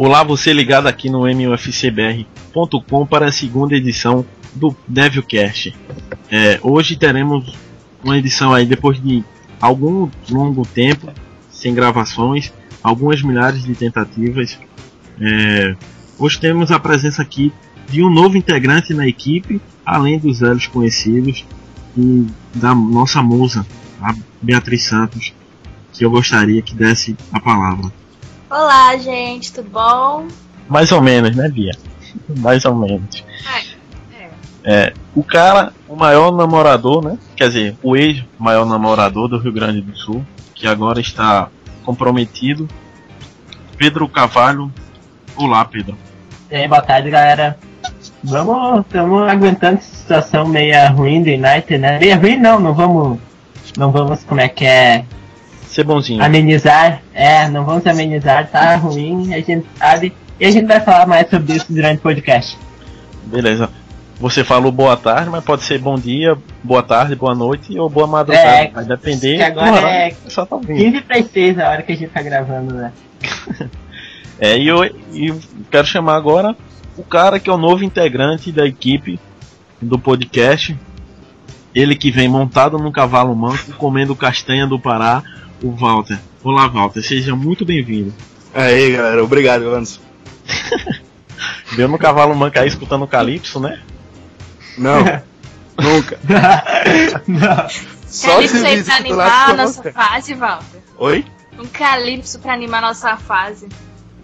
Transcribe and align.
Olá, 0.00 0.22
você 0.22 0.52
ligado 0.52 0.86
aqui 0.86 1.10
no 1.10 1.22
mufcbr.com 1.22 3.04
para 3.04 3.26
a 3.26 3.32
segunda 3.32 3.74
edição 3.74 4.24
do 4.54 4.72
Devilcast. 4.86 5.74
É, 6.30 6.60
hoje 6.62 6.94
teremos 6.94 7.52
uma 8.04 8.16
edição 8.16 8.54
aí 8.54 8.64
depois 8.64 9.02
de 9.02 9.24
algum 9.60 10.08
longo 10.30 10.64
tempo 10.64 11.12
sem 11.50 11.74
gravações, 11.74 12.52
algumas 12.80 13.22
milhares 13.22 13.64
de 13.64 13.74
tentativas. 13.74 14.56
É, 15.20 15.74
hoje 16.16 16.38
temos 16.38 16.70
a 16.70 16.78
presença 16.78 17.20
aqui 17.20 17.52
de 17.88 18.00
um 18.00 18.08
novo 18.08 18.36
integrante 18.36 18.94
na 18.94 19.08
equipe, 19.08 19.60
além 19.84 20.16
dos 20.16 20.38
velhos 20.38 20.68
conhecidos 20.68 21.44
e 21.96 22.24
da 22.54 22.72
nossa 22.72 23.20
musa, 23.20 23.66
a 24.00 24.14
Beatriz 24.40 24.84
Santos, 24.84 25.34
que 25.92 26.04
eu 26.04 26.10
gostaria 26.12 26.62
que 26.62 26.72
desse 26.72 27.16
a 27.32 27.40
palavra. 27.40 27.90
Olá, 28.50 28.96
gente, 28.96 29.52
tudo 29.52 29.68
bom? 29.68 30.26
Mais 30.66 30.90
ou 30.90 31.02
menos, 31.02 31.36
né, 31.36 31.50
Bia? 31.50 31.72
Mais 32.38 32.64
ou 32.64 32.74
menos. 32.74 33.22
É, 34.14 34.24
é. 34.24 34.30
É, 34.64 34.94
o 35.14 35.22
cara, 35.22 35.74
o 35.86 35.94
maior 35.94 36.32
namorador, 36.32 37.04
né? 37.04 37.18
Quer 37.36 37.48
dizer, 37.48 37.76
o 37.82 37.94
ex-maior 37.94 38.64
namorador 38.64 39.28
do 39.28 39.38
Rio 39.38 39.52
Grande 39.52 39.82
do 39.82 39.94
Sul, 39.94 40.24
que 40.54 40.66
agora 40.66 40.98
está 40.98 41.50
comprometido. 41.84 42.66
Pedro 43.76 44.08
Cavalho. 44.08 44.72
Olá, 45.36 45.62
Pedro. 45.66 45.96
E 46.50 46.56
aí, 46.56 46.66
boa 46.66 46.80
tarde, 46.80 47.10
galera. 47.10 47.58
Vamos, 48.24 48.80
estamos 48.80 49.28
aguentando 49.28 49.76
essa 49.76 49.94
situação 49.94 50.46
meia 50.46 50.88
ruim 50.88 51.22
do 51.22 51.28
United, 51.28 51.76
né? 51.76 51.98
Meia 51.98 52.16
ruim 52.16 52.38
não, 52.38 52.58
não 52.58 52.72
vamos, 52.72 53.18
não 53.76 53.92
vamos, 53.92 54.24
como 54.24 54.40
é 54.40 54.48
que 54.48 54.64
é, 54.64 55.04
Ser 55.68 55.84
bonzinho. 55.84 56.22
amenizar, 56.22 57.02
é, 57.14 57.48
não 57.48 57.64
vamos 57.64 57.86
amenizar, 57.86 58.48
tá 58.48 58.76
ruim, 58.76 59.34
a 59.34 59.40
gente 59.40 59.66
sabe, 59.76 60.12
e 60.40 60.46
a 60.46 60.50
gente 60.50 60.66
vai 60.66 60.80
falar 60.80 61.06
mais 61.06 61.28
sobre 61.28 61.54
isso 61.54 61.66
durante 61.68 61.98
o 61.98 62.02
podcast. 62.02 62.58
Beleza. 63.24 63.70
Você 64.20 64.42
falou 64.42 64.72
boa 64.72 64.96
tarde, 64.96 65.30
mas 65.30 65.44
pode 65.44 65.62
ser 65.62 65.78
bom 65.78 65.96
dia, 65.96 66.36
boa 66.64 66.82
tarde, 66.82 67.14
boa 67.14 67.34
noite 67.34 67.78
ou 67.78 67.88
boa 67.88 68.06
madrugada. 68.06 68.48
É, 68.48 68.70
Vai 68.70 68.84
depender 68.84 69.36
que 69.36 69.42
agora 69.42 69.88
é 69.88 70.12
Só 70.26 70.44
tá 70.44 70.56
ouvindo. 70.56 70.76
15 70.76 71.00
para 71.02 71.22
6 71.22 71.58
a 71.60 71.68
hora 71.68 71.82
que 71.82 71.92
a 71.92 71.96
gente 71.96 72.10
tá 72.10 72.22
gravando, 72.22 72.74
né? 72.74 72.92
É, 74.40 74.56
e 74.56 74.68
eu, 74.68 74.84
eu 74.84 75.40
quero 75.68 75.84
chamar 75.84 76.14
agora 76.14 76.54
o 76.96 77.02
cara 77.02 77.40
que 77.40 77.50
é 77.50 77.52
o 77.52 77.58
novo 77.58 77.82
integrante 77.82 78.52
da 78.52 78.64
equipe 78.64 79.18
do 79.82 79.98
podcast. 79.98 80.78
Ele 81.74 81.96
que 81.96 82.10
vem 82.10 82.28
montado 82.28 82.78
num 82.78 82.92
cavalo 82.92 83.34
manco, 83.34 83.72
comendo 83.76 84.14
castanha 84.14 84.64
do 84.64 84.78
Pará, 84.78 85.24
o 85.62 85.70
Walter. 85.72 86.18
Olá, 86.42 86.66
Walter, 86.68 87.02
seja 87.02 87.34
muito 87.34 87.64
bem-vindo. 87.64 88.12
Aí, 88.54 88.92
galera, 88.96 89.22
obrigado, 89.22 89.68
Anderson. 89.68 90.00
Deu 91.76 91.88
no 91.88 91.98
cavalo 91.98 92.34
manco 92.34 92.58
aí 92.58 92.68
escutando 92.68 93.02
o 93.02 93.08
Calypso, 93.08 93.60
né? 93.60 93.80
Não, 94.76 94.98
nunca. 95.78 96.18
não. 97.26 97.68
Só 98.06 98.28
Calypso 98.34 98.58
se 98.58 98.66
aí 98.66 98.82
pra 98.82 98.96
animar 98.96 99.50
a 99.50 99.54
nossa 99.54 99.82
louca. 99.82 99.92
fase, 99.92 100.34
Walter. 100.34 100.80
Oi? 100.96 101.24
Um 101.58 101.66
calypso 101.66 102.38
pra 102.38 102.52
animar 102.54 102.78
a 102.84 102.88
nossa 102.88 103.16
fase. 103.16 103.68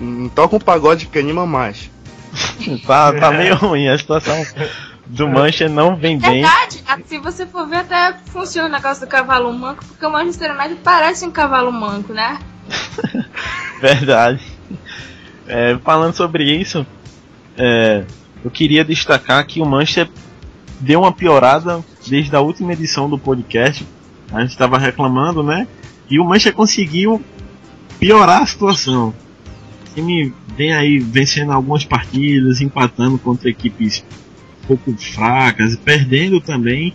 Hum, 0.01 0.29
Toca 0.35 0.57
um 0.57 0.61
pagode 0.61 1.07
que 1.07 1.19
anima 1.19 1.45
mais. 1.45 1.91
Tá, 2.87 3.13
tá 3.13 3.31
meio 3.33 3.55
ruim 3.57 3.89
a 3.89 3.99
situação 3.99 4.45
do 5.07 5.29
Mancha 5.29 5.69
não 5.69 5.97
vem 5.97 6.19
bem. 6.19 6.43
Verdade, 6.43 6.83
se 7.07 7.19
você 7.19 7.47
for 7.47 7.67
ver, 7.67 7.77
até 7.77 8.15
funciona 8.27 8.69
o 8.69 8.73
negócio 8.73 9.07
do 9.07 9.09
cavalo 9.09 9.53
manco, 9.53 9.85
porque 9.85 10.05
o 10.05 10.11
Manchester 10.11 10.55
United 10.55 10.81
parece 10.83 11.27
um 11.27 11.31
cavalo 11.31 11.71
manco, 11.71 12.13
né? 12.13 12.39
Verdade. 13.81 14.41
É, 15.47 15.77
falando 15.85 16.15
sobre 16.15 16.45
isso, 16.45 16.87
é, 17.57 18.05
eu 18.43 18.51
queria 18.51 18.85
destacar 18.85 19.47
que 19.47 19.61
o 19.61 19.67
Manchester 19.67 20.09
deu 20.81 21.01
uma 21.01 21.13
piorada 21.13 21.85
desde 22.07 22.35
a 22.35 22.41
última 22.41 22.73
edição 22.73 23.09
do 23.09 23.19
podcast. 23.19 23.87
A 24.33 24.41
gente 24.41 24.51
estava 24.51 24.79
reclamando, 24.79 25.43
né? 25.43 25.69
E 26.11 26.19
o 26.19 26.25
Manchester 26.25 26.55
conseguiu 26.55 27.23
piorar 27.99 28.43
a 28.43 28.47
situação. 28.47 29.09
O 29.09 29.95
time 29.95 30.33
vem 30.57 30.73
aí 30.73 30.99
vencendo 30.99 31.53
algumas 31.53 31.85
partidas, 31.85 32.61
empatando 32.61 33.19
contra 33.19 33.51
equipes 33.51 34.05
pouco 34.67 34.93
fracas, 34.97 35.77
perdendo 35.77 36.41
também, 36.41 36.95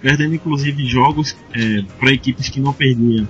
perdendo 0.00 0.34
inclusive 0.34 0.86
jogos 0.86 1.36
para 1.98 2.12
equipes 2.12 2.48
que 2.48 2.60
não 2.60 2.72
perdiam 2.72 3.28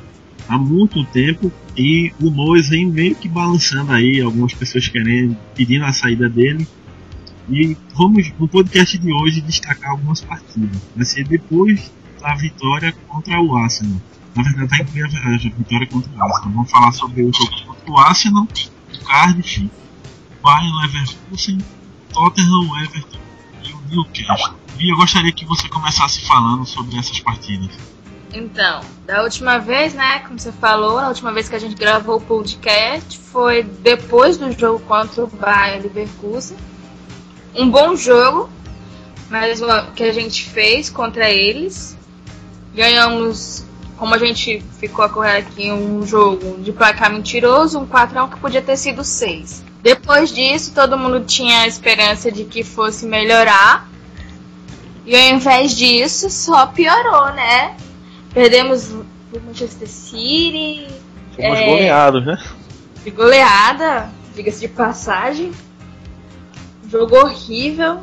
há 0.49 0.59
muito 0.59 1.05
tempo 1.05 1.53
e 1.77 2.13
o 2.21 2.31
Mois 2.31 2.69
vem 2.71 2.87
meio 2.87 3.15
que 3.15 3.29
balançando 3.29 3.93
aí, 3.93 4.21
algumas 4.21 4.55
pessoas 4.55 4.89
querendo, 4.89 5.37
pedindo 5.55 5.85
a 5.85 5.93
saída 5.93 6.29
dele. 6.29 6.67
E 7.51 7.77
vamos 7.95 8.31
no 8.39 8.49
podcast 8.49 8.99
de 8.99 9.13
hoje 9.13 9.41
destacar 9.41 9.91
algumas 9.91 10.21
partidas. 10.21 10.81
Vai 10.97 11.05
ser 11.05 11.25
depois 11.27 11.93
da 12.21 12.35
vitória 12.35 12.93
contra 13.07 13.41
o 13.41 13.57
Arsenal. 13.57 14.01
Na 14.35 14.43
verdade, 14.43 14.69
vai 14.69 14.81
incluir 14.81 15.05
a 15.05 15.37
vitória 15.39 15.87
contra 15.87 16.11
o 16.11 16.23
Arsenal. 16.23 16.53
Vamos 16.53 16.71
falar 16.71 16.93
sobre 16.93 17.23
o 17.23 17.33
jogo 17.33 17.67
contra 17.67 17.91
o 17.91 17.99
Arsenal, 17.99 18.45
o 18.45 19.05
Cardiff, 19.05 19.71
Bayern 20.43 20.77
Leverkusen, 20.83 21.59
Tottenham, 22.13 22.83
Everton 22.83 23.28
Newcastle. 23.89 24.55
E 24.79 24.93
eu 24.93 24.97
gostaria 24.97 25.33
que 25.33 25.45
você 25.45 25.69
começasse 25.69 26.25
falando 26.27 26.65
sobre 26.65 26.97
essas 26.97 27.19
partidas. 27.21 27.71
Então, 28.33 28.81
da 29.07 29.23
última 29.23 29.59
vez, 29.59 29.95
né, 29.95 30.21
como 30.21 30.39
você 30.39 30.53
falou, 30.53 31.01
na 31.01 31.09
última 31.09 31.33
vez 31.33 31.49
que 31.49 31.57
a 31.57 31.59
gente 31.59 31.75
gravou 31.75 32.17
o 32.17 32.21
podcast, 32.21 33.19
foi 33.19 33.63
depois 33.63 34.37
do 34.37 34.53
jogo 34.53 34.81
contra 34.81 35.25
o 35.25 35.27
Bayern 35.27 35.83
Leverkusen. 35.83 36.57
Um 37.55 37.71
bom 37.71 37.97
jogo, 37.97 38.51
mas 39.31 39.61
uma, 39.61 39.87
que 39.93 40.03
a 40.03 40.13
gente 40.13 40.45
fez 40.45 40.91
contra 40.91 41.31
eles. 41.31 41.97
Ganhamos, 42.75 43.65
como 43.97 44.15
a 44.15 44.19
gente 44.19 44.63
ficou 44.79 45.05
a 45.05 45.09
correr 45.09 45.39
aqui, 45.39 45.73
um 45.73 46.07
jogo 46.07 46.59
de 46.63 46.71
placar 46.71 47.11
mentiroso, 47.11 47.81
um 47.81 47.87
4x1 47.87 48.31
que 48.31 48.41
podia 48.41 48.63
ter 48.63 48.77
sido 48.77 49.03
6. 49.03 49.65
Depois 49.83 50.31
disso, 50.33 50.73
todo 50.75 50.99
mundo 50.99 51.25
tinha 51.25 51.61
a 51.61 51.67
esperança 51.67 52.31
de 52.33 52.45
que 52.45 52.65
fosse 52.65 53.07
melhorar. 53.07 53.89
E 55.07 55.15
ao 55.17 55.23
invés 55.37 55.77
disso, 55.77 56.29
só 56.29 56.67
piorou, 56.67 57.33
né? 57.33 57.77
Perdemos 58.35 58.93
pro 59.31 59.41
Manchester 59.47 59.89
City. 59.89 60.87
Fomos 61.35 61.59
É. 61.59 61.67
goleados, 61.67 62.27
né? 62.27 62.39
De 63.05 63.11
goleada, 63.11 64.11
diga-se 64.35 64.61
de 64.61 64.69
passagem. 64.69 65.53
Jogo 66.91 67.17
horrível. 67.17 68.01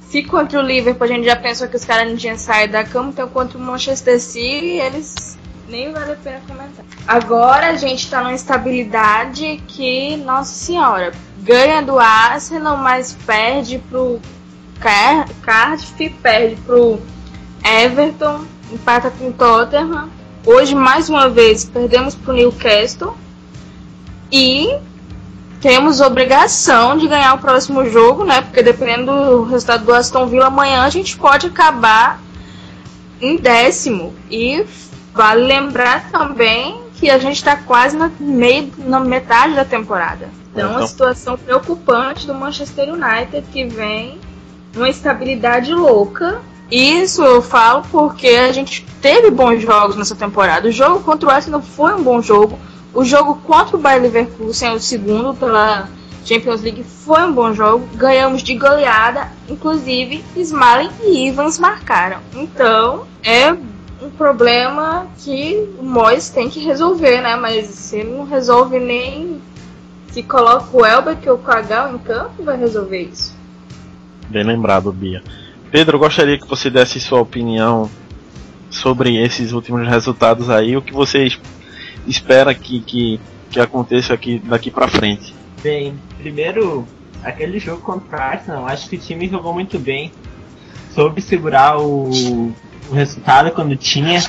Se 0.00 0.22
contra 0.24 0.58
o 0.58 0.62
Liverpool 0.62 1.04
a 1.04 1.08
gente 1.08 1.24
já 1.24 1.36
pensou 1.36 1.68
que 1.68 1.76
os 1.76 1.84
caras 1.84 2.08
não 2.10 2.16
tinham 2.16 2.36
saído 2.36 2.72
da 2.72 2.82
cama, 2.84 3.10
então 3.10 3.28
contra 3.28 3.56
o 3.56 3.60
Manchester 3.60 4.20
City 4.20 4.80
eles 4.80 5.38
nem 5.70 5.92
vale 5.92 6.12
a 6.12 6.16
pena 6.16 6.40
comentar. 6.46 6.84
Agora 7.06 7.68
a 7.68 7.76
gente 7.76 8.10
tá 8.10 8.22
numa 8.22 8.34
estabilidade 8.34 9.62
que, 9.68 10.16
nossa 10.16 10.52
senhora, 10.52 11.12
ganha 11.38 11.80
do 11.80 11.98
Arsenal, 11.98 12.76
mas 12.76 13.16
perde 13.24 13.78
pro 13.78 14.20
Car 14.80 15.28
Cardiff, 15.42 16.10
perde 16.22 16.56
pro 16.62 17.00
Everton, 17.64 18.44
empata 18.72 19.10
com 19.10 19.28
o 19.28 19.32
Tottenham. 19.32 20.10
Hoje, 20.44 20.74
mais 20.74 21.08
uma 21.08 21.28
vez, 21.28 21.64
perdemos 21.64 22.14
pro 22.14 22.32
Newcastle. 22.32 23.16
E 24.32 24.76
temos 25.60 26.00
obrigação 26.00 26.96
de 26.96 27.06
ganhar 27.06 27.34
o 27.34 27.38
próximo 27.38 27.84
jogo, 27.88 28.24
né? 28.24 28.40
Porque 28.40 28.62
dependendo 28.62 29.06
do 29.06 29.42
resultado 29.44 29.84
do 29.84 29.92
Aston 29.92 30.26
Villa 30.26 30.46
amanhã, 30.46 30.82
a 30.82 30.88
gente 30.88 31.16
pode 31.16 31.48
acabar 31.48 32.20
em 33.20 33.36
décimo. 33.36 34.14
E 34.30 34.64
vale 35.14 35.46
lembrar 35.46 36.10
também 36.10 36.82
que 36.94 37.10
a 37.10 37.18
gente 37.18 37.36
está 37.36 37.56
quase 37.56 37.96
na, 37.96 38.10
meio, 38.20 38.72
na 38.78 39.00
metade 39.00 39.54
da 39.54 39.64
temporada. 39.64 40.28
Então, 40.52 40.68
Então. 40.68 40.78
uma 40.78 40.86
situação 40.86 41.36
preocupante 41.38 42.26
do 42.26 42.34
Manchester 42.34 42.92
United 42.92 43.42
que 43.50 43.64
vem 43.64 44.18
numa 44.74 44.88
estabilidade 44.88 45.72
louca. 45.72 46.40
Isso 46.70 47.22
eu 47.24 47.42
falo 47.42 47.82
porque 47.90 48.28
a 48.28 48.52
gente 48.52 48.84
teve 49.00 49.30
bons 49.30 49.60
jogos 49.62 49.96
nessa 49.96 50.14
temporada. 50.14 50.68
O 50.68 50.72
jogo 50.72 51.00
contra 51.00 51.28
o 51.28 51.32
Arsenal 51.32 51.62
foi 51.62 51.94
um 51.94 52.02
bom 52.02 52.20
jogo. 52.20 52.58
O 52.92 53.04
jogo 53.04 53.36
contra 53.46 53.76
o 53.76 53.80
Bayer 53.80 54.02
Leverkusen, 54.02 54.74
o 54.74 54.80
segundo 54.80 55.34
pela 55.34 55.88
Champions 56.24 56.60
League, 56.60 56.84
foi 56.84 57.22
um 57.22 57.32
bom 57.32 57.52
jogo. 57.52 57.88
Ganhamos 57.94 58.42
de 58.42 58.54
goleada, 58.56 59.28
inclusive 59.48 60.24
Smalling 60.36 60.90
e 61.02 61.28
Evans 61.28 61.58
marcaram. 61.58 62.18
Então, 62.34 63.04
é 63.22 63.56
um 64.02 64.10
problema 64.10 65.06
que 65.18 65.68
o 65.78 65.82
Moyes 65.82 66.30
tem 66.30 66.48
que 66.48 66.60
resolver, 66.60 67.20
né? 67.20 67.36
Mas 67.36 67.66
se 67.68 67.98
ele 67.98 68.10
não 68.16 68.24
resolve 68.24 68.78
nem 68.78 69.40
se 70.10 70.22
coloca 70.22 70.66
o 70.76 70.84
Elbeck 70.84 71.28
ou 71.28 71.36
o 71.36 71.38
Cagal 71.38 71.94
em 71.94 71.98
campo, 71.98 72.42
vai 72.42 72.56
resolver 72.56 73.02
isso. 73.02 73.36
Bem 74.28 74.42
lembrado, 74.44 74.90
Bia. 74.92 75.22
Pedro, 75.70 75.96
eu 75.96 76.00
gostaria 76.00 76.38
que 76.38 76.48
você 76.48 76.68
desse 76.70 77.00
sua 77.00 77.20
opinião 77.20 77.88
sobre 78.70 79.16
esses 79.22 79.52
últimos 79.52 79.86
resultados 79.88 80.48
aí, 80.50 80.76
o 80.76 80.82
que 80.82 80.92
você 80.92 81.26
es- 81.26 81.40
espera 82.06 82.54
que, 82.54 82.80
que, 82.80 83.20
que 83.50 83.60
aconteça 83.60 84.14
aqui 84.14 84.40
daqui 84.44 84.70
pra 84.70 84.88
frente. 84.88 85.34
Bem, 85.62 85.94
primeiro, 86.18 86.86
aquele 87.22 87.58
jogo 87.58 87.82
contra 87.82 88.16
o 88.18 88.20
Arsenal, 88.20 88.66
acho 88.66 88.88
que 88.88 88.96
o 88.96 88.98
time 88.98 89.28
jogou 89.28 89.52
muito 89.52 89.78
bem. 89.78 90.10
Soube 90.94 91.20
segurar 91.22 91.78
o, 91.78 92.52
o 92.88 92.94
resultado 92.94 93.50
quando 93.50 93.76
tinha. 93.76 94.20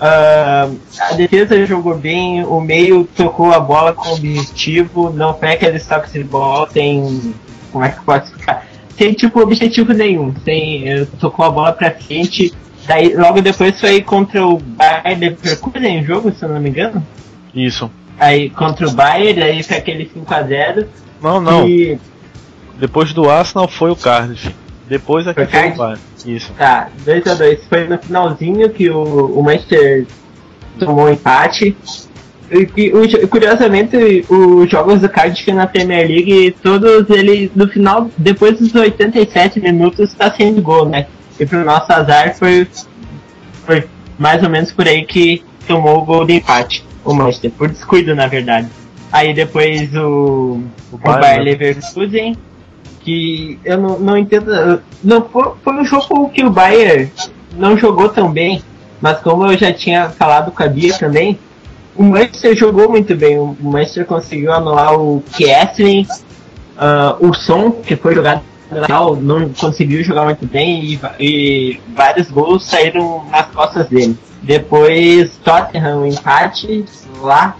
Uh, 0.00 0.78
a 0.98 1.12
defesa 1.14 1.66
jogou 1.66 1.96
bem, 1.96 2.42
o 2.44 2.58
meio 2.60 3.04
tocou 3.14 3.52
a 3.52 3.60
bola 3.60 3.92
com 3.92 4.14
objetivo, 4.14 5.10
não 5.10 5.34
foi 5.34 5.52
aqueles 5.52 5.86
toques 5.86 6.12
de 6.12 6.24
bola, 6.24 6.66
tem. 6.66 7.34
Como 7.70 7.84
é 7.84 7.90
que 7.90 8.00
pode 8.02 8.24
explicar? 8.24 8.66
Tem 8.96 9.12
tipo 9.12 9.40
objetivo 9.40 9.92
nenhum, 9.92 10.32
tem, 10.32 11.06
tocou 11.18 11.44
a 11.44 11.50
bola 11.50 11.72
pra 11.72 11.90
frente. 11.90 12.52
Daí 12.86 13.14
logo 13.14 13.40
depois 13.42 13.78
foi 13.78 14.02
contra 14.02 14.44
o 14.44 14.58
Bayern 14.58 15.20
Leverkusen 15.20 15.98
em 15.98 16.04
jogo, 16.04 16.32
se 16.32 16.44
eu 16.44 16.48
não 16.48 16.60
me 16.60 16.70
engano. 16.70 17.06
Isso. 17.54 17.90
Aí 18.18 18.50
contra 18.50 18.88
o 18.88 18.90
Bayern, 18.90 19.42
aí 19.42 19.62
foi 19.62 19.76
aquele 19.76 20.06
5x0. 20.06 20.86
Não, 21.22 21.40
não. 21.40 21.68
E... 21.68 21.98
Depois 22.78 23.12
do 23.12 23.28
Arsenal 23.28 23.68
foi 23.68 23.90
o 23.90 23.96
Cardiff. 23.96 24.54
Depois 24.88 25.26
aqui 25.26 25.44
foi, 25.46 25.60
foi 25.60 25.70
o 25.70 25.76
Bayern. 25.76 26.09
Isso. 26.24 26.52
Tá, 26.56 26.88
2x2. 27.04 27.60
Foi 27.68 27.88
no 27.88 27.98
finalzinho 27.98 28.68
que 28.70 28.90
o, 28.90 29.38
o 29.38 29.42
Manchester 29.42 30.06
tomou 30.78 31.06
um 31.06 31.10
empate. 31.10 31.76
E, 32.50 32.68
e, 32.76 33.26
curiosamente, 33.28 34.26
os 34.28 34.68
jogos 34.68 35.00
do 35.00 35.08
Cardiff 35.08 35.52
na 35.52 35.66
Premier 35.66 36.08
League, 36.08 36.56
todos 36.62 37.08
eles, 37.10 37.50
no 37.54 37.68
final, 37.68 38.10
depois 38.18 38.58
dos 38.58 38.74
87 38.74 39.60
minutos, 39.60 40.12
tá 40.14 40.30
sendo 40.32 40.60
gol, 40.60 40.88
né? 40.88 41.06
E 41.38 41.46
pro 41.46 41.64
nosso 41.64 41.92
azar 41.92 42.34
foi, 42.34 42.66
foi 43.64 43.84
mais 44.18 44.42
ou 44.42 44.50
menos 44.50 44.72
por 44.72 44.86
aí 44.86 45.04
que 45.04 45.44
tomou 45.66 45.98
o 45.98 46.04
gol 46.04 46.24
de 46.24 46.34
empate, 46.34 46.84
o 47.04 47.14
Manchester, 47.14 47.52
por 47.52 47.68
descuido, 47.68 48.14
na 48.14 48.26
verdade. 48.26 48.68
Aí 49.12 49.32
depois 49.32 49.94
o, 49.94 50.60
o, 50.90 50.94
o 50.94 50.98
Bayer 50.98 51.42
Leverkusen 51.42 52.36
que 53.00 53.58
eu 53.64 53.78
não, 53.78 53.98
não 53.98 54.16
entendo. 54.16 54.80
Não 55.02 55.22
foi, 55.22 55.52
foi 55.62 55.74
um 55.74 55.84
jogo 55.84 56.28
que 56.30 56.44
o 56.44 56.50
Bayern 56.50 57.10
não 57.56 57.76
jogou 57.76 58.08
tão 58.08 58.30
bem, 58.30 58.62
mas 59.00 59.18
como 59.20 59.46
eu 59.46 59.56
já 59.56 59.72
tinha 59.72 60.10
falado 60.10 60.52
com 60.52 60.62
a 60.62 60.68
Bia 60.68 60.96
também, 60.96 61.38
o 61.96 62.02
Manchester 62.02 62.56
jogou 62.56 62.88
muito 62.88 63.14
bem. 63.16 63.38
O 63.38 63.56
Manchester 63.60 64.06
conseguiu 64.06 64.52
anular 64.52 64.94
o 64.94 65.22
Kessling, 65.36 66.06
uh, 66.76 67.26
o 67.26 67.34
Som, 67.34 67.70
que 67.70 67.96
foi 67.96 68.14
jogado 68.14 68.42
legal, 68.70 69.16
não 69.16 69.48
conseguiu 69.48 70.02
jogar 70.04 70.24
muito 70.24 70.46
bem 70.46 70.84
e, 70.84 71.00
e, 71.18 71.80
vários 71.94 72.30
gols 72.30 72.64
saíram 72.64 73.24
nas 73.30 73.46
costas 73.46 73.88
dele. 73.88 74.16
Depois 74.42 75.36
Tottenham 75.44 76.06
empate 76.06 76.84
lá. 77.20 77.56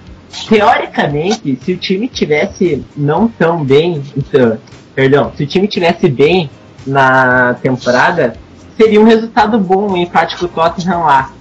Teoricamente, 0.49 1.59
se 1.61 1.73
o 1.73 1.77
time 1.77 2.07
tivesse 2.07 2.85
não 2.97 3.27
tão 3.27 3.65
bem, 3.65 4.01
então, 4.17 4.57
perdão, 4.95 5.33
se 5.37 5.45
o 5.45 5.47
time 5.47 5.67
tivesse 5.67 6.09
bem 6.09 6.51
na 6.87 7.55
temporada, 7.63 8.35
seria 8.77 9.01
um 9.01 9.05
resultado 9.05 9.59
bom, 9.59 9.93
um 9.93 9.97
empate 9.97 10.37
com 10.37 10.47
o 10.47 10.49
Tottenham 10.49 11.01
lá. 11.01 11.33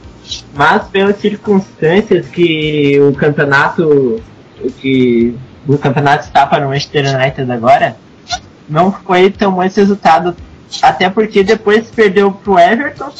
Mas 0.53 0.83
pelas 0.89 1.17
circunstâncias 1.17 2.27
que 2.27 2.99
o 2.99 3.13
campeonato 3.13 4.21
que 4.79 5.35
o 5.67 5.77
campeonato 5.77 6.25
está 6.25 6.45
para 6.45 6.65
o 6.65 6.69
Manchester 6.69 7.15
United 7.15 7.51
agora, 7.51 7.95
não 8.67 8.91
foi 8.91 9.29
tão 9.29 9.51
bom 9.51 9.63
esse 9.63 9.79
resultado. 9.79 10.35
Até 10.81 11.09
porque 11.09 11.43
depois 11.43 11.89
perdeu 11.89 12.31
para 12.31 12.51
o 12.51 12.59
Everton 12.59 13.11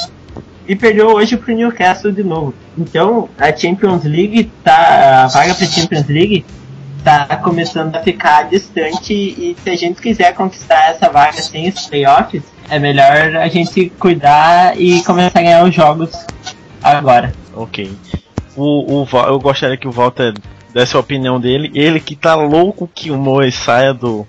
e 0.67 0.75
perdeu 0.75 1.07
hoje 1.07 1.35
para 1.35 1.51
o 1.51 1.55
Newcastle 1.55 2.11
de 2.11 2.23
novo. 2.23 2.53
Então 2.77 3.29
a 3.37 3.55
Champions 3.55 4.03
League 4.03 4.51
tá 4.63 5.23
a 5.23 5.27
vaga 5.27 5.53
para 5.55 5.65
a 5.65 5.69
Champions 5.69 6.07
League 6.07 6.45
tá 7.03 7.37
começando 7.37 7.95
a 7.95 7.99
ficar 8.01 8.43
distante 8.49 9.13
e 9.13 9.55
se 9.63 9.69
a 9.69 9.75
gente 9.75 10.01
quiser 10.01 10.33
conquistar 10.33 10.89
essa 10.89 11.09
vaga 11.09 11.41
sem 11.41 11.69
os 11.69 11.87
playoffs, 11.87 12.43
é 12.69 12.79
melhor 12.79 13.35
a 13.37 13.47
gente 13.47 13.89
cuidar 13.99 14.79
e 14.79 15.03
começar 15.03 15.39
a 15.39 15.43
ganhar 15.43 15.63
os 15.63 15.73
jogos 15.73 16.11
agora. 16.83 17.33
Ok. 17.55 17.91
O, 18.55 19.03
o, 19.03 19.07
eu 19.27 19.39
gostaria 19.39 19.77
que 19.77 19.87
o 19.87 19.91
Walter 19.91 20.33
desse 20.73 20.95
a 20.95 20.99
opinião 20.99 21.39
dele. 21.39 21.71
Ele 21.73 21.99
que 21.99 22.15
tá 22.15 22.35
louco 22.35 22.89
que 22.93 23.11
o 23.11 23.17
Moe 23.17 23.51
saia 23.51 23.93
do, 23.93 24.27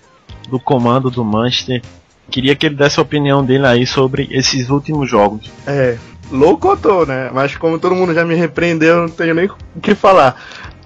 do 0.49 0.59
comando 0.59 1.11
do 1.11 1.25
Manchester. 1.25 1.83
Queria 2.31 2.55
que 2.55 2.67
ele 2.67 2.77
desse 2.77 2.99
a 2.99 3.03
opinião 3.03 3.45
dele 3.45 3.67
aí 3.67 3.87
sobre 3.87 4.29
esses 4.31 4.71
últimos 4.71 5.11
jogos. 5.11 5.51
É, 5.67 5.99
louco 6.31 6.69
eu 6.69 6.77
tô, 6.77 7.05
né? 7.05 7.31
Mas 7.33 7.57
como 7.57 7.79
todo 7.79 7.95
mundo 7.95 8.15
já 8.15 8.25
me 8.25 8.35
repreendeu, 8.35 9.03
não 9.03 9.09
tenho 9.09 9.35
nem 9.35 9.47
o 9.47 9.81
que 9.81 9.95
falar. 9.95 10.41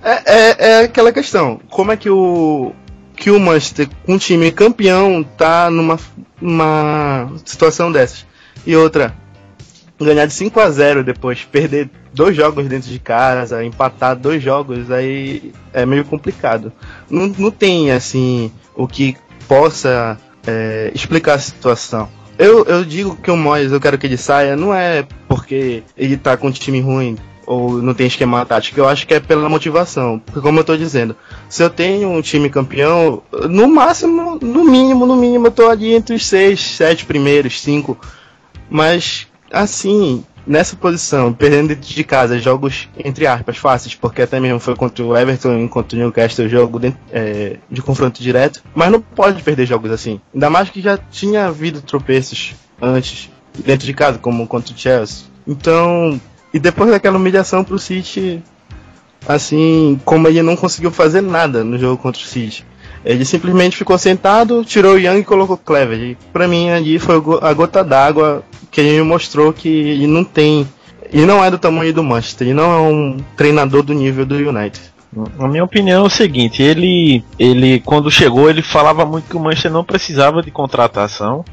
É, 0.04 0.22
é, 0.26 0.56
é 0.58 0.78
aquela 0.84 1.10
questão. 1.12 1.58
Como 1.70 1.90
é 1.90 1.96
que 1.96 2.10
o 2.10 2.72
que 3.16 3.30
o 3.30 3.40
Manchester, 3.40 3.88
um 4.06 4.18
time 4.18 4.50
campeão, 4.50 5.22
tá 5.22 5.70
numa 5.70 5.98
uma 6.42 7.32
situação 7.44 7.90
dessas? 7.90 8.26
E 8.66 8.76
outra, 8.76 9.14
ganhar 9.98 10.26
de 10.26 10.32
5 10.32 10.60
a 10.60 10.70
0 10.70 11.04
depois, 11.04 11.44
perder 11.44 11.88
dois 12.12 12.36
jogos 12.36 12.66
dentro 12.68 12.90
de 12.90 12.98
casa, 12.98 13.64
empatar 13.64 14.16
dois 14.16 14.42
jogos, 14.42 14.90
aí 14.90 15.52
é 15.72 15.86
meio 15.86 16.04
complicado. 16.04 16.72
Não, 17.08 17.26
não 17.38 17.50
tem, 17.50 17.90
assim, 17.90 18.52
o 18.74 18.86
que 18.86 19.16
possa 19.48 20.18
é, 20.46 20.90
explicar 20.94 21.34
a 21.34 21.38
situação. 21.38 22.08
Eu, 22.38 22.64
eu 22.64 22.84
digo 22.84 23.16
que 23.16 23.30
o 23.30 23.36
Moyes, 23.36 23.72
eu 23.72 23.80
quero 23.80 23.96
que 23.96 24.06
ele 24.06 24.16
saia, 24.16 24.56
não 24.56 24.74
é 24.74 25.06
porque 25.28 25.82
ele 25.96 26.16
tá 26.16 26.36
com 26.36 26.48
um 26.48 26.52
time 26.52 26.80
ruim, 26.80 27.16
ou 27.46 27.82
não 27.82 27.94
tem 27.94 28.06
esquema 28.06 28.44
tático. 28.44 28.78
Eu 28.78 28.88
acho 28.88 29.06
que 29.06 29.14
é 29.14 29.20
pela 29.20 29.48
motivação. 29.48 30.20
Como 30.42 30.60
eu 30.60 30.64
tô 30.64 30.76
dizendo, 30.76 31.16
se 31.48 31.62
eu 31.62 31.70
tenho 31.70 32.10
um 32.10 32.20
time 32.20 32.48
campeão, 32.50 33.22
no 33.48 33.68
máximo, 33.68 34.38
no 34.40 34.64
mínimo, 34.64 35.06
no 35.06 35.16
mínimo, 35.16 35.46
eu 35.46 35.52
tô 35.52 35.68
ali 35.68 35.94
entre 35.94 36.14
os 36.14 36.26
seis, 36.26 36.60
sete 36.60 37.04
primeiros, 37.04 37.60
cinco. 37.60 37.98
Mas 38.70 39.26
assim, 39.50 40.24
nessa 40.46 40.76
posição, 40.76 41.32
perdendo 41.32 41.74
de 41.74 42.04
casa 42.04 42.38
jogos 42.38 42.88
entre 43.02 43.26
aspas 43.26 43.56
fáceis, 43.56 43.94
porque 43.94 44.22
até 44.22 44.38
mesmo 44.40 44.60
foi 44.60 44.74
contra 44.74 45.04
o 45.04 45.16
Everton 45.16 45.58
e 45.58 45.68
contra 45.68 45.96
o 45.96 46.00
Newcastle 46.00 46.48
jogo 46.48 46.78
de, 46.78 46.94
é, 47.12 47.56
de 47.70 47.82
confronto 47.82 48.22
direto, 48.22 48.62
mas 48.74 48.90
não 48.90 49.00
pode 49.00 49.42
perder 49.42 49.66
jogos 49.66 49.90
assim. 49.90 50.20
Ainda 50.32 50.50
mais 50.50 50.70
que 50.70 50.80
já 50.80 50.96
tinha 50.98 51.46
havido 51.46 51.80
tropeços 51.80 52.54
antes 52.80 53.30
dentro 53.58 53.86
de 53.86 53.94
casa, 53.94 54.18
como 54.18 54.46
contra 54.46 54.74
o 54.74 54.78
Chelsea. 54.78 55.26
Então, 55.46 56.20
e 56.54 56.60
depois 56.60 56.88
daquela 56.88 57.18
humilhação 57.18 57.64
pro 57.64 57.80
City, 57.80 58.40
assim, 59.26 60.00
como 60.04 60.28
ele 60.28 60.40
não 60.40 60.54
conseguiu 60.54 60.92
fazer 60.92 61.20
nada 61.20 61.64
no 61.64 61.76
jogo 61.76 62.00
contra 62.00 62.22
o 62.22 62.24
City. 62.24 62.64
Ele 63.04 63.24
simplesmente 63.24 63.76
ficou 63.76 63.98
sentado, 63.98 64.64
tirou 64.64 64.94
o 64.94 64.98
Young 64.98 65.18
e 65.18 65.24
colocou 65.24 65.56
o 65.56 65.58
Clever. 65.58 65.98
E 65.98 66.14
pra 66.32 66.46
mim 66.46 66.70
ali 66.70 67.00
foi 67.00 67.16
a 67.42 67.52
gota 67.52 67.82
d'água 67.82 68.44
que 68.70 68.80
ele 68.80 69.02
mostrou 69.02 69.52
que 69.52 69.68
ele 69.68 70.06
não 70.06 70.22
tem. 70.22 70.66
Ele 71.12 71.26
não 71.26 71.44
é 71.44 71.50
do 71.50 71.58
tamanho 71.58 71.92
do 71.92 72.04
Manchester, 72.04 72.46
ele 72.46 72.54
não 72.54 72.72
é 72.72 72.80
um 72.80 73.16
treinador 73.36 73.82
do 73.82 73.92
nível 73.92 74.24
do 74.24 74.36
United. 74.36 74.94
A 75.38 75.48
minha 75.48 75.64
opinião 75.64 76.04
é 76.04 76.06
o 76.06 76.10
seguinte, 76.10 76.62
ele, 76.62 77.22
ele 77.38 77.78
quando 77.80 78.10
chegou 78.10 78.50
ele 78.50 78.62
falava 78.62 79.04
muito 79.04 79.28
que 79.28 79.36
o 79.36 79.40
Manchester 79.40 79.70
não 79.70 79.84
precisava 79.84 80.42
de 80.42 80.50
contratação, 80.50 81.44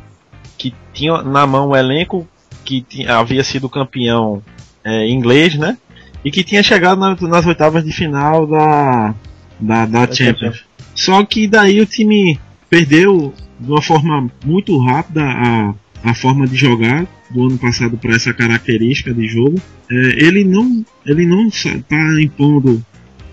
que 0.57 0.73
tinha 0.93 1.21
na 1.21 1.45
mão 1.45 1.69
o 1.69 1.75
elenco 1.75 2.27
que 2.65 2.81
tinha, 2.81 3.17
havia 3.17 3.43
sido 3.43 3.69
campeão 3.69 4.41
é, 4.83 5.09
inglês, 5.09 5.55
né? 5.55 5.77
E 6.23 6.31
que 6.31 6.43
tinha 6.43 6.61
chegado 6.61 6.99
na, 6.99 7.15
nas 7.15 7.45
oitavas 7.45 7.83
de 7.83 7.91
final 7.91 8.45
da, 8.45 9.15
da, 9.59 9.85
da 9.85 10.11
Champions. 10.11 10.63
Só 10.93 11.23
que 11.25 11.47
daí 11.47 11.81
o 11.81 11.85
time 11.85 12.39
perdeu 12.69 13.33
de 13.59 13.71
uma 13.71 13.81
forma 13.81 14.29
muito 14.45 14.77
rápida 14.77 15.23
a, 15.23 15.73
a 16.03 16.13
forma 16.13 16.47
de 16.47 16.55
jogar 16.55 17.07
do 17.29 17.47
ano 17.47 17.57
passado 17.57 17.97
para 17.97 18.15
essa 18.15 18.33
característica 18.33 19.13
de 19.13 19.27
jogo. 19.27 19.59
É, 19.89 19.95
ele 20.25 20.43
não 20.43 20.85
ele 21.05 21.25
não 21.25 21.47
está 21.47 22.21
impondo 22.21 22.83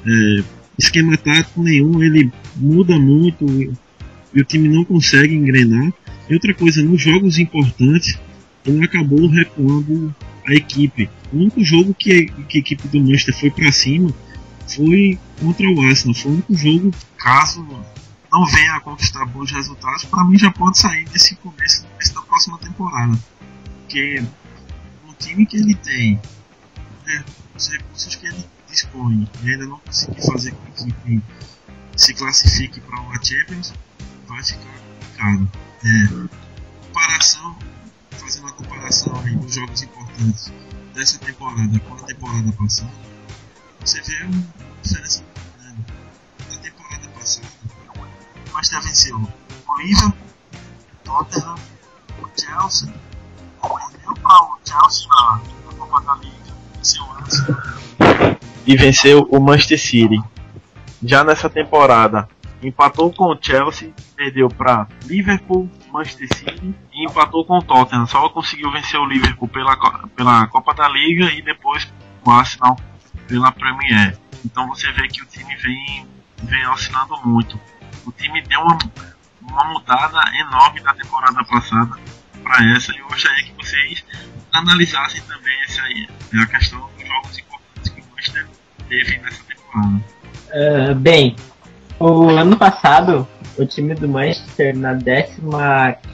é, 0.06 0.42
esquema 0.78 1.16
tático 1.16 1.62
nenhum, 1.62 2.02
ele 2.02 2.30
muda 2.56 2.98
muito 2.98 3.44
e 4.34 4.40
o 4.40 4.44
time 4.44 4.68
não 4.68 4.84
consegue 4.84 5.34
engrenar. 5.34 5.92
E 6.28 6.34
outra 6.34 6.54
coisa, 6.54 6.82
nos 6.82 7.00
jogos 7.00 7.38
importantes, 7.38 8.18
ele 8.66 8.84
acabou 8.84 9.26
recuando 9.28 10.14
a 10.48 10.54
equipe. 10.54 11.10
O 11.32 11.36
único 11.36 11.62
jogo 11.62 11.94
que, 11.94 12.26
que 12.26 12.58
a 12.58 12.60
equipe 12.60 12.88
do 12.88 13.00
Manchester 13.00 13.38
foi 13.38 13.50
para 13.50 13.70
cima 13.70 14.12
foi 14.66 15.18
contra 15.40 15.68
o 15.70 15.82
Arsenal. 15.82 16.14
Foi 16.14 16.30
o 16.30 16.34
único 16.34 16.54
jogo, 16.54 16.90
caso 17.16 17.66
não 18.30 18.46
venha 18.46 18.74
a 18.74 18.80
conquistar 18.80 19.24
bons 19.26 19.50
resultados, 19.50 20.04
para 20.04 20.24
mim 20.24 20.38
já 20.38 20.50
pode 20.50 20.78
sair 20.78 21.04
desse 21.08 21.34
começo, 21.36 21.86
começo 21.86 22.14
da 22.14 22.22
próxima 22.22 22.58
temporada. 22.58 23.18
Porque 23.80 24.22
o 25.08 25.14
time 25.14 25.46
que 25.46 25.56
ele 25.56 25.74
tem, 25.74 26.20
né, 27.06 27.24
os 27.56 27.68
recursos 27.68 28.14
que 28.14 28.26
ele 28.26 28.44
dispõe, 28.68 29.28
e 29.42 29.50
ainda 29.50 29.66
não 29.66 29.78
conseguir 29.78 30.26
fazer 30.26 30.52
com 30.52 30.72
que 30.72 30.84
a 30.84 30.88
equipe 30.88 31.22
se 31.96 32.14
classifique 32.14 32.80
para 32.80 33.00
uma 33.00 33.14
Champions, 33.22 33.72
vai 34.26 34.42
ficar 34.42 34.78
complicado. 35.18 35.50
É, 35.84 36.28
comparação, 36.86 37.56
fazendo 38.18 38.44
uma 38.44 38.52
comparação 38.52 39.12
dos 39.36 39.54
jogos 39.54 39.82
importantes 39.82 40.52
dessa 40.94 41.18
temporada 41.18 41.78
com 41.80 41.94
a 41.94 41.98
temporada 41.98 42.52
passada, 42.52 42.90
você 43.80 44.00
vê 44.02 44.24
uma 44.24 44.44
diferença 44.82 45.24
grande. 45.56 45.84
Na 46.50 46.56
temporada 46.56 47.08
passada, 47.08 47.48
Manchester 48.52 48.82
venceu 48.82 49.16
o 49.16 49.80
Liverpool, 49.80 50.28
Tottenham, 51.04 51.54
o 52.22 52.40
Chelsea, 52.40 52.92
perdeu 53.62 54.14
para 54.14 54.42
o 54.42 54.58
Chelsea 54.64 55.08
na, 55.08 55.40
na 55.66 55.72
Copa 55.78 56.00
da 56.00 56.14
Liga, 56.16 56.54
venceu 56.74 57.04
antes, 57.18 57.42
e 58.66 58.76
venceu 58.76 59.28
o 59.30 59.40
Manchester 59.40 59.80
City. 59.80 60.22
Já 61.02 61.22
nessa 61.22 61.48
temporada, 61.48 62.28
empatou 62.62 63.12
com 63.12 63.32
o 63.32 63.38
Chelsea, 63.40 63.92
perdeu 64.16 64.48
para 64.48 64.88
Liverpool, 65.04 65.70
Manchester 65.92 66.28
City 66.36 66.74
e 66.92 67.04
empatou 67.04 67.44
com 67.44 67.58
o 67.58 67.62
Tottenham. 67.62 68.06
Só 68.06 68.28
conseguiu 68.28 68.70
vencer 68.72 68.98
o 68.98 69.06
Liverpool 69.06 69.48
pela, 69.48 69.76
pela 70.16 70.46
Copa 70.48 70.74
da 70.74 70.88
Liga 70.88 71.30
e 71.32 71.42
depois 71.42 71.90
o 72.24 72.30
Arsenal 72.30 72.76
pela 73.26 73.52
Premier. 73.52 74.18
Então 74.44 74.66
você 74.68 74.90
vê 74.92 75.06
que 75.08 75.22
o 75.22 75.26
time 75.26 75.54
vem, 75.56 76.06
vem 76.42 76.66
oscilando 76.68 77.16
muito. 77.24 77.58
O 78.06 78.12
time 78.12 78.42
deu 78.42 78.60
uma, 78.60 78.78
uma 79.42 79.64
mudada 79.66 80.20
enorme 80.36 80.80
da 80.80 80.94
temporada 80.94 81.44
passada 81.44 81.96
para 82.42 82.72
essa 82.74 82.92
e 82.92 82.98
eu 82.98 83.08
gostaria 83.08 83.44
que 83.44 83.52
vocês 83.52 84.04
analisassem 84.52 85.20
também 85.22 85.54
essa 85.64 85.82
aí, 85.82 86.08
a 86.40 86.46
questão 86.46 86.80
dos 86.96 87.06
jogos 87.06 87.38
importantes 87.38 87.92
que 87.92 88.00
o 88.00 88.04
Manchester 88.10 88.46
teve 88.88 89.18
nessa 89.18 89.42
temporada. 89.44 90.04
Uh, 90.48 90.94
bem, 90.94 91.36
o 91.98 92.28
ano 92.28 92.56
passado 92.56 93.26
o 93.58 93.66
time 93.66 93.94
do 93.94 94.08
Manchester 94.08 94.76
na 94.76 94.96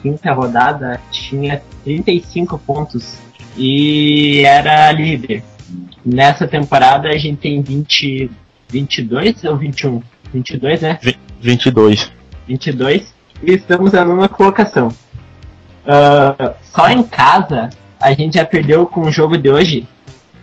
15 0.01 0.29
rodada 0.29 0.99
tinha 1.11 1.61
35 1.83 2.57
pontos 2.57 3.19
e 3.55 4.41
era 4.45 4.91
líder. 4.91 5.43
Nessa 6.03 6.47
temporada 6.47 7.09
a 7.09 7.17
gente 7.17 7.37
tem 7.37 7.61
20, 7.61 8.31
22 8.67 9.43
ou 9.43 9.57
21? 9.57 10.01
22, 10.33 10.81
né? 10.81 10.99
22. 11.39 12.11
22 12.47 13.13
e 13.43 13.51
estamos 13.53 13.91
na 13.91 14.03
nona 14.03 14.27
colocação. 14.27 14.87
Uh, 14.87 16.53
só 16.63 16.89
em 16.89 17.03
casa 17.03 17.69
a 18.01 18.11
gente 18.13 18.35
já 18.35 18.45
perdeu 18.45 18.87
com 18.87 19.01
o 19.01 19.11
jogo 19.11 19.37
de 19.37 19.49
hoje 19.49 19.87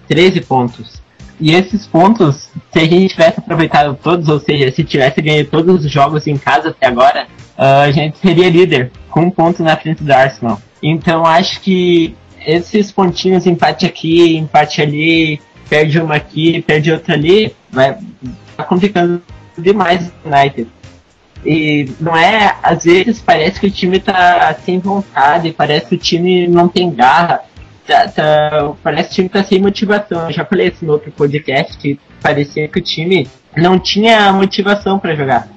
13 0.07 0.41
pontos. 0.43 1.02
E 1.43 1.57
esses 1.57 1.89
pontos, 1.89 2.49
se 2.71 2.79
a 2.79 2.85
gente 2.85 3.09
tivesse 3.09 3.41
aproveitado 3.41 3.99
todos, 4.01 4.29
ou 4.29 4.39
seja, 4.39 4.71
se 4.71 4.85
tivesse 4.85 5.21
ganho 5.21 5.45
todos 5.45 5.85
os 5.85 5.91
jogos 5.91 6.29
em 6.29 6.37
casa 6.37 6.69
até 6.69 6.87
agora, 6.87 7.27
uh, 7.59 7.83
a 7.83 7.91
gente 7.91 8.17
seria 8.19 8.49
líder, 8.49 8.93
com 9.11 9.23
um 9.23 9.31
ponto 9.31 9.61
na 9.61 9.77
frente 9.77 10.05
do 10.05 10.13
Arsenal. 10.13 10.63
Então 10.81 11.27
acho 11.27 11.61
que 11.61 12.15
esses 12.47 12.93
pontinhos, 12.93 13.45
empate 13.45 13.85
aqui, 13.85 14.37
empate 14.37 14.81
ali, 14.81 15.41
perde 15.69 16.01
uma 16.01 16.15
aqui, 16.15 16.63
perde 16.63 16.93
outra 16.93 17.15
ali, 17.15 17.53
vai 17.69 17.99
tá 18.57 18.63
complicando 18.63 19.21
demais 19.59 20.13
o 20.25 20.29
United. 20.29 20.69
E 21.45 21.91
não 21.99 22.17
é, 22.17 22.55
às 22.63 22.85
vezes 22.85 23.21
parece 23.21 23.59
que 23.59 23.67
o 23.67 23.71
time 23.71 23.99
tá 23.99 24.55
sem 24.65 24.79
vontade, 24.79 25.51
parece 25.51 25.87
que 25.87 25.95
o 25.97 25.99
time 25.99 26.47
não 26.47 26.69
tem 26.69 26.89
garra 26.89 27.43
tá, 27.87 28.09
tá, 28.09 28.73
parece 28.83 29.09
que 29.09 29.12
o 29.12 29.15
time 29.15 29.29
tá 29.29 29.45
sem 29.45 29.61
motivação. 29.61 30.27
Eu 30.27 30.33
já 30.33 30.45
falei 30.45 30.69
isso 30.69 30.85
no 30.85 30.93
outro 30.93 31.11
podcast 31.12 31.77
que 31.79 31.99
parecia 32.21 32.69
que 32.69 32.79
o 32.79 32.83
time 32.83 33.29
não 33.57 33.79
tinha 33.79 34.33
motivação 34.33 34.99
para 34.99 35.15
jogar. 35.15 35.49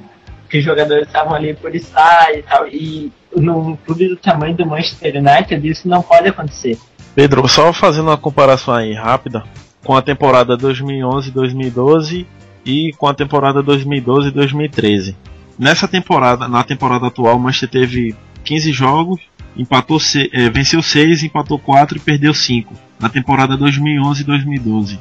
Que 0.49 0.59
os 0.59 0.63
jogadores 0.63 1.07
estavam 1.07 1.33
ali 1.33 1.53
por 1.53 1.73
estar 1.75 2.33
e 2.33 2.43
tal. 2.43 2.67
E 2.67 3.11
num 3.35 3.75
clube 3.75 4.09
do 4.09 4.15
tamanho 4.15 4.55
do 4.55 4.65
Manchester 4.65 5.15
United, 5.15 5.67
isso 5.67 5.87
não 5.87 6.01
pode 6.01 6.27
acontecer. 6.27 6.77
Pedro, 7.13 7.47
só 7.47 7.71
fazendo 7.71 8.09
uma 8.09 8.17
comparação 8.17 8.73
aí 8.73 8.93
rápida 8.93 9.43
com 9.83 9.95
a 9.95 10.01
temporada 10.01 10.57
2011-2012 10.57 12.25
e 12.65 12.91
com 12.97 13.07
a 13.07 13.13
temporada 13.13 13.63
2012-2013. 13.63 15.15
Nessa 15.57 15.87
temporada, 15.87 16.47
na 16.47 16.63
temporada 16.63 17.07
atual, 17.07 17.37
o 17.37 17.39
Manchester 17.39 17.69
teve 17.69 18.15
15 18.43 18.71
jogos, 18.73 19.21
empatou 19.57 19.99
é, 20.31 20.49
venceu 20.49 20.81
6, 20.81 21.23
empatou 21.23 21.57
4 21.59 21.97
e 21.97 22.01
perdeu 22.01 22.33
5. 22.33 22.73
Na 22.99 23.09
temporada 23.09 23.57
2011-2012. 23.57 24.99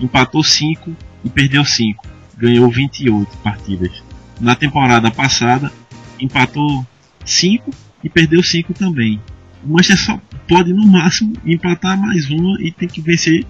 Empatou 0.00 0.42
5 0.42 0.94
e 1.24 1.30
perdeu 1.30 1.64
5. 1.64 2.04
Ganhou 2.36 2.70
28 2.70 3.36
partidas. 3.38 4.02
Na 4.40 4.54
temporada 4.54 5.10
passada, 5.10 5.72
empatou 6.18 6.86
5 7.24 7.70
e 8.02 8.08
perdeu 8.08 8.42
5 8.42 8.74
também. 8.74 9.20
O 9.64 9.72
Manchester 9.72 10.16
só 10.16 10.20
pode 10.48 10.72
no 10.72 10.86
máximo 10.86 11.34
empatar 11.44 11.96
mais 11.98 12.28
uma 12.30 12.60
e 12.60 12.72
tem 12.72 12.88
que 12.88 13.00
vencer 13.00 13.46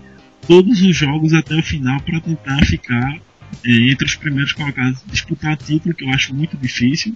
todos 0.46 0.82
os 0.82 0.94
jogos 0.94 1.32
até 1.32 1.54
o 1.54 1.62
final 1.62 2.00
para 2.00 2.20
tentar 2.20 2.64
ficar 2.66 3.18
é, 3.64 3.90
entre 3.90 4.06
os 4.06 4.14
primeiros 4.14 4.52
colocados, 4.52 5.02
disputar 5.06 5.56
título, 5.56 5.94
que 5.94 6.04
eu 6.04 6.11
acho 6.11 6.35
muito 6.35 6.56
difícil, 6.56 7.14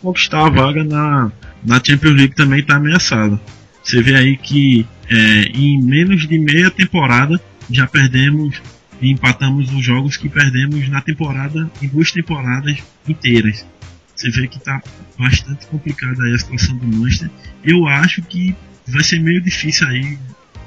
conquistar 0.00 0.46
a 0.46 0.50
vaga 0.50 0.84
na, 0.84 1.32
na 1.64 1.80
Champions 1.84 2.14
League 2.14 2.34
também 2.34 2.60
está 2.60 2.76
ameaçada. 2.76 3.40
Você 3.82 4.00
vê 4.00 4.16
aí 4.16 4.36
que 4.36 4.86
é, 5.08 5.42
em 5.54 5.82
menos 5.82 6.26
de 6.26 6.38
meia 6.38 6.70
temporada 6.70 7.40
já 7.70 7.86
perdemos 7.86 8.62
e 9.00 9.10
empatamos 9.10 9.72
os 9.72 9.84
jogos 9.84 10.16
que 10.16 10.28
perdemos 10.28 10.88
na 10.88 11.00
temporada, 11.00 11.68
em 11.82 11.88
duas 11.88 12.12
temporadas 12.12 12.78
inteiras. 13.08 13.66
Você 14.14 14.30
vê 14.30 14.46
que 14.46 14.58
está 14.58 14.80
bastante 15.18 15.66
complicada 15.66 16.22
a 16.32 16.38
situação 16.38 16.76
do 16.76 16.86
Manchester. 16.86 17.28
Eu 17.64 17.88
acho 17.88 18.22
que 18.22 18.54
vai 18.86 19.02
ser 19.02 19.18
meio 19.18 19.40
difícil 19.40 19.88
aí 19.88 20.16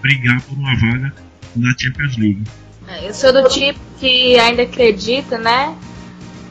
brigar 0.01 0.41
por 0.41 0.57
uma 0.57 0.75
vaga 0.75 1.13
na 1.55 1.73
Champions 1.77 2.17
League. 2.17 2.43
É, 2.87 3.07
eu 3.07 3.13
sou 3.13 3.33
do 3.33 3.47
tipo 3.49 3.79
que 3.99 4.37
ainda 4.39 4.63
acredita, 4.63 5.37
né? 5.37 5.75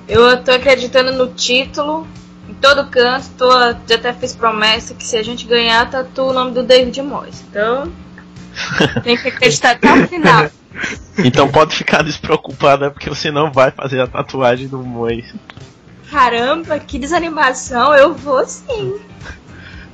Eu 0.08 0.42
tô 0.42 0.50
acreditando 0.50 1.12
no 1.12 1.28
título 1.28 2.06
em 2.48 2.54
todo 2.54 2.88
canto. 2.90 3.28
Tô, 3.38 3.50
já 3.50 3.94
até 3.94 4.12
fiz 4.12 4.34
promessa 4.34 4.94
que 4.94 5.04
se 5.04 5.16
a 5.16 5.22
gente 5.22 5.46
ganhar, 5.46 5.88
tatua 5.88 6.30
o 6.30 6.32
nome 6.32 6.52
do 6.52 6.62
David 6.62 7.00
Moyes. 7.02 7.44
Então, 7.48 7.90
tem 9.02 9.16
que 9.16 9.28
acreditar 9.28 9.72
até 9.72 9.92
o 9.92 10.08
final. 10.08 10.50
Então 11.18 11.48
pode 11.48 11.74
ficar 11.76 12.02
despreocupada 12.02 12.90
porque 12.90 13.08
você 13.08 13.30
não 13.30 13.52
vai 13.52 13.70
fazer 13.70 14.00
a 14.00 14.06
tatuagem 14.06 14.66
do 14.66 14.78
Moyes. 14.82 15.32
Caramba, 16.10 16.78
que 16.78 16.98
desanimação, 16.98 17.94
eu 17.94 18.12
vou 18.12 18.44
sim. 18.44 18.98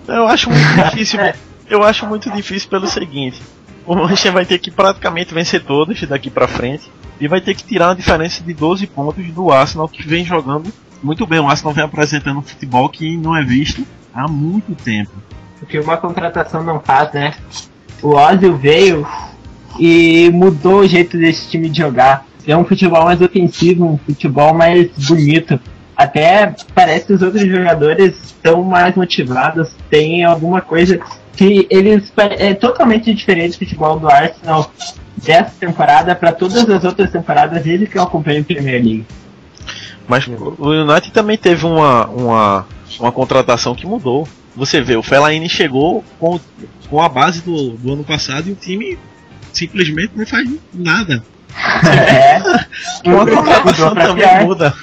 Eu 0.08 0.26
acho 0.26 0.50
muito 0.50 0.84
difícil. 0.84 1.20
Eu 1.68 1.84
acho 1.84 2.06
muito 2.06 2.30
difícil 2.30 2.68
pelo 2.68 2.86
seguinte 2.86 3.40
o 3.86 3.94
Manchester 3.94 4.32
vai 4.32 4.44
ter 4.44 4.58
que 4.58 4.70
praticamente 4.70 5.34
vencer 5.34 5.62
todos 5.62 6.02
daqui 6.02 6.30
para 6.30 6.46
frente 6.46 6.90
e 7.20 7.28
vai 7.28 7.40
ter 7.40 7.54
que 7.54 7.64
tirar 7.64 7.88
uma 7.88 7.94
diferença 7.94 8.42
de 8.42 8.54
12 8.54 8.86
pontos 8.86 9.26
do 9.32 9.50
Arsenal 9.50 9.88
que 9.88 10.06
vem 10.06 10.24
jogando 10.24 10.72
muito 11.02 11.26
bem. 11.26 11.40
O 11.40 11.48
Arsenal 11.48 11.74
vem 11.74 11.84
apresentando 11.84 12.38
um 12.38 12.42
futebol 12.42 12.88
que 12.88 13.16
não 13.16 13.36
é 13.36 13.42
visto 13.42 13.86
há 14.14 14.28
muito 14.28 14.74
tempo. 14.74 15.12
O 15.62 15.66
que 15.66 15.78
uma 15.78 15.96
contratação 15.96 16.62
não 16.62 16.80
faz, 16.80 17.12
né? 17.12 17.34
O 18.02 18.14
Ozil 18.14 18.56
veio 18.56 19.06
e 19.78 20.30
mudou 20.32 20.80
o 20.80 20.88
jeito 20.88 21.18
desse 21.18 21.48
time 21.48 21.68
de 21.68 21.78
jogar. 21.78 22.26
É 22.46 22.56
um 22.56 22.64
futebol 22.64 23.04
mais 23.04 23.20
ofensivo, 23.20 23.84
um 23.84 23.98
futebol 23.98 24.54
mais 24.54 24.90
bonito. 25.06 25.60
Até 25.94 26.54
parece 26.74 27.06
que 27.06 27.12
os 27.12 27.20
outros 27.20 27.46
jogadores 27.46 28.16
estão 28.24 28.62
mais 28.62 28.94
motivados, 28.96 29.74
tem 29.90 30.24
alguma 30.24 30.62
coisa 30.62 30.98
que 31.40 31.66
eles 31.70 32.12
é 32.38 32.52
totalmente 32.52 33.14
diferente 33.14 33.52
do 33.52 33.60
futebol 33.60 33.98
do 33.98 34.10
Arsenal 34.10 34.70
dessa 35.16 35.54
temporada 35.58 36.14
para 36.14 36.32
todas 36.32 36.68
as 36.68 36.84
outras 36.84 37.10
temporadas 37.10 37.62
desde 37.62 37.86
que 37.86 37.96
eu 37.96 38.02
acompanho 38.02 38.42
a 38.42 38.44
Premier 38.44 38.74
League. 38.74 39.06
Mas 40.06 40.26
o 40.26 40.68
United 40.68 41.10
também 41.12 41.38
teve 41.38 41.64
uma, 41.64 42.06
uma, 42.08 42.66
uma 42.98 43.10
contratação 43.10 43.74
que 43.74 43.86
mudou. 43.86 44.28
Você 44.54 44.82
vê, 44.82 44.96
o 44.96 45.02
Fellaini 45.02 45.48
chegou 45.48 46.04
com, 46.18 46.38
com 46.90 47.00
a 47.00 47.08
base 47.08 47.40
do, 47.40 47.70
do 47.70 47.94
ano 47.94 48.04
passado 48.04 48.50
e 48.50 48.52
o 48.52 48.56
time 48.56 48.98
simplesmente 49.50 50.12
não 50.14 50.26
faz 50.26 50.46
nada. 50.74 51.24
É. 51.88 52.38
uma 53.08 53.26
contratação 53.26 53.94
também 53.94 54.44
muda. 54.44 54.74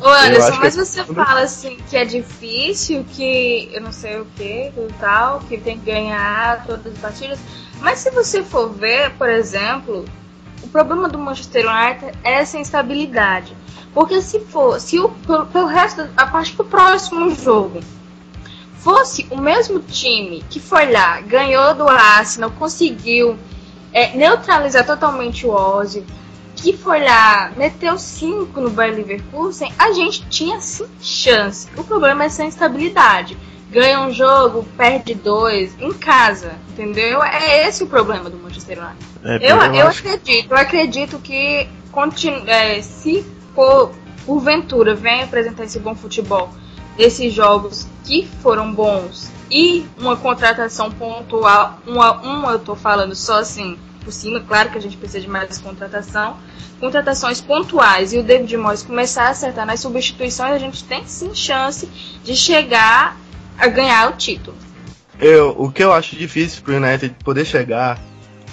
Ô 0.00 0.08
Anderson, 0.08 0.56
mas 0.58 0.76
você 0.76 1.04
fala 1.04 1.42
assim 1.42 1.76
que 1.88 1.96
é 1.96 2.04
difícil, 2.04 3.04
que 3.12 3.68
eu 3.72 3.82
não 3.82 3.92
sei 3.92 4.18
o 4.20 4.26
que, 4.36 4.72
tal, 4.98 5.40
que 5.40 5.58
tem 5.58 5.78
que 5.78 5.84
ganhar 5.84 6.64
todas 6.64 6.94
as 6.94 6.98
partidas. 6.98 7.38
Mas 7.80 7.98
se 7.98 8.10
você 8.10 8.42
for 8.42 8.70
ver, 8.70 9.10
por 9.16 9.28
exemplo, 9.28 10.04
o 10.62 10.68
problema 10.68 11.08
do 11.08 11.18
Manchester 11.18 11.66
United 11.66 12.18
é 12.24 12.34
essa 12.34 12.58
instabilidade. 12.58 13.54
Porque 13.92 14.22
se 14.22 14.40
for, 14.40 14.80
se 14.80 14.98
o 14.98 15.08
pelo 15.52 15.66
resto, 15.66 16.08
a 16.16 16.26
parte 16.26 16.56
do 16.56 16.64
próximo 16.64 17.34
jogo 17.34 17.80
fosse 18.78 19.26
o 19.30 19.36
mesmo 19.36 19.80
time 19.80 20.42
que 20.48 20.60
foi 20.60 20.90
lá, 20.90 21.20
ganhou 21.20 21.74
do 21.74 21.88
Arsenal, 21.88 22.50
conseguiu 22.52 23.36
é, 23.92 24.16
neutralizar 24.16 24.86
totalmente 24.86 25.46
o 25.46 25.50
Ozzy, 25.50 26.04
que 26.60 26.76
foi 26.76 27.02
lá, 27.02 27.52
meteu 27.56 27.98
5 27.98 28.60
no 28.60 28.70
Bayer 28.70 28.94
Leverkusen, 28.94 29.72
a 29.78 29.92
gente 29.92 30.28
tinha 30.28 30.60
sim 30.60 30.86
chance. 31.00 31.66
O 31.76 31.82
problema 31.82 32.24
é 32.24 32.26
essa 32.26 32.44
instabilidade. 32.44 33.36
Ganha 33.70 34.00
um 34.00 34.12
jogo, 34.12 34.66
perde 34.76 35.14
dois, 35.14 35.74
em 35.80 35.92
casa, 35.92 36.52
entendeu? 36.70 37.22
É 37.22 37.66
esse 37.66 37.82
o 37.82 37.86
problema 37.86 38.28
do 38.28 38.36
Manchester 38.36 38.78
United. 38.78 39.44
É, 39.44 39.52
eu, 39.52 39.56
eu, 39.74 39.88
acredito, 39.88 40.50
eu 40.50 40.56
acredito 40.56 41.18
que 41.18 41.68
continue, 41.90 42.48
é, 42.50 42.82
se 42.82 43.24
for, 43.54 43.92
porventura 44.26 44.94
vem 44.94 45.22
apresentar 45.22 45.64
esse 45.64 45.78
bom 45.78 45.94
futebol 45.94 46.50
desses 46.96 47.32
jogos 47.32 47.86
que 48.04 48.28
foram 48.42 48.72
bons 48.74 49.30
e 49.50 49.86
uma 49.98 50.16
contratação 50.16 50.90
pontual, 50.90 51.78
uma, 51.86 52.12
uma 52.20 52.52
eu 52.52 52.58
tô 52.58 52.74
falando 52.74 53.14
só 53.14 53.38
assim 53.38 53.78
por 54.04 54.12
cima, 54.12 54.40
claro 54.40 54.70
que 54.70 54.78
a 54.78 54.80
gente 54.80 54.96
precisa 54.96 55.20
de 55.20 55.28
mais 55.28 55.58
contratação, 55.58 56.36
contratações 56.78 57.40
pontuais 57.40 58.12
e 58.12 58.18
o 58.18 58.22
David 58.22 58.56
Moyes 58.56 58.82
começar 58.82 59.24
a 59.24 59.30
acertar 59.30 59.66
nas 59.66 59.80
substituições, 59.80 60.52
a 60.52 60.58
gente 60.58 60.84
tem 60.84 61.06
sim 61.06 61.34
chance 61.34 61.88
de 62.24 62.34
chegar 62.34 63.16
a 63.58 63.66
ganhar 63.66 64.10
o 64.10 64.16
título. 64.16 64.56
Eu, 65.18 65.54
o 65.58 65.70
que 65.70 65.84
eu 65.84 65.92
acho 65.92 66.16
difícil 66.16 66.62
pro 66.62 66.76
United 66.76 67.14
poder 67.22 67.44
chegar 67.44 68.00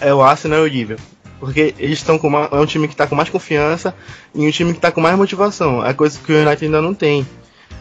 é 0.01 0.13
o 0.13 0.21
Arsenal 0.21 0.59
e 0.59 0.69
o 0.69 0.73
Liverpool. 0.73 1.17
Porque 1.39 1.73
eles 1.77 1.99
estão 1.99 2.17
com 2.17 2.27
uma, 2.27 2.49
é 2.51 2.55
um 2.55 2.65
time 2.65 2.87
que 2.87 2.93
está 2.93 3.05
com 3.05 3.15
mais 3.15 3.29
confiança 3.29 3.95
e 4.33 4.45
um 4.45 4.51
time 4.51 4.71
que 4.71 4.79
está 4.79 4.91
com 4.91 4.99
mais 4.99 5.15
motivação. 5.15 5.85
É 5.85 5.93
coisa 5.93 6.19
que 6.19 6.33
o 6.33 6.35
United 6.35 6.65
ainda 6.65 6.81
não 6.81 6.93
tem. 6.93 7.25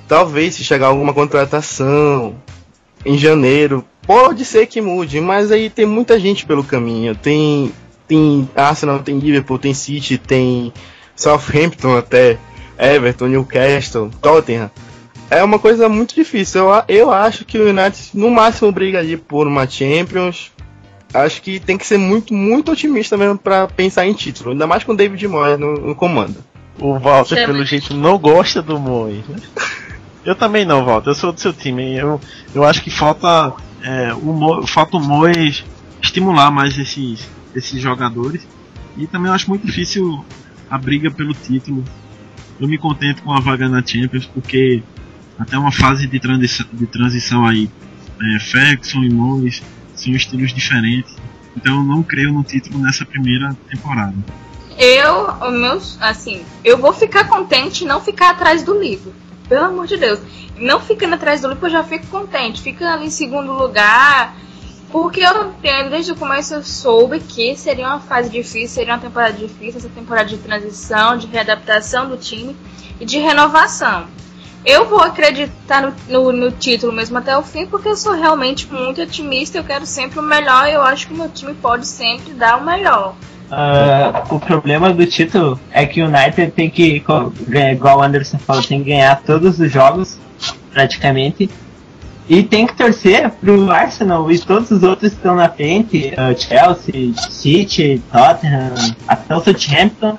Talvez 0.07 0.55
se 0.55 0.63
chegar 0.63 0.89
alguma 0.89 1.15
contratação 1.15 2.37
em 3.05 3.17
janeiro, 3.17 3.85
pode 4.07 4.45
ser 4.45 4.67
que 4.67 4.81
mude, 4.81 5.21
mas 5.21 5.51
aí 5.51 5.69
tem 5.69 5.85
muita 5.85 6.19
gente 6.19 6.47
pelo 6.47 6.65
caminho. 6.65 7.15
Tem 7.15 7.73
tem 8.07 8.49
Arsenal, 8.55 9.01
tem 9.01 9.19
Liverpool, 9.19 9.59
tem 9.59 9.75
City, 9.75 10.17
tem 10.17 10.73
Southampton 11.15 11.97
até, 11.97 12.39
Everton, 12.79 13.27
Newcastle, 13.27 14.11
Tottenham. 14.21 14.71
É 15.29 15.43
uma 15.43 15.59
coisa 15.59 15.89
muito 15.89 16.15
difícil. 16.15 16.69
Eu, 16.69 16.85
eu 16.89 17.13
acho 17.13 17.45
que 17.45 17.59
o 17.59 17.69
United 17.69 18.11
no 18.15 18.31
máximo 18.31 18.71
briga 18.71 19.01
ali 19.01 19.17
por 19.17 19.47
uma 19.47 19.69
Champions. 19.69 20.53
Acho 21.13 21.43
que 21.43 21.59
tem 21.59 21.79
que 21.79 21.87
ser 21.87 21.99
muito, 21.99 22.33
muito 22.33 22.71
otimista 22.71 23.17
mesmo 23.17 23.39
para 23.39 23.67
pensar 23.67 24.07
em 24.07 24.13
título. 24.13 24.51
Ainda 24.53 24.67
mais 24.67 24.85
com 24.85 24.93
o 24.93 24.97
David 24.97 25.27
Moyes 25.27 25.59
no, 25.59 25.75
no 25.75 25.95
comando. 25.95 26.37
O 26.79 26.99
Walter, 26.99 27.47
pelo 27.47 27.65
jeito, 27.65 27.95
não 27.95 28.19
gosta 28.19 28.61
do 28.61 28.79
Moyes, 28.79 29.27
né? 29.27 29.39
Eu 30.25 30.35
também 30.35 30.65
não, 30.65 30.85
Walter. 30.85 31.11
Eu 31.11 31.15
sou 31.15 31.33
do 31.33 31.41
seu 31.41 31.53
time. 31.53 31.97
Eu, 31.97 32.21
eu 32.55 32.65
acho 32.65 32.83
que 32.83 32.91
falta 32.91 33.53
é, 33.87 34.13
o, 34.13 34.33
Mo, 34.33 34.67
falta 34.67 34.97
o 34.97 35.01
Moyes 35.01 35.65
estimular 36.03 36.51
mais 36.51 36.77
esses, 36.77 37.29
esses 37.55 37.81
jogadores. 37.81 38.47
E 38.97 39.07
também 39.07 39.29
eu 39.29 39.35
acho 39.35 39.49
muito 39.49 39.65
difícil 39.65 40.25
a 40.69 40.77
briga 40.77 41.09
pelo 41.09 41.33
título. 41.33 41.85
Eu 42.59 42.67
me 42.67 42.77
contento 42.79 43.23
com 43.23 43.33
a 43.33 43.39
vaga 43.39 43.69
na 43.69 43.87
Champions, 43.87 44.27
porque 44.27 44.83
até 45.39 45.57
uma 45.57 45.71
fase 45.71 46.09
de 46.09 46.19
transição, 46.19 46.67
de 46.73 46.87
transição 46.87 47.47
aí, 47.47 47.71
é, 48.21 48.41
Ferguson 48.41 49.05
e 49.05 49.11
Moyes 49.11 49.63
são 49.95 50.13
estilos 50.13 50.53
diferentes. 50.53 51.15
Então 51.57 51.77
eu 51.77 51.85
não 51.85 52.03
creio 52.03 52.33
no 52.33 52.43
título 52.43 52.81
nessa 52.81 53.05
primeira 53.05 53.57
temporada. 53.71 54.17
Eu, 54.77 55.51
meus, 55.53 55.97
assim, 56.03 56.43
eu 56.65 56.77
vou 56.77 56.93
ficar 56.93 57.29
contente 57.29 57.85
não 57.85 58.01
ficar 58.01 58.31
atrás 58.31 58.65
do 58.65 58.79
livro. 58.79 59.15
Pelo 59.49 59.67
amor 59.67 59.87
de 59.87 59.97
Deus. 59.97 60.19
Não 60.59 60.81
ficando 60.81 61.15
atrás 61.15 61.41
do 61.41 61.49
livro, 61.49 61.67
eu 61.67 61.71
já 61.71 61.85
fico 61.85 62.07
contente. 62.07 62.63
Fica 62.63 62.95
ali 62.95 63.07
em 63.07 63.11
segundo 63.11 63.53
lugar, 63.53 64.35
porque 64.91 65.21
eu 65.21 65.49
entendo, 65.49 65.91
desde 65.91 66.13
o 66.13 66.17
começo 66.17 66.55
eu 66.55 66.63
soube 66.63 67.21
que 67.21 67.57
seria 67.57 67.87
uma 67.87 68.01
fase 68.01 68.31
difícil, 68.31 68.69
seria 68.69 68.95
uma 68.95 69.01
temporada 69.01 69.35
difícil, 69.35 69.79
essa 69.79 69.89
temporada 69.89 70.29
de 70.29 70.39
transição, 70.39 71.17
de 71.19 71.27
readaptação 71.27 72.09
do 72.09 72.17
time 72.17 72.57
e 73.01 73.05
de 73.05 73.19
renovação. 73.19 74.07
Eu 74.65 74.87
vou 74.87 75.01
acreditar 75.01 75.83
no, 75.83 75.95
no, 76.09 76.33
no, 76.33 76.51
título 76.51 76.93
mesmo 76.93 77.17
até 77.19 77.37
o 77.37 77.43
fim, 77.43 77.67
porque 77.67 77.89
eu 77.89 77.97
sou 77.97 78.15
realmente 78.15 78.67
muito 78.73 79.01
otimista, 79.01 79.59
eu 79.59 79.65
quero 79.65 79.87
sempre 79.87 80.19
o 80.19 80.23
melhor 80.23 80.69
e 80.69 80.73
eu 80.73 80.83
acho 80.83 81.07
que 81.07 81.15
meu 81.15 81.29
time 81.29 81.55
pode 81.55 81.87
sempre 81.87 82.33
dar 82.33 82.59
o 82.59 82.65
melhor. 82.65 83.15
Uh, 83.49 84.35
o 84.35 84.41
problema 84.41 84.93
do 84.93 85.07
título 85.07 85.61
é 85.71 85.87
que 85.87 86.03
o 86.03 86.07
United 86.07 86.51
tem 86.51 86.69
que, 86.69 86.97
igual 86.97 87.99
o 87.99 88.03
Anderson 88.03 88.39
falou, 88.39 88.63
tem 88.63 88.83
que 88.83 88.91
ganhar 88.91 89.23
todos 89.23 89.61
os 89.61 89.71
jogos, 89.71 90.19
praticamente, 90.73 91.51
e 92.29 92.43
tem 92.43 92.67
que 92.67 92.75
torcer 92.75 93.31
pro 93.31 93.71
Arsenal 93.71 94.31
e 94.31 94.39
todos 94.39 94.71
os 94.71 94.83
outros 94.83 95.13
que 95.13 95.17
estão 95.17 95.37
na 95.37 95.49
frente, 95.49 96.13
uh, 96.15 96.39
Chelsea, 96.39 97.15
City, 97.31 98.03
Tottenham, 98.11 98.75
até 99.07 99.37
o 99.37 99.41
Southampton, 99.41 100.19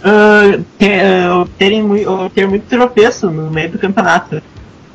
uh, 0.00 0.64
ter, 0.78 1.30
uh, 1.30 1.46
terem 1.58 1.82
uh, 1.82 2.30
ter 2.34 2.48
muito 2.48 2.64
tropeço 2.66 3.30
no 3.30 3.50
meio 3.50 3.70
do 3.70 3.78
campeonato. 3.78 4.42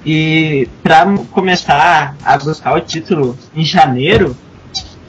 E 0.04 0.68
para 0.82 1.06
começar 1.30 2.16
a 2.24 2.38
buscar 2.40 2.76
o 2.76 2.82
título 2.82 3.38
em 3.56 3.64
janeiro, 3.64 4.36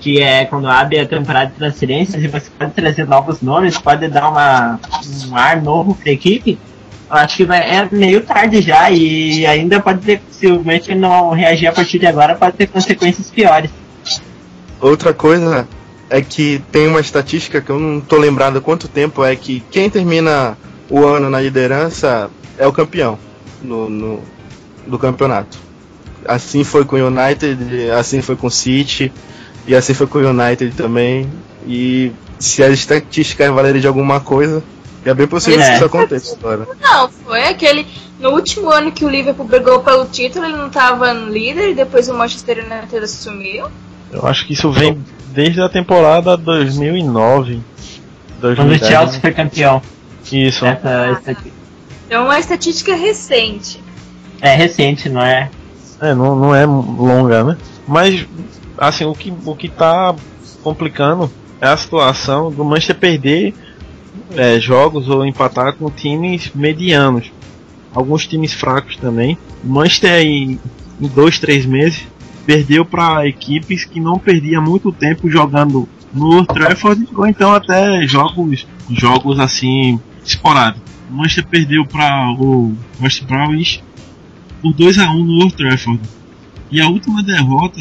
que 0.00 0.20
é 0.20 0.44
quando 0.44 0.68
abre 0.68 0.98
a 0.98 1.06
temporada 1.06 1.46
de 1.46 1.56
transferências 1.56 2.22
e 2.22 2.28
você 2.28 2.50
pode 2.58 2.72
trazer 2.72 3.06
novos 3.06 3.40
nomes, 3.40 3.78
pode 3.78 4.06
dar 4.08 4.28
uma, 4.28 4.78
um 5.30 5.36
ar 5.36 5.62
novo 5.62 5.94
para 5.94 6.10
a 6.10 6.12
equipe, 6.12 6.58
acho 7.18 7.36
que 7.36 7.44
vai, 7.44 7.60
é 7.60 7.88
meio 7.92 8.22
tarde 8.22 8.62
já 8.62 8.90
e 8.90 9.44
ainda 9.46 9.80
pode 9.80 10.00
ter, 10.00 10.22
se 10.30 10.46
o 10.46 10.64
Manchester 10.64 10.96
não 10.96 11.30
reagir 11.30 11.66
a 11.66 11.72
partir 11.72 11.98
de 11.98 12.06
agora, 12.06 12.34
pode 12.34 12.56
ter 12.56 12.66
consequências 12.66 13.30
piores. 13.30 13.70
Outra 14.80 15.12
coisa 15.12 15.68
é 16.08 16.20
que 16.20 16.62
tem 16.72 16.88
uma 16.88 17.00
estatística 17.00 17.60
que 17.60 17.70
eu 17.70 17.78
não 17.78 18.00
tô 18.00 18.16
lembrado 18.16 18.58
há 18.58 18.60
quanto 18.60 18.88
tempo, 18.88 19.24
é 19.24 19.36
que 19.36 19.62
quem 19.70 19.88
termina 19.88 20.56
o 20.88 21.04
ano 21.04 21.30
na 21.30 21.40
liderança 21.40 22.30
é 22.58 22.66
o 22.66 22.72
campeão 22.72 23.18
no, 23.62 23.88
no 23.88 24.20
do 24.86 24.98
campeonato. 24.98 25.58
Assim 26.26 26.64
foi 26.64 26.84
com 26.84 26.96
o 26.96 27.06
United, 27.06 27.90
assim 27.90 28.20
foi 28.20 28.36
com 28.36 28.46
o 28.46 28.50
City, 28.50 29.12
e 29.66 29.74
assim 29.74 29.94
foi 29.94 30.06
com 30.06 30.18
o 30.18 30.28
United 30.28 30.74
também. 30.74 31.30
E 31.66 32.12
se 32.38 32.62
as 32.62 32.72
estatísticas 32.72 33.50
valerem 33.50 33.80
de 33.80 33.86
alguma 33.86 34.20
coisa, 34.20 34.62
é 35.04 35.14
bem 35.14 35.26
possível 35.26 35.60
é. 35.60 35.68
que 35.68 35.74
isso 35.74 35.84
aconteça 35.84 36.36
agora. 36.38 36.66
Não, 36.80 37.08
foi 37.08 37.44
aquele. 37.44 37.86
No 38.18 38.30
último 38.30 38.70
ano 38.70 38.92
que 38.92 39.04
o 39.04 39.08
Liverpool 39.08 39.46
brigou 39.46 39.80
pelo 39.80 40.06
título, 40.06 40.44
ele 40.44 40.56
não 40.56 40.68
estava 40.68 41.12
líder 41.12 41.70
e 41.70 41.74
depois 41.74 42.08
o 42.08 42.14
Manchester 42.14 42.64
United 42.64 43.04
assumiu. 43.04 43.66
Eu 44.12 44.26
acho 44.26 44.46
que 44.46 44.52
isso 44.52 44.70
vem 44.70 45.02
desde 45.32 45.60
a 45.60 45.68
temporada 45.68 46.36
2009. 46.36 47.60
2010. 48.40 48.56
Quando 48.56 48.72
o 48.72 48.78
Chelsea 48.78 49.20
foi 49.20 49.32
campeão. 49.32 49.82
Isso. 50.30 50.64
Essa, 50.64 51.36
é 52.08 52.18
uma 52.18 52.38
estatística 52.38 52.94
recente. 52.94 53.82
É 54.40 54.54
recente, 54.54 55.08
não 55.08 55.22
é? 55.22 55.50
É, 56.00 56.14
não, 56.14 56.36
não 56.36 56.54
é 56.54 56.66
longa, 56.66 57.44
né? 57.44 57.56
Mas, 57.86 58.26
assim, 58.76 59.04
o 59.04 59.14
que, 59.14 59.32
o 59.44 59.56
que 59.56 59.68
tá 59.68 60.14
complicando 60.62 61.30
é 61.60 61.68
a 61.68 61.76
situação 61.76 62.50
do 62.50 62.64
Manchester 62.64 62.96
perder 62.96 63.54
é, 64.36 64.58
jogos 64.60 65.08
ou 65.08 65.26
empatar 65.26 65.74
com 65.74 65.90
times 65.90 66.50
medianos. 66.54 67.32
Alguns 67.94 68.26
times 68.26 68.52
fracos 68.52 68.96
também. 68.96 69.36
Manchester 69.62 70.24
em, 70.24 70.58
em 71.00 71.08
dois, 71.08 71.38
três 71.38 71.66
meses 71.66 72.06
perdeu 72.46 72.84
para 72.84 73.26
equipes 73.26 73.84
que 73.84 74.00
não 74.00 74.18
perdia 74.18 74.60
muito 74.60 74.90
tempo 74.90 75.30
jogando 75.30 75.88
no 76.12 76.36
Old 76.36 76.48
Trafford 76.48 77.08
ou 77.14 77.26
então 77.26 77.52
até 77.52 78.06
jogos 78.06 78.66
jogos 78.90 79.38
assim 79.38 80.00
esporádicos. 80.24 80.92
O 81.10 81.14
Manchester 81.14 81.46
perdeu 81.46 81.86
para 81.86 82.34
o 82.38 82.74
West 83.00 83.24
Bromwich 83.24 83.82
por 84.60 84.72
2 84.72 84.98
a 84.98 85.10
1 85.10 85.24
no 85.24 85.42
Old 85.42 85.54
Trafford. 85.54 86.00
E 86.70 86.80
a 86.80 86.88
última 86.88 87.22
derrota 87.22 87.80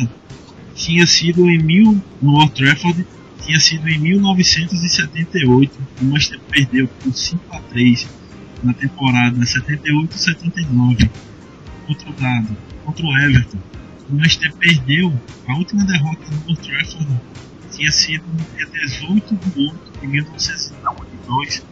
tinha 0.76 1.08
sido 1.08 1.50
em 1.50 1.58
mil 1.58 2.02
no 2.22 2.34
Old 2.34 2.52
Trafford 2.52 3.06
tinha 3.46 3.60
sido 3.60 3.88
em 3.90 4.00
1978. 4.00 5.80
O 6.02 6.06
Manchester 6.06 6.40
perdeu 6.50 6.88
por 6.88 7.14
5 7.14 7.56
a 7.56 7.60
3 7.60 8.08
na 8.64 8.74
temporada 8.74 9.38
78-79 9.40 11.10
contra 11.88 12.10
o 12.10 12.14
Dado, 12.14 12.58
contra 12.86 13.06
o 13.06 13.18
Everton. 13.18 13.58
O 14.10 14.16
Manchester 14.16 14.54
perdeu 14.56 15.14
a 15.48 15.56
última 15.56 15.84
derrota 15.86 16.22
no 16.32 16.50
Old 16.50 16.62
Trafford 16.62 17.22
tinha 17.72 17.92
sido 17.92 18.24
no 18.28 18.58
dia 18.58 18.68
18 18.68 19.36
de 19.36 19.60
8 19.60 20.00
de 20.02 20.08
1992 20.08 21.66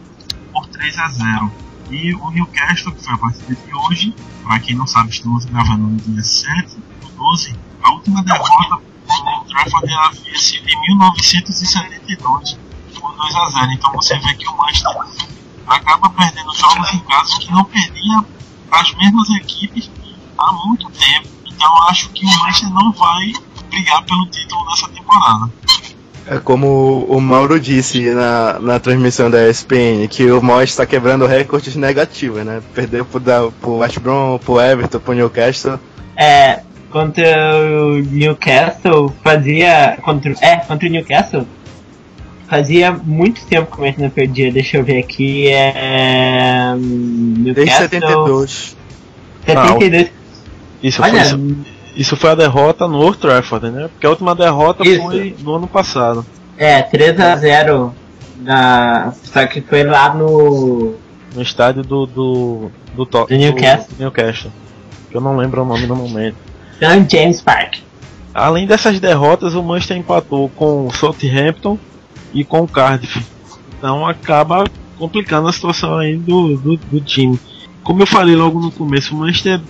por 0.52 0.66
3 0.68 0.98
a 0.98 1.08
0. 1.08 1.52
E 1.90 2.14
o 2.14 2.30
Newcastle, 2.30 2.92
que 2.92 3.04
foi 3.04 3.14
a 3.14 3.18
partida 3.18 3.54
de 3.54 3.74
hoje, 3.74 4.14
para 4.42 4.58
quem 4.60 4.76
não 4.76 4.86
sabe, 4.86 5.10
estamos 5.10 5.44
gravando 5.44 5.88
no 5.88 5.96
dia 5.96 6.22
7 6.22 6.76
do 7.00 7.08
12, 7.10 7.54
a 7.82 7.92
última 7.92 8.22
derrota 8.22 8.82
o 9.50 9.54
Trafford 9.54 9.92
havia 9.92 10.38
sido 10.38 10.68
em 10.68 10.80
1972 10.88 12.58
por 12.98 13.16
2 13.16 13.34
a 13.34 13.46
0. 13.46 13.72
Então 13.72 13.92
você 13.92 14.18
vê 14.18 14.34
que 14.34 14.48
o 14.48 14.56
Manchester 14.56 14.96
acaba 15.66 16.10
perdendo 16.10 16.54
jogos 16.54 16.92
em 16.92 16.98
casa 17.00 17.38
que 17.38 17.50
não 17.50 17.64
perdia 17.64 18.24
as 18.70 18.94
mesmas 18.94 19.28
equipes 19.30 19.90
há 20.38 20.52
muito 20.66 20.88
tempo. 20.90 21.28
Então 21.46 21.76
eu 21.76 21.82
acho 21.84 22.08
que 22.10 22.24
o 22.24 22.38
Manchester 22.38 22.70
não 22.70 22.92
vai 22.92 23.32
brigar 23.68 24.04
pelo 24.04 24.26
título 24.26 24.64
nessa 24.66 24.88
temporada. 24.88 25.50
É 26.26 26.38
como 26.38 27.06
o 27.08 27.20
Mauro 27.20 27.58
disse 27.58 28.10
na, 28.14 28.58
na 28.60 28.78
transmissão 28.78 29.30
da 29.30 29.48
ESPN, 29.48 30.06
que 30.08 30.30
o 30.30 30.40
Moyes 30.40 30.70
está 30.70 30.86
quebrando 30.86 31.26
recordes 31.26 31.74
negativos, 31.74 32.44
né? 32.44 32.62
Perdeu 32.74 33.04
pro, 33.04 33.20
pro 33.60 33.78
West 33.78 33.98
Brom, 33.98 34.38
pro 34.38 34.60
Everton, 34.60 35.00
pro 35.00 35.14
Newcastle. 35.14 35.80
É, 36.16 36.62
contra 36.90 37.24
o 37.56 37.98
Newcastle 38.00 39.12
fazia. 39.22 39.96
Contra, 40.02 40.34
é, 40.40 40.56
contra 40.56 40.88
o 40.88 40.90
Newcastle. 40.90 41.46
Fazia 42.48 42.90
muito 42.92 43.44
tempo 43.46 43.70
que 43.70 43.78
o 43.78 43.82
Messi 43.82 44.00
não 44.02 44.10
perdia. 44.10 44.50
Deixa 44.52 44.76
eu 44.78 44.84
ver 44.84 44.98
aqui. 44.98 45.48
É, 45.48 46.74
Newcastle, 46.76 47.54
Desde 47.54 47.76
72. 47.76 48.76
72. 49.46 50.10
Isso 50.82 51.02
Olha, 51.02 51.24
foi, 51.24 51.56
isso 51.94 52.16
foi 52.16 52.30
a 52.30 52.34
derrota 52.34 52.88
no 52.88 52.98
Old 52.98 53.18
Trafford, 53.18 53.70
né? 53.70 53.88
Porque 53.92 54.06
a 54.06 54.10
última 54.10 54.34
derrota 54.34 54.82
Isso. 54.86 55.02
foi 55.02 55.36
no 55.42 55.54
ano 55.56 55.66
passado. 55.68 56.24
é, 56.56 56.82
3x0 56.82 57.92
na. 58.42 59.12
Só 59.22 59.46
que 59.46 59.60
foi 59.60 59.84
lá 59.84 60.12
no. 60.14 60.94
No 61.34 61.42
estádio 61.42 61.82
do. 61.82 62.06
do. 62.06 62.70
do, 62.96 63.06
to- 63.06 63.26
Do 63.26 63.36
Newcastle. 63.36 63.88
do 63.96 64.02
Newcastle. 64.02 64.50
Que 65.10 65.16
eu 65.16 65.20
não 65.20 65.36
lembro 65.36 65.62
o 65.62 65.66
nome 65.66 65.86
no 65.86 65.94
momento. 65.96 66.36
James 67.10 67.40
Park. 67.40 67.78
Além 68.32 68.66
dessas 68.66 68.98
derrotas, 69.00 69.54
o 69.54 69.62
Manchester 69.62 69.98
empatou 69.98 70.48
com 70.50 70.86
o 70.86 70.92
Southampton 70.92 71.78
e 72.32 72.44
com 72.44 72.60
o 72.60 72.68
Cardiff. 72.68 73.22
Então 73.76 74.06
acaba 74.06 74.64
complicando 74.96 75.48
a 75.48 75.52
situação 75.52 75.98
aí 75.98 76.16
do, 76.16 76.56
do, 76.56 76.76
do 76.76 77.00
time. 77.00 77.38
Como 77.82 78.02
eu 78.02 78.06
falei 78.06 78.36
logo 78.36 78.60
no 78.60 78.70
começo, 78.70 79.14
o 79.14 79.18
Manchester 79.18 79.60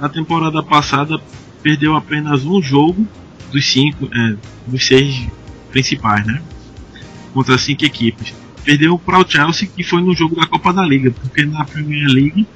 na 0.00 0.08
temporada 0.08 0.62
passada 0.62 1.20
perdeu 1.62 1.94
apenas 1.94 2.44
um 2.44 2.60
jogo 2.62 3.06
dos 3.52 3.70
cinco, 3.70 4.08
é, 4.12 4.36
dos 4.66 4.86
seis 4.86 5.26
principais, 5.70 6.26
né? 6.26 6.42
Contra 7.34 7.58
cinco 7.58 7.84
equipes. 7.84 8.34
Perdeu 8.64 8.98
para 8.98 9.18
o 9.18 9.28
Chelsea, 9.28 9.68
que 9.68 9.84
foi 9.84 10.00
no 10.00 10.14
jogo 10.14 10.36
da 10.36 10.46
Copa 10.46 10.72
da 10.72 10.82
Liga, 10.82 11.10
porque 11.10 11.44
na 11.44 11.64
Premier 11.64 12.08
League 12.08 12.46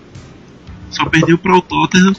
só 0.91 1.05
perdeu 1.05 1.39
para 1.39 1.57
o 1.57 1.63
Tottenham 1.63 2.15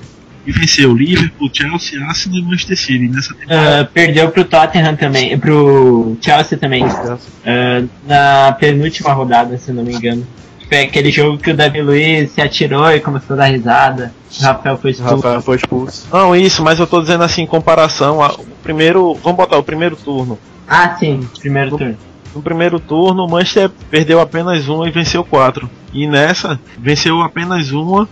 e 0.45 0.51
venceu 0.51 0.93
Liverpool, 0.93 1.49
Chelsea, 1.53 2.03
Arsenal 2.03 2.39
e 2.39 2.43
Manchester 2.43 2.77
City 2.77 3.07
nessa 3.07 3.33
temporada. 3.33 3.81
Ah, 3.81 3.85
perdeu 3.85 4.29
pro 4.29 4.43
Tottenham 4.43 4.95
também, 4.95 5.37
pro 5.37 6.17
Chelsea 6.21 6.57
também. 6.57 6.83
ah, 6.85 7.83
na 8.07 8.51
penúltima 8.53 9.13
rodada, 9.13 9.57
se 9.57 9.71
não 9.71 9.83
me 9.83 9.93
engano. 9.93 10.25
Foi 10.67 10.79
aquele 10.79 11.11
jogo 11.11 11.37
que 11.37 11.51
o 11.51 11.53
Davi 11.53 11.81
Luiz 11.81 12.31
se 12.31 12.41
atirou 12.41 12.89
e 12.91 12.99
começou 13.01 13.33
a 13.33 13.39
dar 13.39 13.45
risada. 13.47 14.13
O 14.39 14.43
Rafael 14.43 14.77
foi 14.77 14.91
O 14.91 14.93
expulso. 14.93 15.15
Rafael 15.15 15.41
foi 15.41 15.55
expulso. 15.57 16.07
Não, 16.11 16.33
isso, 16.33 16.63
mas 16.63 16.79
eu 16.79 16.87
tô 16.87 17.01
dizendo 17.01 17.25
assim, 17.25 17.41
em 17.41 17.47
comparação 17.47 18.23
ao 18.23 18.39
primeiro. 18.63 19.13
Vamos 19.15 19.35
botar 19.35 19.57
o 19.57 19.63
primeiro 19.63 19.97
turno. 19.97 20.39
Ah, 20.65 20.95
sim, 20.97 21.27
primeiro 21.39 21.77
turno. 21.77 21.97
No 22.33 22.41
primeiro 22.41 22.79
turno, 22.79 23.25
o 23.25 23.29
Manchester 23.29 23.69
perdeu 23.89 24.21
apenas 24.21 24.69
uma 24.69 24.87
e 24.87 24.91
venceu 24.91 25.25
quatro. 25.25 25.69
E 25.91 26.07
nessa, 26.07 26.57
venceu 26.79 27.19
apenas 27.21 27.71
uma, 27.71 28.07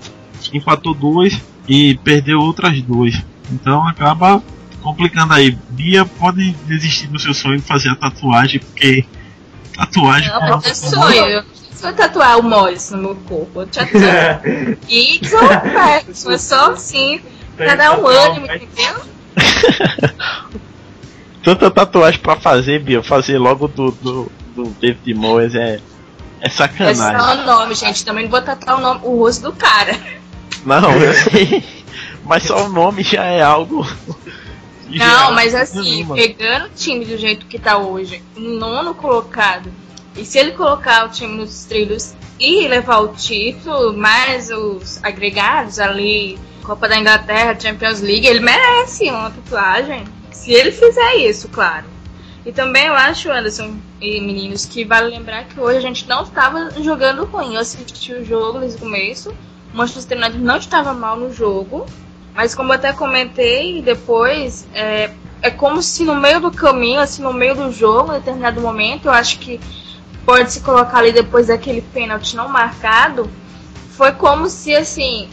empatou 0.54 0.94
duas 0.94 1.40
e 1.70 1.96
perdeu 2.00 2.40
outras 2.40 2.82
duas. 2.82 3.14
Então 3.52 3.88
acaba 3.88 4.42
complicando 4.82 5.34
aí. 5.34 5.56
Bia 5.70 6.04
pode 6.04 6.52
desistir 6.66 7.08
do 7.08 7.20
seu 7.20 7.34
sonho 7.34 7.58
de 7.58 7.64
fazer 7.64 7.90
a 7.90 7.96
tatuagem, 7.96 8.60
porque 8.60 9.06
tatuagem. 9.76 10.30
Não, 10.30 10.58
é 10.58 10.74
sonho. 10.74 11.44
Eu 11.82 11.96
tatuar 11.96 12.40
o 12.40 12.44
Morris 12.44 12.90
no 12.92 12.98
meu 12.98 13.16
corpo. 13.16 13.62
Eu 13.62 13.68
tatuo 13.68 14.02
e 14.90 15.20
desoperto. 15.20 16.14
Foi 16.24 16.38
só 16.40 16.72
assim, 16.72 17.22
pra 17.56 17.76
dar 17.76 18.00
um 18.00 18.08
ânimo, 18.08 18.48
entendeu? 18.48 18.96
Tanta 21.42 21.72
tatuagem 21.72 22.20
pra 22.20 22.36
fazer, 22.36 22.84
Bia. 22.84 23.02
Fazer 23.02 23.38
logo 23.38 23.68
do, 23.68 23.92
do, 23.92 24.32
do 24.56 24.64
David 24.82 25.14
Moyes 25.14 25.56
é, 25.56 25.76
é 26.42 26.48
É 26.48 26.50
sacanagem. 26.50 27.20
só 27.20 27.34
o 27.34 27.46
nome, 27.46 27.76
gente. 27.76 28.04
Também 28.04 28.24
não 28.26 28.32
vou 28.32 28.42
tatuar 28.42 28.78
o, 28.78 28.82
nome, 28.82 29.00
o 29.04 29.20
rosto 29.20 29.44
do 29.44 29.54
cara. 29.54 29.98
Não, 30.70 30.94
eu 30.94 31.14
sei. 31.32 31.64
Mas 32.24 32.44
só 32.44 32.66
o 32.66 32.70
nome 32.70 33.04
já 33.04 33.24
é 33.26 33.42
algo. 33.42 33.86
Não, 34.88 35.34
mas 35.34 35.54
que 35.54 35.60
assim, 35.60 35.82
desanima. 35.82 36.16
pegando 36.16 36.66
o 36.66 36.70
time 36.70 37.06
do 37.06 37.18
jeito 37.18 37.46
que 37.46 37.60
tá 37.60 37.78
hoje, 37.78 38.24
um 38.36 38.58
nono 38.58 38.94
colocado, 38.94 39.72
e 40.16 40.26
se 40.26 40.38
ele 40.38 40.52
colocar 40.52 41.06
o 41.06 41.10
time 41.10 41.38
nos 41.38 41.66
trilhos 41.66 42.16
e 42.40 42.68
levar 42.68 43.00
o 43.00 43.10
título, 43.10 43.96
mais 43.96 44.50
os 44.50 45.04
agregados 45.04 45.80
ali, 45.80 46.40
Copa 46.64 46.88
da 46.88 46.98
Inglaterra, 46.98 47.58
Champions 47.60 48.02
League, 48.02 48.28
ele 48.28 48.40
merece 48.40 49.10
uma 49.10 49.30
tatuagem. 49.30 50.04
Se 50.32 50.52
ele 50.52 50.72
fizer 50.72 51.16
isso, 51.16 51.50
claro. 51.50 51.86
E 52.46 52.52
também 52.52 52.88
eu 52.88 52.94
acho, 52.94 53.32
Anderson 53.32 53.76
e 54.02 54.22
meninos, 54.22 54.66
que 54.66 54.86
vale 54.86 55.10
lembrar 55.10 55.46
que 55.46 55.60
hoje 55.60 55.78
a 55.78 55.82
gente 55.82 56.08
não 56.08 56.24
estava 56.24 56.72
jogando 56.82 57.26
ruim. 57.26 57.56
Eu 57.56 57.62
assisti 57.62 58.14
o 58.14 58.26
jogo 58.26 58.60
desde 58.60 58.78
o 58.78 58.82
começo. 58.82 59.34
Manchester 59.74 60.18
United 60.18 60.40
não 60.42 60.58
estava 60.58 60.94
mal 60.94 61.18
no 61.18 61.34
jogo. 61.34 61.86
Mas 62.34 62.56
como 62.56 62.72
eu 62.72 62.76
até 62.76 62.94
comentei 62.94 63.82
depois, 63.82 64.68
é, 64.74 65.12
é 65.42 65.50
como 65.50 65.82
se 65.82 66.04
no 66.06 66.16
meio 66.16 66.40
do 66.40 66.52
caminho, 66.52 67.00
assim, 67.00 67.22
no 67.22 67.34
meio 67.34 67.56
do 67.56 67.72
jogo, 67.72 68.12
em 68.12 68.20
determinado 68.20 68.62
momento, 68.62 69.06
eu 69.06 69.12
acho 69.12 69.40
que 69.40 69.60
pode 70.26 70.52
se 70.54 70.62
colocar 70.62 71.00
ali 71.00 71.12
depois 71.12 71.48
daquele 71.48 71.82
pênalti 71.82 72.36
não 72.36 72.48
marcado, 72.48 73.30
foi 73.92 74.12
como 74.12 74.48
se 74.48 74.76
assim 74.76 75.28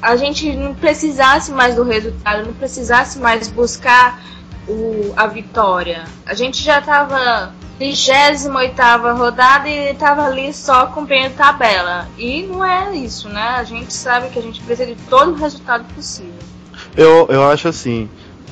a 0.00 0.16
gente 0.16 0.52
não 0.56 0.74
precisasse 0.74 1.52
mais 1.52 1.76
do 1.76 1.84
resultado, 1.84 2.46
não 2.46 2.52
precisasse 2.54 3.20
mais 3.20 3.48
buscar 3.48 4.20
o, 4.68 5.12
a 5.16 5.26
vitória. 5.26 6.04
A 6.26 6.34
gente 6.34 6.62
já 6.62 6.78
estava 6.78 7.52
28 7.78 8.48
rodada 9.16 9.68
e 9.68 9.90
estava 9.90 10.26
ali 10.26 10.52
só 10.52 10.86
cumprindo 10.86 11.34
tabela. 11.34 12.08
E 12.16 12.42
não 12.42 12.64
é 12.64 12.94
isso, 12.96 13.28
né? 13.28 13.56
A 13.56 13.64
gente 13.64 13.92
sabe 13.92 14.28
que 14.28 14.38
a 14.38 14.42
gente 14.42 14.60
precisa 14.62 14.86
de 14.86 14.96
todo 15.08 15.32
o 15.32 15.34
resultado 15.34 15.84
possível. 15.94 16.32
Eu, 16.96 17.26
eu 17.28 17.48
acho 17.50 17.68
assim, 17.68 18.08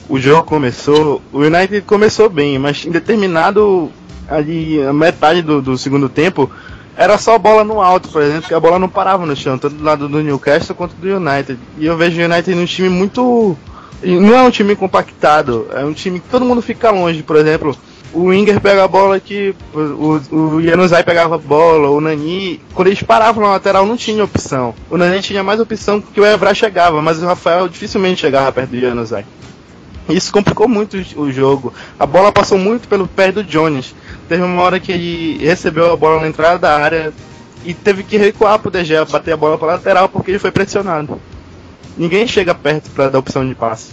o 0.09 0.19
jogo 0.19 0.45
começou, 0.45 1.23
o 1.33 1.39
United 1.39 1.83
começou 1.83 2.29
bem, 2.29 2.59
mas 2.59 2.85
em 2.85 2.91
determinado 2.91 3.91
ali, 4.29 4.83
a 4.83 4.93
metade 4.93 5.43
do, 5.43 5.61
do 5.61 5.77
segundo 5.77 6.09
tempo, 6.09 6.51
era 6.97 7.17
só 7.19 7.39
bola 7.39 7.65
no 7.65 7.81
alto, 7.81 8.09
por 8.09 8.23
exemplo, 8.23 8.49
que 8.49 8.55
a 8.55 8.61
bola 8.61 8.79
não 8.79 8.89
parava 8.89 9.25
no 9.25 9.35
chão, 9.35 9.59
tanto 9.59 9.77
do 9.77 9.85
lado 9.85 10.09
do 10.09 10.23
Newcastle 10.23 10.75
quanto 10.75 10.95
do 10.97 11.17
United. 11.17 11.59
E 11.79 11.87
eu 11.87 11.97
vejo 11.97 12.21
o 12.21 12.25
United 12.25 12.55
num 12.55 12.67
time 12.67 12.89
muito. 12.89 13.57
Não 14.03 14.35
é 14.35 14.43
um 14.43 14.51
time 14.51 14.75
compactado, 14.75 15.69
é 15.73 15.85
um 15.85 15.93
time 15.93 16.21
que 16.21 16.29
todo 16.29 16.45
mundo 16.45 16.63
fica 16.63 16.91
longe, 16.91 17.23
por 17.23 17.37
exemplo. 17.37 17.77
O 18.13 18.25
Winger 18.25 18.61
pega 18.61 18.83
a 18.83 18.89
bola 18.89 19.15
aqui, 19.17 19.55
o, 19.73 20.21
o 20.35 20.63
Januzaj 20.63 21.05
pegava 21.05 21.37
a 21.37 21.39
bola, 21.39 21.91
o 21.91 22.01
Nani. 22.01 22.61
Quando 22.75 22.89
eles 22.89 23.03
paravam 23.03 23.43
na 23.45 23.51
lateral 23.51 23.87
não 23.87 23.97
tinha 23.97 24.25
opção. 24.25 24.75
O 24.91 24.97
Nani 24.97 25.21
tinha 25.21 25.45
mais 25.45 25.61
opção 25.61 26.01
que 26.01 26.21
o 26.21 26.25
Evra 26.27 26.53
chegava, 26.53 27.01
mas 27.01 27.23
o 27.23 27.27
Rafael 27.27 27.69
dificilmente 27.69 28.21
chegava 28.21 28.51
perto 28.51 28.71
do 28.71 28.81
Januzaj. 28.81 29.25
Isso 30.09 30.33
complicou 30.33 30.67
muito 30.67 30.97
o 31.17 31.31
jogo. 31.31 31.73
A 31.99 32.05
bola 32.05 32.33
passou 32.33 32.59
muito 32.59 32.89
pelo 32.89 33.07
pé 33.07 33.31
do 33.31 33.45
Jones. 33.45 33.95
Teve 34.29 34.43
uma 34.43 34.63
hora 34.63 34.81
que 34.81 34.91
ele 34.91 35.39
recebeu 35.45 35.93
a 35.93 35.97
bola 35.97 36.21
na 36.21 36.29
entrada 36.29 36.59
da 36.59 36.77
área 36.77 37.13
e 37.65 37.75
teve 37.75 38.03
que 38.03 38.17
recuar 38.17 38.59
pro 38.59 38.85
Gea 38.85 39.05
bater 39.05 39.33
a 39.33 39.37
bola 39.37 39.57
para 39.57 39.75
lateral 39.75 40.09
porque 40.09 40.33
ele 40.33 40.39
foi 40.39 40.51
pressionado. 40.51 41.21
Ninguém 41.97 42.27
chega 42.27 42.55
perto 42.55 42.91
para 42.91 43.09
dar 43.09 43.19
opção 43.19 43.47
de 43.47 43.55
passe. 43.55 43.93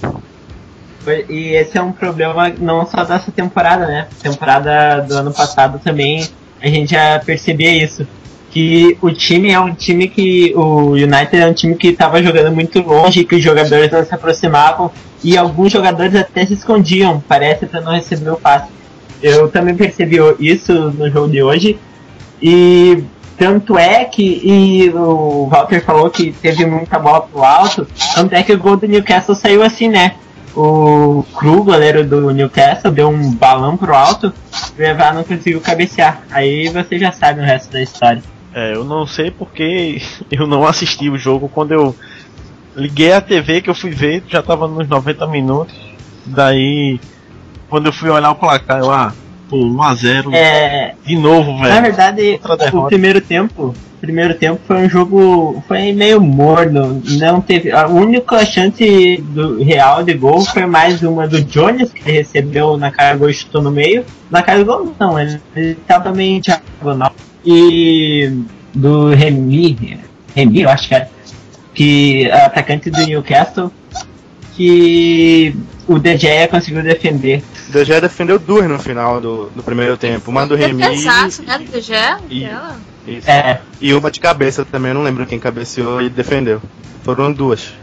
E 1.30 1.56
esse 1.56 1.78
é 1.78 1.82
um 1.82 1.92
problema 1.92 2.50
não 2.50 2.86
só 2.86 3.04
dessa 3.04 3.32
temporada, 3.32 3.88
né? 3.88 4.08
Temporada 4.22 5.02
do 5.02 5.14
ano 5.16 5.34
passado 5.34 5.80
também 5.80 6.28
a 6.62 6.68
gente 6.68 6.92
já 6.92 7.20
percebia 7.20 7.72
isso. 7.72 8.08
Que 8.50 8.98
o 9.02 9.12
time 9.12 9.52
é 9.52 9.60
um 9.60 9.74
time 9.74 10.08
que. 10.08 10.54
O 10.56 10.92
United 10.92 11.38
é 11.38 11.48
um 11.48 11.54
time 11.54 11.76
que 11.76 11.90
estava 11.90 12.22
jogando 12.24 12.54
muito 12.54 12.82
longe, 12.82 13.24
que 13.24 13.36
os 13.36 13.44
jogadores 13.44 13.92
não 13.92 14.04
se 14.04 14.14
aproximavam 14.14 14.92
e 15.24 15.38
alguns 15.38 15.72
jogadores 15.72 16.16
até 16.16 16.46
se 16.46 16.54
escondiam, 16.54 17.24
parece, 17.28 17.66
para 17.66 17.82
não 17.82 17.92
receber 17.92 18.32
o 18.32 18.38
passe. 18.38 18.70
Eu 19.22 19.50
também 19.50 19.76
percebi 19.76 20.18
isso 20.40 20.74
no 20.92 21.10
jogo 21.10 21.30
de 21.30 21.42
hoje. 21.42 21.80
E 22.42 23.04
tanto 23.38 23.78
é 23.78 24.04
que 24.06 24.41
e 24.43 24.89
o 24.89 25.47
Walter 25.47 25.84
falou 25.84 26.10
que 26.10 26.32
teve 26.32 26.65
muita 26.65 26.97
bola 26.97 27.21
pro 27.21 27.43
alto, 27.43 27.88
tanto 28.15 28.34
é 28.34 28.41
que 28.41 28.54
o 28.54 28.58
gol 28.58 28.78
do 28.78 28.88
Newcastle 28.88 29.36
saiu 29.36 29.62
assim, 29.62 29.88
né? 29.88 30.15
O 30.56 31.23
Kru, 31.36 31.63
goleiro 31.63 32.04
do 32.04 32.32
Newcastle, 32.32 32.91
deu 32.91 33.10
um 33.10 33.32
balão 33.36 33.78
pro 33.78 33.95
alto 33.95 34.34
e 34.76 34.82
o 34.82 34.86
Evra 34.86 35.13
não 35.13 35.23
conseguiu 35.23 35.62
cabecear. 35.62 36.23
Aí 36.32 36.67
você 36.69 36.97
já 36.97 37.12
sabe 37.12 37.41
o 37.41 37.43
resto 37.43 37.71
da 37.71 37.82
história. 37.82 38.23
É, 38.56 38.73
eu 38.73 38.84
não 38.84 39.06
sei 39.06 39.30
porque 39.30 40.02
eu 40.32 40.47
não 40.47 40.65
assisti 40.65 41.10
o 41.12 41.17
jogo 41.17 41.47
quando 41.47 41.73
eu 41.73 41.95
liguei 42.76 43.13
a 43.13 43.21
TV 43.21 43.62
que 43.62 43.69
eu 43.69 43.76
fui 43.76 43.91
ver, 43.91 44.23
já 44.28 44.41
tava 44.41 44.67
nos 44.67 44.88
90 44.88 45.28
minutos. 45.28 45.76
Daí, 46.26 47.00
quando 47.69 47.86
eu 47.86 47.93
fui 47.93 48.10
olhar 48.10 48.32
o 48.32 48.36
placar, 48.36 48.80
eu, 48.80 48.91
ah, 48.91 49.13
pô, 49.50 49.58
1x0 49.58 50.34
É, 50.34 50.94
de 51.06 51.16
novo, 51.16 51.54
na 51.54 51.68
velho. 51.68 51.82
verdade, 51.82 52.40
outra 52.48 52.76
o 52.76 52.86
primeiro 52.86 53.22
tempo, 53.22 53.74
primeiro 54.00 54.36
tempo 54.36 54.60
foi 54.68 54.78
um 54.78 54.90
jogo, 54.90 55.64
foi 55.68 55.92
meio 55.92 56.22
morno, 56.22 57.02
não 57.20 57.42
teve, 57.42 57.72
a 57.72 57.88
única 57.88 58.46
chance 58.46 59.24
do 59.30 59.64
real 59.64 60.04
de 60.04 60.14
gol 60.14 60.42
foi 60.46 60.66
mais 60.66 61.02
uma 61.02 61.28
do 61.28 61.44
Jones, 61.44 61.92
que 61.92 62.12
recebeu 62.12 62.78
na 62.78 62.92
cara 62.92 63.16
do 63.16 63.20
gol 63.20 63.30
e 63.30 63.34
chutou 63.34 63.62
no 63.62 63.72
meio, 63.72 64.06
na 64.30 64.42
cara 64.42 64.60
do 64.60 64.66
gol 64.66 64.96
não, 65.00 65.20
ele, 65.20 65.42
ele 65.56 65.76
tava 65.88 66.14
meio 66.14 66.42
diagonal, 66.42 67.14
e 67.46 68.32
do 68.74 69.10
Remy, 69.10 70.00
Remy 70.36 70.62
eu 70.62 70.70
acho 70.70 70.88
que 70.88 70.96
era, 70.96 71.10
que 71.74 72.32
atacante 72.32 72.90
do 72.90 73.06
Newcastle, 73.06 73.72
que 74.56 75.56
o 75.88 75.97
De 76.00 76.17
Gea 76.17 76.47
conseguiu 76.47 76.84
defender. 76.84 77.43
O 77.69 77.71
De 77.71 77.86
Gea 77.86 78.02
defendeu 78.02 78.38
duas 78.38 78.67
no 78.67 78.78
final 78.80 79.19
do, 79.21 79.45
do 79.56 79.63
primeiro 79.63 79.97
tempo. 79.97 80.30
Uma 80.32 80.45
do 80.45 80.56
Remy 80.56 80.82
Pesaço, 80.84 81.43
né, 81.43 81.58
do 81.58 81.65
DG? 81.71 81.93
e- 82.30 82.47
isso. 83.08 83.30
É, 83.30 83.62
e 83.80 83.93
uma 83.93 84.12
de 84.12 84.19
cabeça 84.19 84.65
também, 84.65 84.89
eu 84.91 84.95
não 84.95 85.04
lembro 85.04 85.26
quem 85.26 85.39
cabeceou 85.39 86.02
e 86.02 86.10
defendeu. 86.10 86.62
Foram 87.04 87.32
duas. 87.32 87.73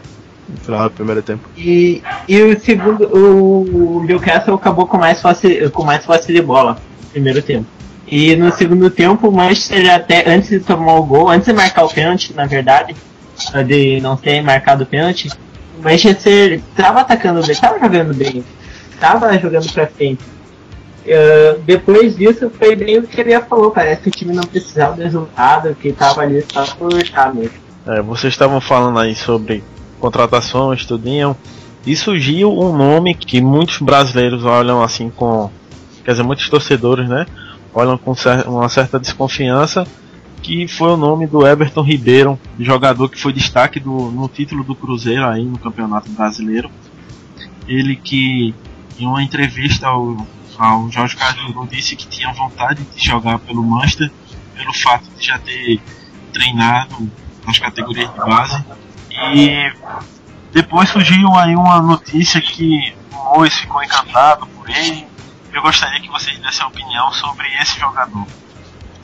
no 0.46 0.56
final 0.58 0.84
do 0.90 0.94
primeiro 0.94 1.22
tempo. 1.22 1.48
E, 1.56 2.02
e 2.28 2.42
o 2.42 2.60
segundo, 2.60 3.04
o 3.10 4.04
Newcastle 4.04 4.54
acabou 4.54 4.86
com 4.86 4.98
mais 4.98 5.22
fácil, 5.22 5.70
com 5.70 5.82
mais 5.82 6.04
fácil 6.04 6.34
de 6.34 6.42
bola 6.42 6.76
no 7.02 7.08
primeiro 7.08 7.40
tempo. 7.40 7.64
E 8.06 8.36
no 8.36 8.52
segundo 8.52 8.90
tempo, 8.90 9.28
o 9.28 9.32
Manchester 9.32 9.90
até 9.94 10.28
antes 10.30 10.50
de 10.50 10.60
tomar 10.60 10.96
o 10.96 11.02
gol, 11.04 11.30
antes 11.30 11.46
de 11.46 11.54
marcar 11.54 11.84
o 11.84 11.88
pênalti, 11.88 12.34
na 12.34 12.44
verdade, 12.44 12.94
de 13.66 14.00
não 14.02 14.18
ter 14.18 14.42
marcado 14.42 14.82
o 14.84 14.86
pênalti, 14.86 15.30
Manchester 15.84 16.54
estava 16.70 17.02
atacando 17.02 17.42
bem, 17.42 17.50
estava 17.50 17.78
jogando 17.78 18.14
bem, 18.14 18.42
estava 18.90 19.38
jogando 19.38 19.70
pra 19.72 19.86
frente. 19.86 20.24
Uh, 21.04 21.60
depois 21.66 22.16
disso 22.16 22.50
foi 22.58 22.74
bem 22.74 22.98
o 22.98 23.02
que 23.02 23.20
ele 23.20 23.38
falou, 23.42 23.70
parece 23.70 24.00
que 24.00 24.08
o 24.08 24.12
time 24.12 24.32
não 24.32 24.42
precisava 24.42 24.96
do 24.96 25.02
resultado, 25.02 25.74
que 25.74 25.88
estava 25.88 26.22
ali 26.22 26.42
só 26.50 26.64
por 26.76 26.94
estar 26.94 27.34
mesmo. 27.34 27.62
É, 27.86 28.00
vocês 28.00 28.32
estavam 28.32 28.58
falando 28.62 28.98
aí 28.98 29.14
sobre 29.14 29.62
contratações, 30.00 30.86
tudinho, 30.86 31.36
e 31.86 31.94
surgiu 31.94 32.50
um 32.50 32.74
nome 32.74 33.14
que 33.14 33.42
muitos 33.42 33.78
brasileiros 33.78 34.44
olham 34.46 34.82
assim 34.82 35.10
com. 35.10 35.50
Quer 36.02 36.12
dizer, 36.12 36.22
muitos 36.22 36.48
torcedores, 36.48 37.06
né? 37.06 37.26
Olham 37.74 37.98
com 37.98 38.14
uma 38.46 38.68
certa 38.70 38.98
desconfiança, 38.98 39.86
que 40.44 40.68
foi 40.68 40.90
o 40.90 40.96
nome 40.96 41.26
do 41.26 41.46
Everton 41.46 41.80
Ribeiro, 41.80 42.38
jogador 42.60 43.08
que 43.08 43.18
foi 43.18 43.32
destaque 43.32 43.80
do, 43.80 44.10
no 44.10 44.28
título 44.28 44.62
do 44.62 44.74
Cruzeiro 44.74 45.26
aí 45.26 45.42
no 45.42 45.58
Campeonato 45.58 46.10
Brasileiro. 46.10 46.70
Ele 47.66 47.96
que 47.96 48.54
em 48.98 49.06
uma 49.06 49.22
entrevista 49.22 49.86
ao, 49.86 50.14
ao 50.58 50.90
Jorge 50.90 51.16
Carlos 51.16 51.70
disse 51.70 51.96
que 51.96 52.06
tinha 52.06 52.30
vontade 52.34 52.84
de 52.94 53.02
jogar 53.02 53.38
pelo 53.38 53.62
Manchester, 53.62 54.12
pelo 54.54 54.74
fato 54.74 55.08
de 55.18 55.26
já 55.26 55.38
ter 55.38 55.80
treinado 56.30 57.10
nas 57.46 57.58
categorias 57.58 58.12
de 58.12 58.18
base. 58.18 58.62
E 59.32 59.72
depois 60.52 60.90
surgiu 60.90 61.34
aí 61.36 61.56
uma 61.56 61.80
notícia 61.80 62.38
que 62.42 62.94
o 63.10 63.34
Mois 63.34 63.54
ficou 63.54 63.82
encantado 63.82 64.46
por 64.48 64.68
ele. 64.68 65.06
Eu 65.54 65.62
gostaria 65.62 66.02
que 66.02 66.08
vocês 66.10 66.38
dessem 66.38 66.64
a 66.64 66.68
opinião 66.68 67.10
sobre 67.14 67.46
esse 67.62 67.80
jogador. 67.80 68.26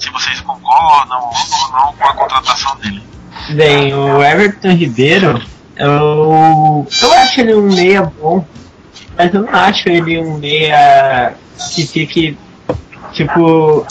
Se 0.01 0.11
vocês 0.11 0.41
concordam 0.41 1.21
ou 1.21 1.73
não 1.73 1.93
com 1.93 2.05
a 2.05 2.15
contratação 2.15 2.77
dele. 2.77 3.03
Bem, 3.51 3.95
o 3.95 4.23
Everton 4.23 4.71
Ribeiro, 4.71 5.41
eu, 5.77 6.87
eu 7.03 7.13
acho 7.15 7.41
ele 7.41 7.55
um 7.55 7.73
meia 7.73 8.03
bom, 8.03 8.45
mas 9.17 9.33
eu 9.33 9.43
não 9.43 9.55
acho 9.55 9.89
ele 9.89 10.19
um 10.19 10.39
meia 10.39 11.35
que 11.75 11.87
fique, 11.87 12.39
tipo, 13.13 13.87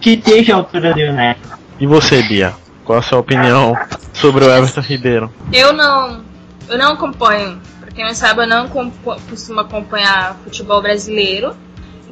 que 0.00 0.10
esteja 0.10 0.54
à 0.54 0.56
altura 0.56 0.92
do 0.92 1.00
United. 1.00 1.40
E 1.80 1.86
você, 1.86 2.22
Bia? 2.22 2.54
Qual 2.84 2.98
a 2.98 3.02
sua 3.02 3.18
opinião 3.18 3.76
sobre 4.12 4.44
o 4.44 4.50
Everton 4.50 4.80
Ribeiro? 4.80 5.32
Eu 5.52 5.72
não, 5.72 6.22
eu 6.68 6.78
não 6.78 6.92
acompanho. 6.92 7.60
Pra 7.80 7.90
quem 7.90 8.04
não 8.04 8.14
sabe, 8.14 8.42
eu 8.42 8.46
não 8.46 8.68
costumo 8.68 9.60
acompanhar 9.60 10.36
futebol 10.44 10.82
brasileiro. 10.82 11.56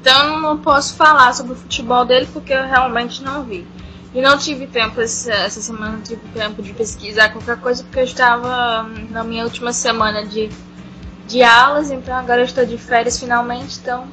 Então 0.03 0.41
não 0.41 0.59
posso 0.59 0.97
falar 0.97 1.33
sobre 1.33 1.53
o 1.53 1.57
futebol 1.57 2.05
dele 2.05 2.29
porque 2.33 2.53
eu 2.53 2.67
realmente 2.67 3.23
não 3.23 3.45
vi. 3.45 3.65
E 4.13 4.21
não 4.21 4.37
tive 4.37 4.67
tempo 4.67 5.01
essa, 5.01 5.33
essa 5.33 5.61
semana, 5.61 5.93
não 5.93 6.03
tive 6.03 6.21
tempo 6.35 6.61
de 6.61 6.73
pesquisar 6.73 7.29
qualquer 7.31 7.57
coisa 7.61 7.85
porque 7.85 8.01
eu 8.01 8.05
estava 8.05 8.83
na 9.11 9.23
minha 9.23 9.45
última 9.45 9.73
semana 9.73 10.27
de, 10.27 10.51
de 11.29 11.45
aulas, 11.45 11.93
então 11.93 12.17
agora 12.17 12.41
eu 12.41 12.45
estou 12.45 12.67
de 12.67 12.77
férias 12.77 13.19
finalmente, 13.19 13.79
então 13.79 14.09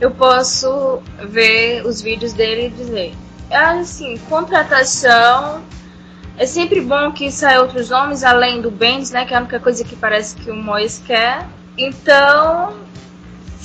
eu 0.00 0.10
posso 0.10 1.02
ver 1.28 1.84
os 1.84 2.00
vídeos 2.00 2.32
dele 2.32 2.68
e 2.68 2.70
dizer. 2.70 3.14
Assim, 3.50 4.16
contratação. 4.30 5.62
É 6.38 6.46
sempre 6.46 6.80
bom 6.80 7.12
que 7.12 7.30
saia 7.30 7.60
outros 7.60 7.90
nomes 7.90 8.24
além 8.24 8.62
do 8.62 8.70
Benz, 8.70 9.10
né? 9.10 9.26
Que 9.26 9.34
é 9.34 9.36
a 9.36 9.40
única 9.40 9.60
coisa 9.60 9.84
que 9.84 9.94
parece 9.94 10.34
que 10.36 10.50
o 10.50 10.56
Mois 10.56 11.02
quer. 11.06 11.46
Então, 11.76 12.87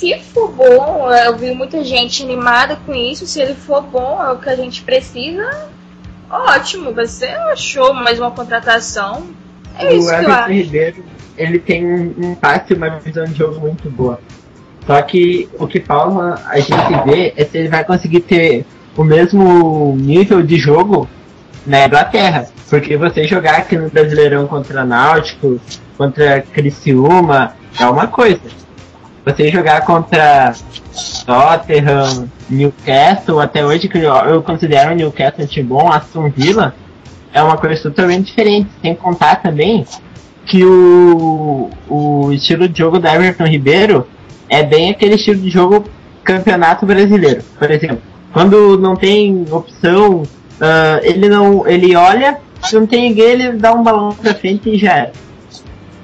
se 0.04 0.18
for 0.32 0.50
bom, 0.50 1.10
eu 1.10 1.36
vi 1.36 1.54
muita 1.54 1.82
gente 1.82 2.22
animada 2.22 2.76
com 2.84 2.92
isso. 2.94 3.26
Se 3.26 3.40
ele 3.40 3.54
for 3.54 3.82
bom, 3.82 4.22
é 4.22 4.32
o 4.32 4.38
que 4.38 4.50
a 4.50 4.56
gente 4.56 4.82
precisa. 4.82 5.68
Ótimo, 6.30 6.92
vai 6.92 7.06
ser 7.06 7.34
um 7.52 7.56
show, 7.56 7.94
mais 7.94 8.18
uma 8.18 8.30
contratação. 8.30 9.24
É 9.78 9.86
o 9.86 9.96
isso 9.96 10.08
que 10.08 10.24
eu 10.24 10.32
acho. 10.32 10.50
Ribeiro, 10.50 11.04
ele 11.38 11.58
tem 11.58 11.86
um, 11.86 12.34
passe 12.34 12.72
e 12.72 12.76
uma 12.76 12.90
visão 12.98 13.24
de 13.24 13.34
jogo 13.34 13.60
muito 13.60 13.88
boa. 13.90 14.20
Só 14.86 15.00
que 15.00 15.48
o 15.58 15.66
que 15.66 15.80
falta 15.80 16.42
a 16.46 16.58
gente 16.60 17.04
ver 17.06 17.32
é 17.36 17.44
se 17.44 17.56
ele 17.56 17.68
vai 17.68 17.84
conseguir 17.84 18.20
ter 18.20 18.66
o 18.96 19.02
mesmo 19.02 19.96
nível 19.96 20.42
de 20.42 20.56
jogo 20.56 21.08
na 21.66 21.86
Inglaterra. 21.86 22.46
Porque 22.68 22.96
você 22.96 23.24
jogar 23.24 23.58
aqui 23.58 23.76
no 23.78 23.88
Brasileirão 23.88 24.46
contra 24.46 24.84
Náutico, 24.84 25.58
contra 25.96 26.42
Criciúma, 26.42 27.54
é 27.80 27.86
uma 27.86 28.06
coisa. 28.06 28.63
Você 29.24 29.50
jogar 29.50 29.82
contra 29.82 30.52
Tottenham, 31.24 32.28
Newcastle, 32.50 33.40
até 33.40 33.64
hoje 33.64 33.88
que 33.88 33.98
eu- 33.98 34.42
considero 34.42 34.92
o 34.92 34.94
Newcastle 34.94 35.44
um 35.44 35.46
time 35.46 35.66
bom, 35.66 35.90
Aston 35.90 36.28
Villa, 36.30 36.74
é 37.32 37.42
uma 37.42 37.56
coisa 37.56 37.82
totalmente 37.82 38.26
diferente. 38.26 38.68
Sem 38.82 38.94
contar 38.94 39.36
também 39.36 39.86
que 40.44 40.62
o, 40.64 41.70
o 41.88 42.32
estilo 42.32 42.68
de 42.68 42.78
jogo 42.78 42.98
da 42.98 43.14
Everton 43.14 43.44
Ribeiro 43.46 44.06
é 44.48 44.62
bem 44.62 44.90
aquele 44.90 45.14
estilo 45.14 45.40
de 45.40 45.48
jogo 45.48 45.84
campeonato 46.22 46.84
brasileiro, 46.84 47.42
por 47.58 47.70
exemplo. 47.70 48.02
Quando 48.32 48.78
não 48.78 48.94
tem 48.94 49.46
opção, 49.50 50.22
ah, 50.60 51.00
ele 51.02 51.28
não. 51.28 51.66
ele 51.66 51.96
olha, 51.96 52.38
se 52.62 52.74
não 52.74 52.86
tem 52.86 53.08
ninguém, 53.08 53.30
ele 53.30 53.52
dá 53.52 53.72
um 53.72 53.82
balão 53.82 54.12
pra 54.14 54.34
frente 54.34 54.68
e 54.68 54.76
já 54.78 54.92
era. 54.92 55.12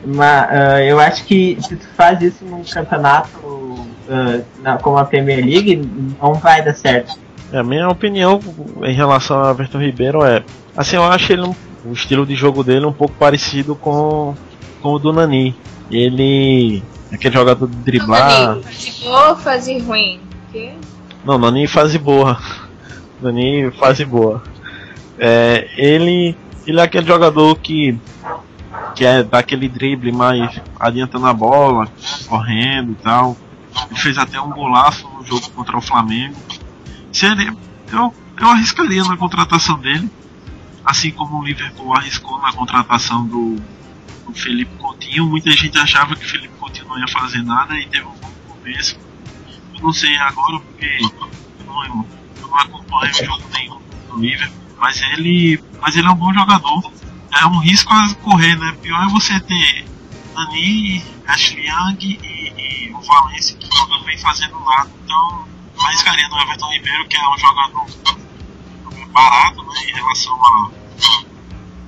Mas 0.05 0.49
ah, 0.51 0.83
eu 0.83 0.99
acho 0.99 1.25
que 1.25 1.59
se 1.61 1.77
tu 1.77 1.87
faz 1.97 2.21
isso 2.23 2.45
num 2.45 2.63
campeonato 2.65 3.29
ah, 4.09 4.41
na- 4.63 4.79
como 4.79 4.97
a 4.99 5.05
Premier 5.05 5.45
League, 5.45 5.77
não 6.21 6.35
vai 6.35 6.63
dar 6.63 6.75
certo. 6.75 7.19
É, 7.53 7.59
A 7.59 7.65
minha 7.65 7.89
opinião 7.89 8.41
em 8.83 8.95
relação 8.95 9.39
ao 9.39 9.51
Everton 9.51 9.79
Ribeiro 9.79 10.25
é. 10.25 10.43
Assim, 10.77 10.97
eu 10.97 11.05
acho 11.05 11.33
ele 11.33 11.43
um- 11.43 11.55
o 11.85 11.93
estilo 11.93 12.25
de 12.27 12.35
jogo 12.35 12.63
dele 12.63 12.87
um 12.87 12.93
pouco 12.93 13.15
parecido 13.19 13.75
com, 13.75 14.35
com 14.83 14.89
o 14.91 14.99
do 14.99 15.13
Nani. 15.13 15.55
Ele. 15.91 16.83
Aquele 17.13 17.35
jogador 17.35 17.67
de 17.67 17.77
driblar. 17.77 18.55
Dani, 18.55 18.63
fase 18.63 19.01
boa 19.03 19.37
fase 19.37 19.79
ruim? 19.81 20.21
Que? 20.53 20.73
Não, 21.25 21.37
Nani 21.39 21.67
fase 21.67 21.99
boa. 21.99 22.39
Nani 23.21 23.71
fase 23.73 24.05
boa. 24.05 24.43
É, 25.19 25.69
ele, 25.77 26.37
ele 26.67 26.81
é 26.81 26.83
aquele 26.85 27.07
jogador 27.07 27.57
que, 27.59 27.99
que 28.95 29.05
é 29.05 29.23
daquele 29.23 29.69
drible 29.69 30.13
mais 30.13 30.61
adiantando 30.79 31.27
a 31.27 31.33
bola, 31.33 31.89
correndo 32.27 32.93
e 32.93 32.97
tal. 32.97 33.37
Ele 33.91 34.01
fez 34.01 34.19
até 34.19 34.41
um 34.41 34.51
golaço 34.51 35.09
no 35.09 35.25
jogo 35.25 35.49
contra 35.51 35.77
o 35.77 35.81
Flamengo. 35.81 36.37
Se 37.13 37.27
ele, 37.27 37.53
eu, 37.93 38.15
eu 38.39 38.49
arriscaria 38.49 39.05
na 39.05 39.17
contratação 39.17 39.79
dele, 39.79 40.11
assim 40.85 41.11
como 41.11 41.39
o 41.39 41.45
Liverpool 41.45 41.95
arriscou 41.95 42.41
na 42.41 42.53
contratação 42.53 43.27
do, 43.27 43.57
do 44.27 44.35
Felipe 44.35 44.77
Coutinho. 44.79 45.27
Muita 45.27 45.51
gente 45.51 45.79
achava 45.79 46.15
que 46.15 46.25
o 46.25 46.29
Felipe 46.29 46.55
Coutinho 46.59 46.89
não 46.89 46.99
ia 46.99 47.09
fazer 47.09 47.43
nada 47.43 47.79
e 47.79 47.87
teve 47.87 48.05
um 48.05 48.15
bom 48.15 48.31
começo. 48.49 48.99
Eu 49.75 49.83
não 49.83 49.93
sei 49.93 50.17
agora 50.17 50.61
porque 50.61 50.99
eu 51.01 51.67
não, 51.67 51.85
eu 51.85 52.49
não 52.49 52.57
acompanho 52.57 53.15
jogo 53.15 53.45
nenhum 53.53 53.81
do 54.09 54.21
Liverpool, 54.21 54.57
mas 54.79 55.01
ele, 55.03 55.63
mas 55.81 55.97
ele 55.97 56.07
é 56.07 56.11
um 56.11 56.17
bom 56.17 56.33
jogador. 56.33 56.93
É 57.33 57.47
um 57.47 57.59
risco 57.59 57.93
a 57.93 58.15
correr, 58.17 58.57
né? 58.57 58.77
Pior 58.83 59.03
é 59.03 59.09
você 59.09 59.39
ter 59.41 59.85
Dani, 60.35 61.03
Ashley 61.27 61.67
Young 61.67 62.19
e, 62.23 62.89
e 62.89 62.93
o 62.93 63.01
Valencia 63.01 63.57
que 63.57 63.69
não 63.89 64.03
vem 64.05 64.19
fazendo 64.19 64.59
nada. 64.61 64.91
Então, 65.05 65.47
eu 65.77 65.87
arriscaria 65.87 66.29
no 66.29 66.41
Everton 66.41 66.73
Ribeiro, 66.73 67.09
que 67.09 67.17
é 67.17 67.29
um 67.29 67.39
jogador 67.39 67.87
barato 69.13 69.63
né, 69.63 69.81
em 69.89 69.93
relação 69.93 70.35
a, 70.35 70.71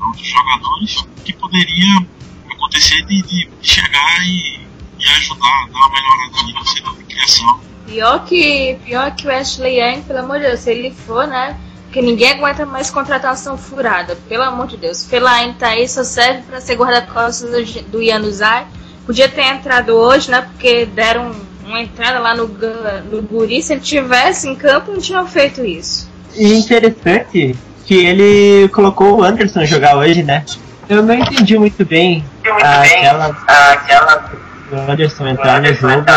a 0.00 0.06
outros 0.06 0.26
jogadores, 0.26 1.04
que 1.24 1.32
poderia 1.32 2.06
acontecer 2.50 3.02
de, 3.06 3.22
de 3.22 3.48
chegar 3.62 4.26
e, 4.26 4.60
e 4.98 5.08
ajudar, 5.16 5.68
dar 5.68 5.78
uma 5.78 5.88
melhorada 5.90 6.40
ali 6.40 6.52
no 6.52 6.64
setor 6.64 6.96
de 6.96 7.04
criação. 7.04 7.60
Pior 7.86 8.24
que, 8.24 8.78
pior 8.84 9.14
que 9.14 9.26
o 9.26 9.30
Ashley 9.30 9.80
Young, 9.80 10.02
pelo 10.02 10.20
amor 10.20 10.38
de 10.38 10.46
Deus, 10.46 10.60
se 10.60 10.70
ele 10.70 10.90
for, 10.92 11.26
né? 11.26 11.58
Porque 11.92 12.00
ninguém 12.00 12.30
aguenta 12.30 12.64
mais 12.64 12.90
contratação 12.90 13.58
furada, 13.58 14.16
pelo 14.26 14.44
amor 14.44 14.66
de 14.66 14.78
Deus. 14.78 15.04
Fellaini 15.04 15.52
tá 15.52 15.68
aí, 15.68 15.86
só 15.86 16.02
serve 16.02 16.40
pra 16.48 16.58
ser 16.58 16.74
guarda-costas 16.74 17.50
do, 17.50 17.82
do 17.90 18.02
Januzaj. 18.02 18.64
Podia 19.04 19.28
ter 19.28 19.42
entrado 19.42 19.90
hoje, 19.90 20.30
né? 20.30 20.40
Porque 20.40 20.86
deram 20.86 21.32
uma 21.62 21.82
entrada 21.82 22.18
lá 22.18 22.34
no, 22.34 22.48
no 22.48 23.20
Guri. 23.20 23.62
Se 23.62 23.74
ele 23.74 23.82
tivesse 23.82 24.48
em 24.48 24.54
campo, 24.54 24.90
não 24.90 25.00
tinham 25.00 25.26
feito 25.26 25.62
isso. 25.62 26.10
E 26.34 26.54
interessante 26.54 27.54
que 27.84 27.94
ele 27.94 28.68
colocou 28.68 29.18
o 29.18 29.22
Anderson 29.22 29.66
jogar 29.66 29.98
hoje, 29.98 30.22
né? 30.22 30.46
Eu 30.88 31.02
não 31.02 31.12
entendi 31.12 31.58
muito 31.58 31.84
bem 31.84 32.24
aquela, 32.42 33.36
aquela 33.46 34.30
do 34.70 34.90
Anderson 34.90 35.26
entrar 35.26 35.60
no 35.60 35.74
jogo, 35.74 36.08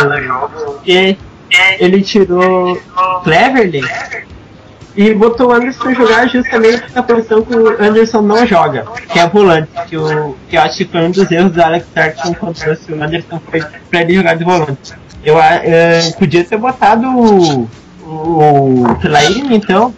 porque 0.68 1.18
ele 1.82 2.02
tirou 2.02 2.82
Cleverly 3.26 3.82
e 4.96 5.14
botou 5.14 5.50
o 5.50 5.52
Anderson 5.52 5.80
pra 5.82 5.94
jogar 5.94 6.28
justamente 6.28 6.84
na 6.94 7.04
posição 7.04 7.42
que 7.42 7.54
o 7.56 7.84
Anderson 7.84 8.22
não 8.22 8.46
joga, 8.46 8.86
que 9.12 9.20
é 9.20 9.28
volante, 9.28 9.70
que, 9.88 9.98
o, 9.98 10.36
que 10.50 10.56
eu 10.56 10.62
acho 10.62 10.78
que 10.78 10.86
foi 10.86 11.02
um 11.02 11.12
dos 11.12 11.30
erros 11.30 11.52
do 11.52 11.62
Alex 11.62 11.86
Ferguson 11.94 12.34
quando 12.34 12.56
trouxe 12.56 12.92
o 12.92 13.04
Anderson 13.04 13.42
foi 13.50 13.62
pra 13.90 14.02
ele 14.02 14.16
jogar 14.16 14.36
de 14.36 14.44
volante. 14.44 14.94
Eu 15.24 15.36
uh, 15.36 16.18
podia 16.18 16.44
ter 16.44 16.58
botado 16.58 17.08
o, 17.08 17.70
o, 18.06 18.84
o 18.84 18.98
então, 19.52 19.94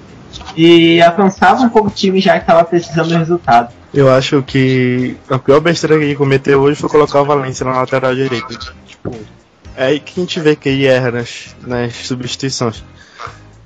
e 0.55 1.01
avançava 1.01 1.61
um 1.61 1.69
pouco 1.69 1.89
o 1.89 1.91
time 1.91 2.19
já 2.19 2.33
que 2.33 2.39
estava 2.39 2.63
precisando 2.63 3.09
do 3.09 3.17
resultado. 3.17 3.73
Eu 3.93 4.11
acho 4.11 4.41
que 4.43 5.15
a 5.29 5.37
pior 5.37 5.59
besteira 5.59 5.97
que 5.97 6.05
ele 6.05 6.15
cometeu 6.15 6.61
hoje 6.61 6.79
foi 6.79 6.89
colocar 6.89 7.21
o 7.21 7.25
Valência 7.25 7.65
na 7.65 7.73
lateral 7.73 8.13
direita. 8.15 8.47
Tipo, 8.85 9.15
é 9.75 9.85
aí 9.85 9.99
que 9.99 10.19
a 10.19 10.23
gente 10.23 10.39
vê 10.39 10.55
que 10.55 10.69
ele 10.69 10.85
erra 10.85 11.11
nas, 11.11 11.55
nas 11.65 11.95
substituições. 11.95 12.83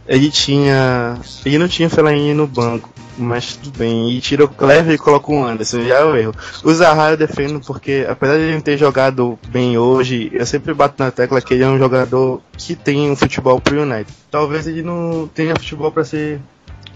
Ele 0.08 0.30
tinha. 0.30 1.18
Ele 1.46 1.58
não 1.58 1.68
tinha 1.68 1.90
Fellaini 1.90 2.34
no 2.34 2.48
banco, 2.48 2.90
mas 3.18 3.56
tudo 3.56 3.78
bem. 3.78 4.12
E 4.12 4.20
tira 4.20 4.46
o 4.46 4.48
Clever 4.48 4.94
e 4.94 4.98
coloca 4.98 5.32
o 5.32 5.44
Anderson, 5.44 5.84
já 5.84 6.00
é 6.00 6.04
o 6.04 6.16
erro. 6.16 6.34
O 6.64 6.74
Zaha 6.74 7.12
eu 7.12 7.18
defendo 7.18 7.60
porque, 7.62 8.06
apesar 8.10 8.38
de 8.38 8.44
ele 8.44 8.62
ter 8.62 8.78
jogado 8.78 9.38
bem 9.50 9.78
hoje, 9.78 10.30
eu 10.34 10.46
sempre 10.46 10.74
bato 10.74 11.02
na 11.02 11.12
tecla 11.12 11.42
que 11.42 11.54
ele 11.54 11.64
é 11.64 11.68
um 11.68 11.78
jogador 11.78 12.42
que 12.58 12.76
tem 12.76 13.10
um 13.10 13.16
futebol 13.16 13.60
pro 13.60 13.82
United. 13.82 14.12
Talvez 14.30 14.68
ele 14.68 14.82
não 14.82 15.30
tenha 15.34 15.56
futebol 15.56 15.92
para 15.92 16.04
ser 16.04 16.40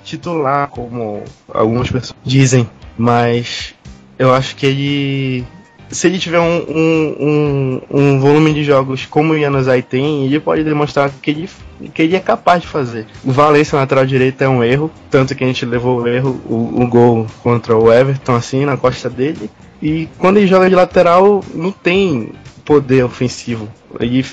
titular, 0.04 0.68
como 0.70 1.24
algumas 1.54 1.90
pessoas 1.90 2.16
dizem. 2.24 2.70
Mas 2.98 3.76
eu 4.18 4.34
acho 4.34 4.56
que 4.56 4.66
ele. 4.66 5.46
Se 5.90 6.08
ele 6.08 6.18
tiver 6.18 6.40
um, 6.40 6.66
um, 6.68 7.16
um, 7.20 7.82
um 7.92 8.20
volume 8.20 8.54
de 8.54 8.64
jogos 8.64 9.06
como 9.06 9.34
o 9.34 9.38
Yanusai 9.38 9.82
tem, 9.82 10.26
ele 10.26 10.40
pode 10.40 10.64
demonstrar 10.64 11.12
que 11.22 11.30
ele, 11.30 11.50
que 11.94 12.02
ele 12.02 12.16
é 12.16 12.20
capaz 12.20 12.62
de 12.62 12.68
fazer. 12.68 13.06
O 13.24 13.32
Valência 13.32 13.78
lateral 13.78 14.06
direita 14.06 14.46
é 14.46 14.50
um 14.50 14.64
erro, 14.64 14.92
tanto 15.12 15.36
que 15.36 15.44
a 15.44 15.48
gente 15.48 15.66
levou 15.66 16.02
o 16.02 16.08
erro, 16.08 16.42
o, 16.50 16.82
o 16.82 16.88
gol 16.88 17.28
contra 17.44 17.78
o 17.78 17.94
Everton, 17.94 18.36
assim, 18.36 18.66
na 18.66 18.78
costa 18.78 19.10
dele. 19.10 19.50
E 19.82 20.10
quando 20.18 20.38
ele 20.38 20.48
joga 20.48 20.68
de 20.68 20.76
lateral, 20.76 21.44
não 21.54 21.72
tem 21.72 22.32
poder 22.66 23.04
ofensivo. 23.04 23.70
Ele, 24.00 24.26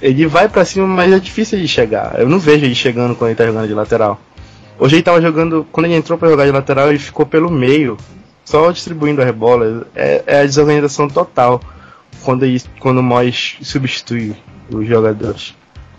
ele 0.00 0.26
vai 0.26 0.48
para 0.48 0.64
cima, 0.64 0.86
mas 0.86 1.12
é 1.12 1.18
difícil 1.18 1.58
de 1.58 1.68
chegar. 1.68 2.18
Eu 2.18 2.28
não 2.28 2.38
vejo 2.38 2.64
ele 2.64 2.74
chegando 2.74 3.14
quando 3.14 3.30
ele 3.30 3.36
tá 3.36 3.46
jogando 3.46 3.68
de 3.68 3.74
lateral. 3.74 4.18
Hoje 4.78 4.96
ele 4.96 5.02
tava 5.02 5.20
jogando, 5.20 5.66
quando 5.70 5.86
ele 5.86 5.94
entrou 5.94 6.18
para 6.18 6.28
jogar 6.28 6.46
de 6.46 6.50
lateral, 6.50 6.88
ele 6.88 6.98
ficou 6.98 7.24
pelo 7.24 7.50
meio, 7.50 7.96
só 8.44 8.70
distribuindo 8.70 9.22
a 9.22 9.24
rebola. 9.24 9.86
É, 9.94 10.22
é 10.26 10.40
a 10.40 10.44
desorganização 10.44 11.08
total 11.08 11.60
quando, 12.22 12.44
ele, 12.44 12.60
quando 12.80 12.98
o 12.98 13.02
Mois 13.02 13.56
substitui 13.62 14.34
os 14.70 14.86
jogadores. 14.86 15.54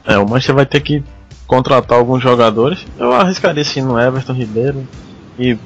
É, 0.06 0.18
o 0.18 0.28
Manchester 0.28 0.56
vai 0.56 0.66
ter 0.66 0.82
que 0.82 1.04
contratar 1.48 1.98
alguns 1.98 2.22
jogadores. 2.22 2.86
Eu 2.98 3.14
arriscaria 3.14 3.64
sim 3.64 3.82
no 3.82 4.00
Everton 4.00 4.34
Ribeiro. 4.34 4.88
E 5.38 5.58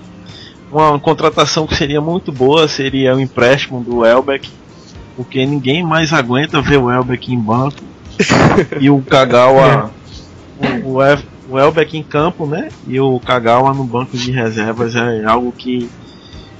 uma 0.72 1.00
contratação 1.00 1.65
que 1.65 1.76
seria 1.76 2.00
muito 2.00 2.32
boa 2.32 2.68
seria 2.68 3.15
o 3.15 3.20
empréstimo 3.20 3.84
do 3.84 4.06
Elbeck, 4.06 4.50
porque 5.15 5.46
ninguém 5.46 5.84
mais 5.84 6.13
aguenta 6.13 6.62
ver 6.62 6.78
o 6.78 6.92
Elbeck 6.92 7.34
em 7.34 7.39
banco 7.39 7.82
e 8.80 8.89
o 8.89 9.02
Kagawa. 9.02 9.92
o, 10.84 10.98
o, 10.98 11.54
o 11.56 11.60
Elbeck 11.60 11.98
em 11.98 12.04
campo, 12.04 12.46
né? 12.46 12.70
E 12.88 13.00
o 13.00 13.20
Kagawa 13.20 13.74
no 13.74 13.84
banco 13.84 14.15
de 14.15 14.32
reservas 14.32 14.96
é 14.96 15.26
algo 15.26 15.52
que, 15.52 15.89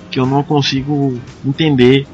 que 0.10 0.20
eu 0.20 0.26
não 0.26 0.44
consigo 0.44 1.20
entender 1.46 2.08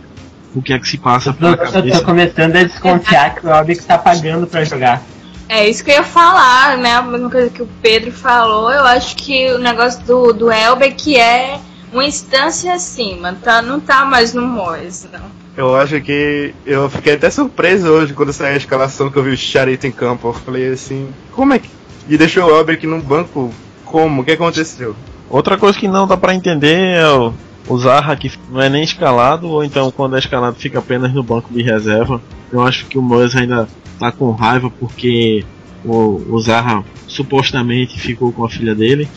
o 0.54 0.62
que 0.62 0.74
é 0.74 0.80
que 0.80 0.88
se 0.88 0.98
passa 0.98 1.34
pela 1.34 1.58
cabeça. 1.58 1.80
Eu 1.80 2.00
tô 2.00 2.06
começando 2.06 2.56
a 2.56 2.64
desconfiar 2.64 3.36
que 3.36 3.46
o 3.46 3.50
Elbeck 3.50 3.80
está 3.80 3.98
pagando 3.98 4.48
para 4.48 4.64
jogar. 4.64 5.02
É 5.48 5.68
isso 5.70 5.84
que 5.84 5.92
eu 5.92 5.96
ia 5.96 6.04
falar, 6.04 6.78
né? 6.78 6.94
A 6.94 7.02
mesma 7.02 7.30
coisa 7.30 7.50
que 7.50 7.62
o 7.62 7.70
Pedro 7.82 8.12
falou. 8.12 8.72
Eu 8.72 8.84
acho 8.84 9.16
que 9.16 9.52
o 9.52 9.60
negócio 9.60 10.04
do, 10.04 10.34
do 10.34 10.52
Elbeck 10.52 11.16
é 11.16 11.60
uma 11.92 12.06
instância 12.06 12.74
acima, 12.74 13.38
tá? 13.44 13.62
Não 13.62 13.80
tá 13.80 14.06
mais 14.06 14.34
no 14.34 14.42
Mois, 14.42 15.08
não. 15.12 15.46
Eu 15.56 15.76
acho 15.76 16.02
que 16.02 16.54
eu 16.66 16.90
fiquei 16.90 17.14
até 17.14 17.30
surpreso 17.30 17.88
hoje 17.88 18.14
quando 18.14 18.34
saiu 18.34 18.56
a 18.56 18.58
escalação 18.58 19.10
que 19.10 19.18
eu 19.18 19.24
vi 19.24 19.32
o 19.32 19.38
Charito 19.38 19.88
em 19.88 19.92
campo. 19.92 20.28
Eu 20.28 20.34
falei 20.34 20.74
assim, 20.74 21.10
como 21.32 21.54
é 21.54 21.60
que 21.60 21.70
e 22.08 22.18
deixou 22.18 22.46
o 22.46 22.50
Elber 22.56 22.76
aqui 22.76 22.88
no 22.88 23.02
banco. 23.02 23.52
Como? 23.84 24.22
O 24.22 24.26
que 24.26 24.32
aconteceu? 24.32 24.96
Outra 25.30 25.58
coisa 25.58 25.78
que 25.78 25.88
não 25.88 26.08
dá 26.08 26.16
para 26.16 26.36
entender 26.36 26.98
é 26.98 27.08
o, 27.08 27.34
o 27.68 27.78
Zaha 27.78 28.16
que 28.16 28.32
não 28.50 28.62
é 28.62 28.70
nem 28.70 28.84
escalado, 28.84 29.50
ou 29.50 29.64
então 29.64 29.92
quando 29.92 30.16
é 30.16 30.20
escalado 30.20 30.56
fica 30.56 30.80
apenas 30.80 31.14
no 31.14 31.24
banco 31.24 31.54
de 31.54 31.62
reserva. 31.62 32.22
Eu 32.52 32.62
acho 32.62 32.86
que 32.86 32.98
o 32.98 33.02
Moyes 33.02 33.36
ainda 33.36 33.68
tá 34.00 34.12
com 34.12 34.32
raiva 34.32 34.70
porque 34.70 35.44
o, 35.84 36.22
o 36.30 36.40
Zaha 36.40 36.84
supostamente 37.08 38.00
ficou 38.00 38.32
com 38.32 38.46
a 38.46 38.50
filha 38.50 38.76
dele. 38.76 39.08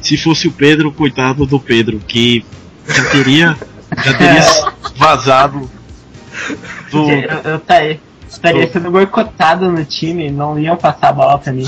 Se 0.00 0.16
fosse 0.16 0.46
o 0.48 0.52
Pedro, 0.52 0.92
coitado 0.92 1.46
do 1.46 1.58
Pedro, 1.58 1.98
que 1.98 2.44
já 2.86 3.04
teria, 3.10 3.56
já 4.04 4.14
teria 4.14 4.42
vazado 4.96 5.70
do. 6.90 7.10
Eu, 7.10 7.52
eu, 7.52 7.58
tá 7.60 7.76
estaria 8.28 8.70
sendo 8.70 8.90
boicotado 8.90 9.70
no 9.70 9.84
time, 9.84 10.30
não 10.30 10.58
iam 10.58 10.76
passar 10.76 11.08
a 11.08 11.12
bola 11.12 11.38
pra 11.38 11.52
mim. 11.52 11.66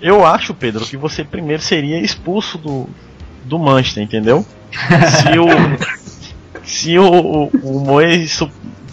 Eu 0.00 0.24
acho, 0.24 0.54
Pedro, 0.54 0.84
que 0.86 0.96
você 0.96 1.22
primeiro 1.22 1.62
seria 1.62 2.00
expulso 2.00 2.56
do, 2.56 2.88
do 3.48 3.58
Manchester, 3.58 4.02
entendeu? 4.02 4.44
se 4.72 5.38
o, 5.38 5.46
se 6.64 6.98
o, 6.98 7.04
o, 7.04 7.50
o 7.62 7.80
Moes 7.80 8.42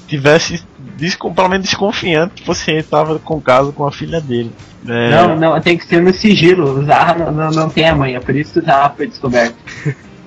tivesse 0.07 0.63
des, 0.97 1.15
completamente 1.15 1.63
desconfiante 1.63 2.35
que 2.35 2.47
você 2.47 2.73
estava 2.73 3.19
com 3.19 3.41
caso 3.41 3.71
com 3.73 3.85
a 3.85 3.91
filha 3.91 4.21
dele. 4.21 4.51
É... 4.87 5.09
Não, 5.09 5.35
não, 5.35 5.61
tem 5.61 5.77
que 5.77 5.85
ser 5.85 6.01
no 6.01 6.13
sigilo. 6.13 6.79
O 6.79 6.85
Zaha 6.85 7.15
não, 7.15 7.31
não, 7.31 7.51
não 7.51 7.69
tem 7.69 7.87
a 7.87 7.95
manha, 7.95 8.21
por 8.21 8.35
isso 8.35 8.53
que 8.53 8.59
o 8.59 8.65
Zaha 8.65 8.89
foi 8.95 9.07
descoberto. 9.07 9.55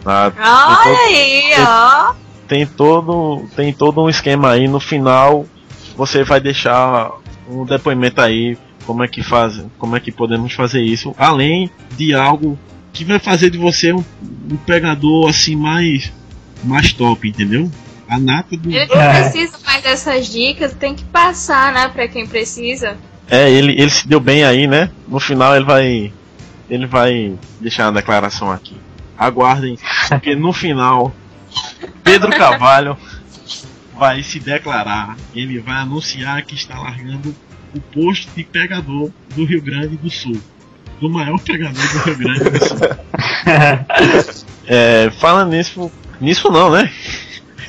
Ah, 0.06 0.32
Olha 0.36 0.76
todo, 0.84 0.96
aí, 0.96 1.42
tem, 1.54 1.64
ó. 1.66 2.14
Tem 2.46 2.66
todo, 2.66 3.44
tem 3.54 3.72
todo 3.72 4.02
um 4.02 4.08
esquema 4.08 4.52
aí. 4.52 4.68
No 4.68 4.80
final, 4.80 5.44
você 5.96 6.24
vai 6.24 6.40
deixar 6.40 7.10
um 7.50 7.64
depoimento 7.64 8.20
aí 8.20 8.56
como 8.86 9.04
é 9.04 9.08
que 9.08 9.22
faz, 9.22 9.62
como 9.78 9.96
é 9.96 10.00
que 10.00 10.10
podemos 10.10 10.54
fazer 10.54 10.80
isso, 10.80 11.14
além 11.18 11.70
de 11.96 12.14
algo 12.14 12.58
que 12.98 13.04
vai 13.04 13.20
fazer 13.20 13.50
de 13.50 13.58
você 13.58 13.92
um, 13.92 14.04
um 14.50 14.56
pegador 14.56 15.30
assim 15.30 15.54
mais 15.54 16.12
mais 16.64 16.92
top, 16.92 17.28
entendeu? 17.28 17.70
A 18.08 18.18
nata 18.18 18.56
do 18.56 18.68
Ele 18.68 18.87
não 18.87 18.96
precisa 18.96 19.58
mais 19.64 19.82
dessas 19.82 20.26
dicas, 20.26 20.72
tem 20.72 20.94
que 20.94 21.04
passar, 21.04 21.72
né, 21.72 21.88
para 21.88 22.08
quem 22.08 22.26
precisa. 22.26 22.96
É, 23.30 23.48
ele, 23.48 23.72
ele 23.80 23.90
se 23.90 24.08
deu 24.08 24.18
bem 24.18 24.42
aí, 24.42 24.66
né? 24.66 24.90
No 25.06 25.20
final 25.20 25.54
ele 25.54 25.64
vai 25.64 26.12
ele 26.68 26.87
vai 26.87 27.38
deixar 27.61 27.87
a 27.87 27.92
declaração 27.92 28.50
aqui. 28.50 28.76
Aguardem, 29.16 29.78
porque 30.08 30.34
no 30.34 30.52
final 30.52 31.14
Pedro 32.02 32.30
Carvalho 32.30 32.96
vai 33.96 34.24
se 34.24 34.40
declarar, 34.40 35.16
ele 35.34 35.61
vai 35.61 35.76
anunciar 35.76 36.42
que 36.42 36.54
está 36.54 36.78
largando 36.78 37.34
o 37.74 37.80
posto 37.80 38.28
de 38.34 38.42
pegador 38.42 39.11
do 39.37 39.44
Rio 39.44 39.62
Grande 39.62 39.96
do 39.96 40.11
Sul. 40.11 40.40
Do 41.00 41.08
maior 41.08 41.38
pegador 41.40 41.74
do 41.74 41.98
Rio 42.04 42.18
Grande 42.18 42.50
do 42.50 42.66
Sul. 42.66 42.78
é, 44.66 45.11
fala 45.18 45.44
nisso. 45.44 45.90
Nisso 46.20 46.50
não, 46.50 46.70
né? 46.70 46.90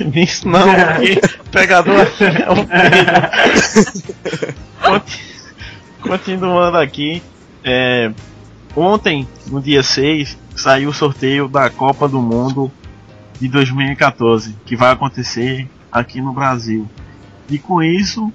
Nisso 0.00 0.48
não, 0.48 0.66
porque 0.74 1.20
pegador 1.50 2.06
é 2.20 2.50
um 2.50 2.66
Continuando 6.08 6.78
aqui. 6.78 7.22
É, 7.62 8.10
ontem, 8.74 9.28
no 9.46 9.60
dia 9.60 9.82
6, 9.82 10.38
saiu 10.56 10.88
o 10.88 10.94
sorteio 10.94 11.46
da 11.48 11.68
Copa 11.68 12.08
do 12.08 12.22
Mundo 12.22 12.72
de 13.38 13.48
2014, 13.48 14.56
que 14.64 14.74
vai 14.74 14.92
acontecer 14.92 15.68
aqui 15.92 16.20
no 16.20 16.32
Brasil. 16.32 16.88
E 17.48 17.58
com 17.58 17.82
isso, 17.82 18.32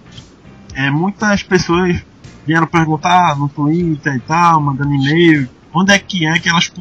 é, 0.74 0.92
muitas 0.92 1.42
pessoas 1.42 2.04
vieram 2.46 2.68
perguntar 2.68 3.36
no 3.38 3.50
Twitter 3.50 4.16
e 4.16 4.20
tal, 4.20 4.62
mandando 4.62 4.94
e-mail, 4.94 5.50
onde 5.74 5.94
é 5.94 6.00
que 6.00 6.26
é 6.26 6.40
que 6.40 6.48
elas, 6.48 6.72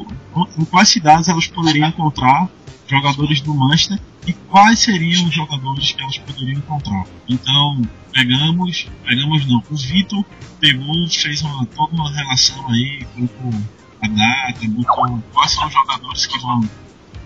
em 0.59 0.65
quais 0.65 0.89
cidades 0.89 1.29
elas 1.29 1.47
poderiam 1.47 1.89
encontrar 1.89 2.49
jogadores 2.87 3.41
do 3.41 3.55
Manchester 3.55 3.99
e 4.27 4.33
quais 4.33 4.79
seriam 4.79 5.27
os 5.27 5.35
jogadores 5.35 5.93
que 5.93 6.03
elas 6.03 6.19
poderiam 6.19 6.59
encontrar. 6.59 7.05
Então, 7.29 7.83
pegamos, 8.13 8.89
pegamos 9.05 9.47
não, 9.47 9.63
o 9.71 9.77
Vitor 9.77 10.25
pegou, 10.61 11.09
fez 11.09 11.43
uma, 11.43 11.67
toda 11.67 11.95
uma 11.95 12.11
relação 12.11 12.69
aí, 12.71 13.07
colocou 13.15 13.61
a 14.03 14.09
data, 14.09 14.69
botou 14.69 15.23
quais 15.33 15.53
são 15.53 15.67
os 15.67 15.73
jogadores 15.73 16.27
que 16.27 16.39
vão 16.39 16.69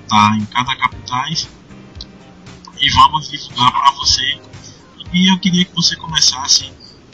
estar 0.03 0.36
em 0.36 0.45
cada 0.47 0.76
capitais. 0.76 1.49
E 2.80 2.91
vamos 2.91 3.28
divulgar 3.28 3.72
para 3.72 3.91
você. 3.93 4.41
E 5.12 5.32
eu 5.32 5.39
queria 5.41 5.64
que 5.64 5.74
você 5.74 5.97
começasse 5.97 6.70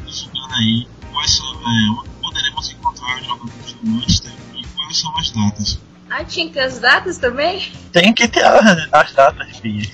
divulgando 0.07 0.55
aí 0.55 0.87
quais 1.25 1.31
são, 1.31 1.47
é, 1.47 1.91
onde 1.91 2.11
poderemos 2.20 2.70
encontrar 2.70 3.22
jogadores 3.22 3.72
do 3.72 3.91
Manchester 3.91 4.33
e 4.55 4.66
quais 4.66 4.97
são 4.99 5.16
as 5.16 5.31
datas. 5.31 5.81
Ah, 6.11 6.25
tinha 6.25 6.47
que 6.47 6.53
ter 6.53 6.61
as 6.61 6.79
datas 6.79 7.18
também? 7.18 7.72
Tem 7.93 8.12
que 8.12 8.29
ter 8.29 8.45
as 8.93 9.12
datas, 9.12 9.59
Bia. 9.61 9.89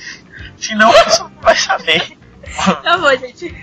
Senão 0.57 0.93
você 0.93 1.23
não 1.23 1.33
vai 1.41 1.57
saber. 1.57 2.19
Tá 2.83 2.99
bom, 2.99 3.17
gente. 3.17 3.55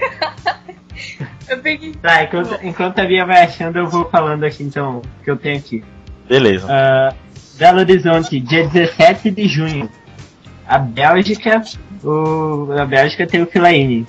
eu 1.49 1.59
peguei. 1.59 1.93
Tá, 1.95 2.23
enquanto, 2.23 2.57
enquanto 2.63 2.99
a 2.99 3.05
Bia 3.05 3.25
vai 3.25 3.43
achando, 3.43 3.79
eu 3.79 3.89
vou 3.89 4.09
falando 4.09 4.45
aqui 4.45 4.63
então 4.63 4.99
o 4.99 5.23
que 5.25 5.29
eu 5.29 5.35
tenho 5.35 5.57
aqui. 5.57 5.83
Beleza. 6.29 6.65
Uh, 6.65 7.15
Belo 7.57 7.79
Horizonte, 7.79 8.39
dia 8.39 8.65
17 8.69 9.31
de 9.31 9.45
junho. 9.45 9.91
A 10.65 10.77
Bélgica, 10.77 11.61
o, 12.01 12.71
a 12.79 12.85
Bélgica 12.85 13.27
tem 13.27 13.41
o 13.41 13.47
Filaine. 13.47 14.07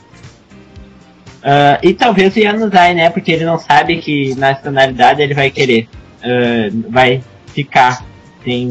Uh, 1.38 1.78
e 1.82 1.94
talvez 1.94 2.36
o 2.36 2.40
Januzaj, 2.40 2.94
né? 2.94 3.10
Porque 3.10 3.30
ele 3.30 3.44
não 3.44 3.58
sabe 3.58 3.98
que 3.98 4.34
nacionalidade 4.34 5.22
ele 5.22 5.34
vai 5.34 5.50
querer. 5.50 5.88
Uh, 6.18 6.90
vai 6.90 7.22
ficar. 7.54 8.04
Tem 8.44 8.70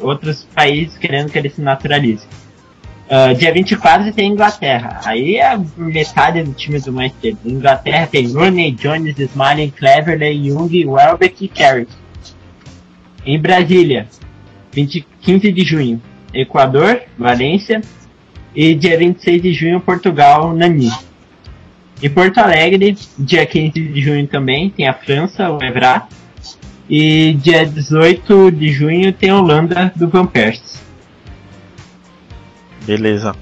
outros 0.00 0.46
países 0.54 0.96
querendo 0.96 1.30
que 1.30 1.38
ele 1.38 1.50
se 1.50 1.60
naturalize. 1.60 2.26
Uh, 3.08 3.34
dia 3.34 3.52
24 3.52 4.12
tem 4.12 4.32
Inglaterra. 4.32 5.00
Aí 5.04 5.36
é 5.36 5.58
metade 5.76 6.42
do 6.42 6.52
time 6.52 6.78
do 6.78 6.92
Manchester. 6.92 7.36
Inglaterra 7.44 8.06
tem 8.06 8.30
Rooney, 8.30 8.72
Jones, 8.72 9.18
Smalling, 9.18 9.70
Cleverley, 9.70 10.48
Young, 10.48 10.86
Welbeck 10.86 11.44
e 11.44 11.48
Carrick. 11.48 11.90
Em 13.24 13.38
Brasília, 13.38 14.06
20, 14.72 15.06
15 15.22 15.52
de 15.52 15.64
junho, 15.64 16.02
Equador, 16.32 17.02
Valência. 17.18 17.80
E 18.54 18.74
dia 18.74 18.98
26 18.98 19.42
de 19.42 19.52
junho, 19.52 19.80
Portugal, 19.80 20.54
Nani. 20.54 20.90
Em 22.00 22.08
Porto 22.08 22.38
Alegre, 22.38 22.96
dia 23.18 23.44
15 23.44 23.72
de 23.72 24.00
junho 24.00 24.26
também, 24.28 24.70
tem 24.70 24.86
a 24.86 24.94
França, 24.94 25.50
o 25.50 25.62
Evra. 25.62 26.06
E 26.88 27.34
dia 27.34 27.66
18 27.66 28.52
de 28.52 28.72
junho 28.72 29.12
tem 29.12 29.30
a 29.30 29.36
Holanda, 29.36 29.92
do 29.94 30.08
Van 30.08 30.24
Persie. 30.24 30.78
Beleza. 32.86 33.34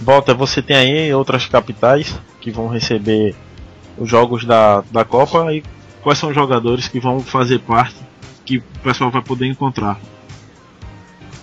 Volta, 0.00 0.32
você 0.32 0.62
tem 0.62 0.76
aí 0.76 1.14
outras 1.14 1.46
capitais 1.46 2.18
que 2.40 2.50
vão 2.50 2.66
receber 2.66 3.36
os 3.96 4.08
jogos 4.08 4.44
da, 4.44 4.82
da 4.90 5.04
Copa 5.04 5.52
e 5.52 5.62
quais 6.02 6.18
são 6.18 6.30
os 6.30 6.34
jogadores 6.34 6.88
que 6.88 6.98
vão 6.98 7.20
fazer 7.20 7.60
parte 7.60 7.96
que 8.44 8.58
o 8.58 8.62
pessoal 8.82 9.10
vai 9.10 9.22
poder 9.22 9.46
encontrar? 9.46 10.00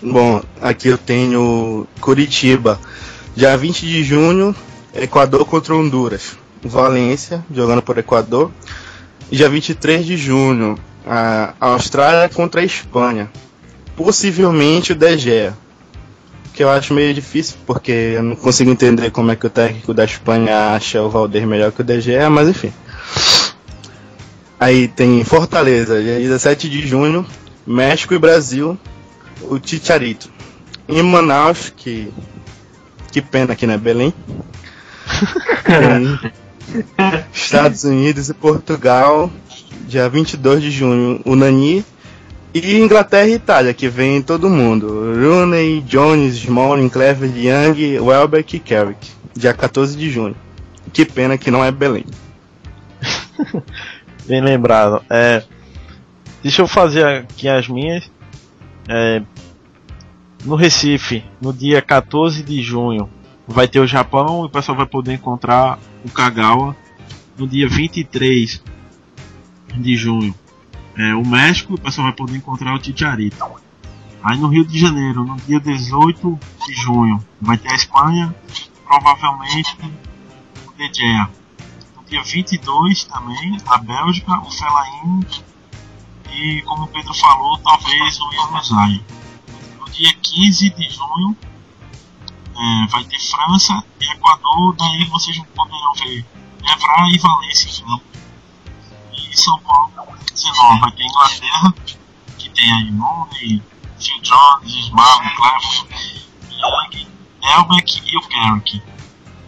Bom, 0.01 0.41
aqui 0.61 0.87
eu 0.87 0.97
tenho 0.97 1.87
Curitiba, 2.01 2.79
dia 3.35 3.55
20 3.55 3.85
de 3.85 4.03
junho, 4.03 4.55
Equador 4.93 5.45
contra 5.45 5.75
Honduras. 5.75 6.37
Valência, 6.65 7.45
jogando 7.53 7.81
por 7.81 7.97
Equador. 7.97 8.51
E 9.31 9.37
dia 9.37 9.49
23 9.49 10.05
de 10.05 10.17
junho, 10.17 10.77
a 11.05 11.53
Austrália 11.59 12.29
contra 12.29 12.61
a 12.61 12.63
Espanha. 12.63 13.29
Possivelmente 13.95 14.91
o 14.91 14.95
De 14.95 15.17
Gea. 15.17 15.53
Que 16.53 16.63
eu 16.63 16.69
acho 16.69 16.93
meio 16.93 17.13
difícil, 17.13 17.57
porque 17.65 17.91
eu 18.15 18.23
não 18.23 18.35
consigo 18.35 18.71
entender 18.71 19.11
como 19.11 19.31
é 19.31 19.35
que 19.35 19.45
o 19.45 19.49
técnico 19.49 19.93
da 19.93 20.05
Espanha 20.05 20.73
acha 20.73 21.01
o 21.01 21.09
Valder 21.09 21.45
melhor 21.45 21.71
que 21.71 21.81
o 21.81 21.83
De 21.83 21.99
Gea, 21.99 22.29
mas 22.29 22.47
enfim. 22.47 22.71
Aí 24.59 24.87
tem 24.87 25.23
Fortaleza, 25.23 26.01
dia 26.01 26.17
17 26.17 26.69
de 26.69 26.87
junho, 26.87 27.25
México 27.67 28.13
e 28.13 28.19
Brasil, 28.19 28.77
o 29.41 29.59
Ticharito. 29.59 30.29
Em 30.87 31.01
Manaus, 31.01 31.73
que. 31.75 32.11
Que 33.11 33.21
pena 33.21 33.53
aqui, 33.53 33.65
né? 33.65 33.77
Belém. 33.77 34.13
Estados 37.33 37.83
Unidos 37.83 38.29
e 38.29 38.33
Portugal, 38.33 39.31
dia 39.87 40.09
22 40.09 40.61
de 40.61 40.71
junho, 40.71 41.21
o 41.25 41.35
Nani. 41.35 41.85
E 42.53 42.77
Inglaterra 42.77 43.27
e 43.27 43.33
Itália, 43.33 43.73
que 43.73 43.89
vem 43.89 44.21
todo 44.21 44.49
mundo. 44.49 44.87
Rooney, 44.87 45.81
Jones, 45.81 46.35
Smalling, 46.35 46.87
Clever, 46.87 47.29
Young, 47.35 47.99
Welbeck 47.99 48.55
e 48.55 48.59
Carrick. 48.59 49.11
Dia 49.35 49.53
14 49.53 49.97
de 49.97 50.09
junho. 50.09 50.35
Que 50.93 51.03
pena 51.03 51.37
que 51.37 51.51
não 51.51 51.61
é 51.61 51.69
Belém. 51.69 52.05
Bem 54.25 54.41
lembrado. 54.41 55.03
É, 55.09 55.43
deixa 56.41 56.61
eu 56.61 56.67
fazer 56.67 57.05
aqui 57.05 57.49
as 57.49 57.67
minhas. 57.67 58.09
É, 58.87 59.21
no 60.45 60.55
Recife, 60.55 61.25
no 61.41 61.51
dia 61.51 61.81
14 61.81 62.41
de 62.41 62.61
junho, 62.61 63.09
vai 63.47 63.67
ter 63.67 63.79
o 63.79 63.87
Japão 63.87 64.43
e 64.43 64.47
o 64.47 64.49
pessoal 64.49 64.77
vai 64.77 64.85
poder 64.85 65.13
encontrar 65.13 65.79
o 66.03 66.09
Kagawa 66.09 66.75
no 67.37 67.47
dia 67.47 67.67
23 67.67 68.63
de 69.77 69.95
junho. 69.95 70.33
É, 70.97 71.13
o 71.13 71.25
México, 71.25 71.73
o 71.73 71.79
pessoal 71.79 72.07
vai 72.07 72.15
poder 72.15 72.37
encontrar 72.37 72.73
o 72.73 72.79
Ticharito. 72.79 73.45
Aí 74.23 74.37
no 74.39 74.47
Rio 74.47 74.65
de 74.65 74.79
Janeiro, 74.79 75.23
no 75.23 75.35
dia 75.37 75.59
18 75.59 76.39
de 76.65 76.73
junho, 76.73 77.23
vai 77.39 77.57
ter 77.57 77.71
a 77.71 77.75
Espanha, 77.75 78.35
provavelmente 78.85 79.77
o 80.67 80.71
De. 80.89 81.27
No 81.95 82.03
dia 82.07 82.23
22 82.23 83.03
também, 83.03 83.57
a 83.67 83.77
Bélgica, 83.77 84.39
o 84.39 84.49
Fellaini 84.49 85.27
e, 86.31 86.61
como 86.63 86.83
o 86.83 86.87
Pedro 86.87 87.13
falou, 87.13 87.57
talvez 87.59 88.19
o 88.19 88.33
Yanuzai. 88.33 89.03
No 89.79 89.89
dia 89.91 90.13
15 90.13 90.69
de 90.71 90.89
junho, 90.89 91.37
é, 92.57 92.87
vai 92.87 93.03
ter 93.05 93.19
França 93.19 93.83
e 93.99 94.11
Equador, 94.11 94.75
daí 94.75 95.03
vocês 95.05 95.37
poderão 95.55 95.93
ver 95.95 96.25
Evra 96.63 97.09
e 97.09 97.17
Valência 97.17 97.69
em 97.69 97.85
campo. 97.85 98.03
E 99.13 99.37
São 99.37 99.59
Paulo, 99.59 99.91
19, 100.31 100.79
vai 100.79 100.91
ter 100.91 101.03
Inglaterra, 101.03 101.73
que 102.37 102.49
tem 102.49 102.71
aí 102.71 102.91
Mooney, 102.91 103.61
Phil 103.99 104.21
Jones, 104.21 104.73
Ismael, 104.73 105.19
Cleveland, 105.35 106.27
Young, 106.51 107.07
Elbeck 107.43 108.01
e 108.05 108.17
o 108.17 108.21
Carrick. 108.21 108.81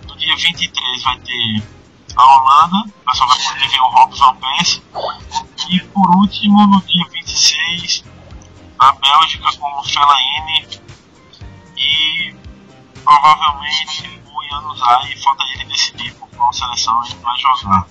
No 0.08 0.16
dia 0.18 0.36
23 0.36 1.04
vai 1.04 1.20
ter 1.20 1.64
a 2.16 2.24
Holanda, 2.24 2.90
o 2.90 3.10
pessoal 3.10 3.30
vai 3.30 3.38
poder 3.38 3.70
ver 3.70 3.80
o 3.80 3.88
Robson 3.90 4.36
Persie. 4.36 4.84
E 5.70 5.80
por 5.80 6.10
último, 6.16 6.68
no 6.68 6.82
dia 6.82 7.06
26, 7.12 8.04
a 8.80 8.92
Bélgica 8.94 9.50
com 9.58 9.80
o 9.80 9.84
Fellaini 9.84 10.68
e 11.78 12.36
provavelmente 13.08 14.22
o 14.26 14.50
Januzaj 14.50 15.18
falta 15.24 15.44
ele 15.54 15.64
decidir 15.64 16.14
por 16.16 16.28
qual 16.32 16.52
seleção 16.52 17.02
ele 17.06 17.16
vai 17.16 17.38
jogar. 17.40 17.88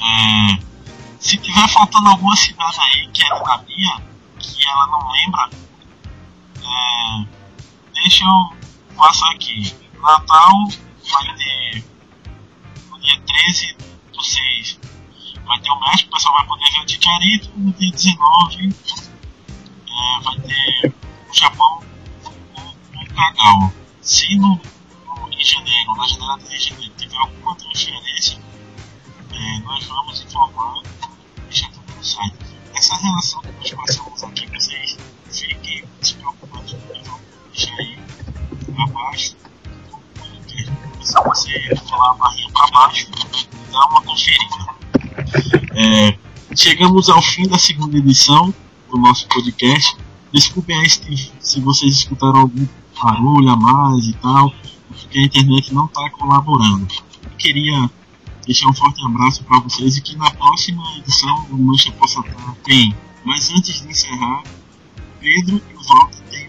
É, 0.00 0.58
se 1.20 1.36
tiver 1.36 1.68
faltando 1.68 2.08
alguma 2.08 2.34
cidade 2.34 2.80
aí 2.80 3.06
que 3.12 3.22
é 3.22 3.28
da 3.28 3.58
minha, 3.58 4.02
que 4.40 4.68
ela 4.68 4.86
não 4.88 5.08
lembra, 5.12 5.50
é, 6.64 7.26
deixa 7.94 8.24
eu 8.24 8.96
passar 8.96 9.30
aqui. 9.30 9.72
Natal 10.00 10.66
vai 11.12 11.34
ter 11.36 11.84
no 12.90 12.98
dia 12.98 13.20
13 13.20 13.76
do 14.12 14.20
6 14.20 14.80
vai 15.46 15.60
ter 15.60 15.70
o 15.70 15.78
México, 15.78 16.10
o 16.10 16.12
pessoal 16.14 16.34
vai 16.38 16.46
poder 16.46 16.70
ver 16.72 16.80
o 16.80 16.86
Ticharito, 16.86 17.50
no 17.56 17.72
dia 17.72 17.92
19 17.92 18.74
é, 19.86 20.20
vai 20.24 20.40
ter 20.40 20.94
o 21.30 21.34
Japão 21.34 21.91
Se 24.02 24.36
no, 24.36 24.48
no, 24.48 25.28
em 25.32 25.44
janeiro, 25.44 25.94
na 25.96 26.06
janela 26.08 26.38
de 26.38 26.58
janeiro, 26.58 26.92
tiver 26.96 27.16
alguma 27.16 27.54
transferência, 27.54 28.36
é, 29.30 29.58
nós 29.60 29.86
vamos 29.86 30.22
informar 30.22 30.82
e 31.36 31.40
deixar 31.42 31.70
tudo 31.70 31.94
no 31.96 32.04
site. 32.04 32.34
Essa 32.74 32.96
relação 32.96 33.40
que 33.42 33.52
nós 33.52 33.70
passamos 33.70 34.24
aqui, 34.24 34.46
vocês 34.48 34.98
fiquem 35.30 35.84
despreocupados, 36.00 36.72
então 36.72 37.20
deixa 37.54 37.72
aí 37.74 37.98
abaixo. 38.76 39.36
Se 41.00 41.14
você 41.24 41.76
falar 41.88 42.10
a 42.10 42.14
barrinha 42.14 42.50
para 42.52 42.66
baixo, 42.72 43.06
dá 43.70 43.86
uma 43.86 44.02
conferida. 44.02 44.74
É, 45.74 46.18
chegamos 46.56 47.08
ao 47.08 47.22
fim 47.22 47.46
da 47.46 47.58
segunda 47.58 47.96
edição 47.96 48.52
do 48.90 48.98
nosso 48.98 49.28
podcast. 49.28 49.96
Desculpem 50.32 50.76
aí 50.76 50.90
se, 50.90 51.32
se 51.40 51.60
vocês 51.60 51.94
escutaram 51.94 52.40
algum 52.40 52.66
barulho 53.02 53.48
a 53.50 53.56
mais 53.56 54.06
e 54.06 54.12
tal, 54.14 54.52
porque 54.88 55.18
a 55.18 55.22
internet 55.22 55.74
não 55.74 55.86
está 55.86 56.08
colaborando. 56.10 56.86
Eu 57.24 57.30
queria 57.36 57.90
deixar 58.46 58.68
um 58.68 58.74
forte 58.74 59.04
abraço 59.04 59.42
para 59.44 59.58
vocês 59.58 59.96
e 59.96 60.00
que 60.00 60.16
na 60.16 60.30
próxima 60.30 60.82
edição 60.98 61.46
o 61.50 61.58
Mancha 61.58 61.90
possa 61.92 62.20
estar 62.20 62.54
bem. 62.64 62.94
Mas 63.24 63.50
antes 63.50 63.80
de 63.82 63.88
encerrar, 63.88 64.42
Pedro 65.20 65.60
e 65.70 65.74
o 65.74 65.82
Walter 65.82 66.22
têm 66.30 66.48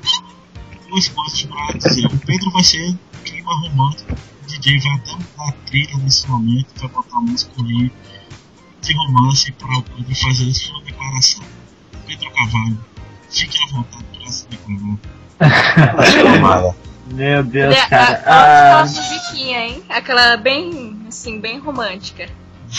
duas 0.89 1.07
coisas 1.07 1.43
para 1.43 1.77
dizer. 1.77 2.05
O 2.05 2.17
Pedro 2.19 2.51
vai 2.51 2.63
ser 2.63 2.97
clima 3.25 3.53
romântico, 3.61 4.13
o 4.13 4.47
DJ 4.47 4.79
vai 4.79 4.93
até 4.93 5.11
mudar 5.13 5.49
a 5.49 5.51
trilha 5.51 5.97
nesse 5.97 6.27
momento, 6.29 6.67
vai 6.79 6.89
botar 6.89 7.19
música 7.21 7.51
aí 7.61 7.91
de 8.81 8.93
romance 8.93 9.51
para 9.53 9.81
poder 9.81 10.15
fazer 10.15 10.49
a 10.49 10.53
sua 10.53 10.81
declaração. 10.81 11.43
Pedro 12.05 12.31
Cavalho, 12.31 12.85
fique 13.29 13.63
à 13.63 13.67
vontade 13.67 14.05
para 14.19 14.31
se 14.31 14.47
declarar. 14.47 15.22
Meu 17.13 17.43
Deus, 17.43 17.75
cara. 17.85 18.23
a, 18.25 18.31
a, 18.31 18.79
Ah, 18.79 18.85
musiquinha, 18.85 19.59
hein? 19.67 19.83
Aquela 19.89 20.37
bem, 20.37 20.97
assim, 21.07 21.39
bem 21.39 21.59
romântica. 21.59 22.27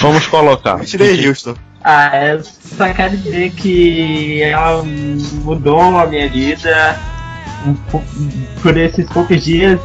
Vamos 0.00 0.26
colocar. 0.26 0.78
Eu 0.78 0.84
tirei 0.84 1.28
Houston. 1.28 1.54
ah, 1.84 2.10
eu 2.26 2.42
só 2.42 2.92
quero 2.92 3.16
dizer 3.16 3.50
que 3.52 4.42
ela 4.42 4.82
mudou 4.82 5.80
a 5.98 6.06
minha 6.06 6.28
vida 6.28 6.98
por 8.62 8.76
esses 8.76 9.08
poucos 9.08 9.44
dias. 9.44 9.78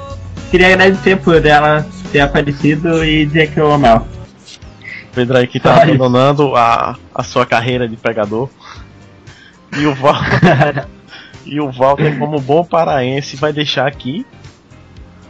Queria 0.49 0.73
agradecer 0.73 1.17
por 1.17 1.45
ela 1.45 1.85
ter 2.11 2.21
aparecido 2.21 3.03
e 3.05 3.25
dizer 3.25 3.51
que 3.51 3.59
eu 3.59 3.71
amo 3.71 3.85
ela. 3.85 4.07
Pedro 5.13 5.37
aí 5.37 5.47
que 5.47 5.59
tá 5.59 5.75
Ai. 5.75 5.83
abandonando 5.89 6.55
a, 6.55 6.95
a 7.13 7.23
sua 7.23 7.45
carreira 7.45 7.87
de 7.87 7.97
pegador. 7.97 8.49
E 9.77 9.85
o 9.85 9.93
Walter, 9.93 10.87
e 11.49 11.59
o 11.59 11.71
Walter 11.71 12.17
como 12.17 12.39
bom 12.39 12.63
paraense, 12.63 13.35
vai 13.35 13.51
deixar 13.51 13.87
aqui 13.87 14.25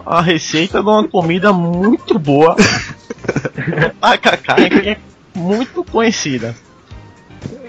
a 0.05 0.21
receita 0.21 0.81
de 0.81 0.89
uma 0.89 1.07
comida 1.07 1.53
muito 1.53 2.17
boa. 2.17 2.55
Tacacá, 4.01 4.55
que 4.55 4.89
é 4.89 4.97
muito 5.35 5.83
conhecida. 5.83 6.55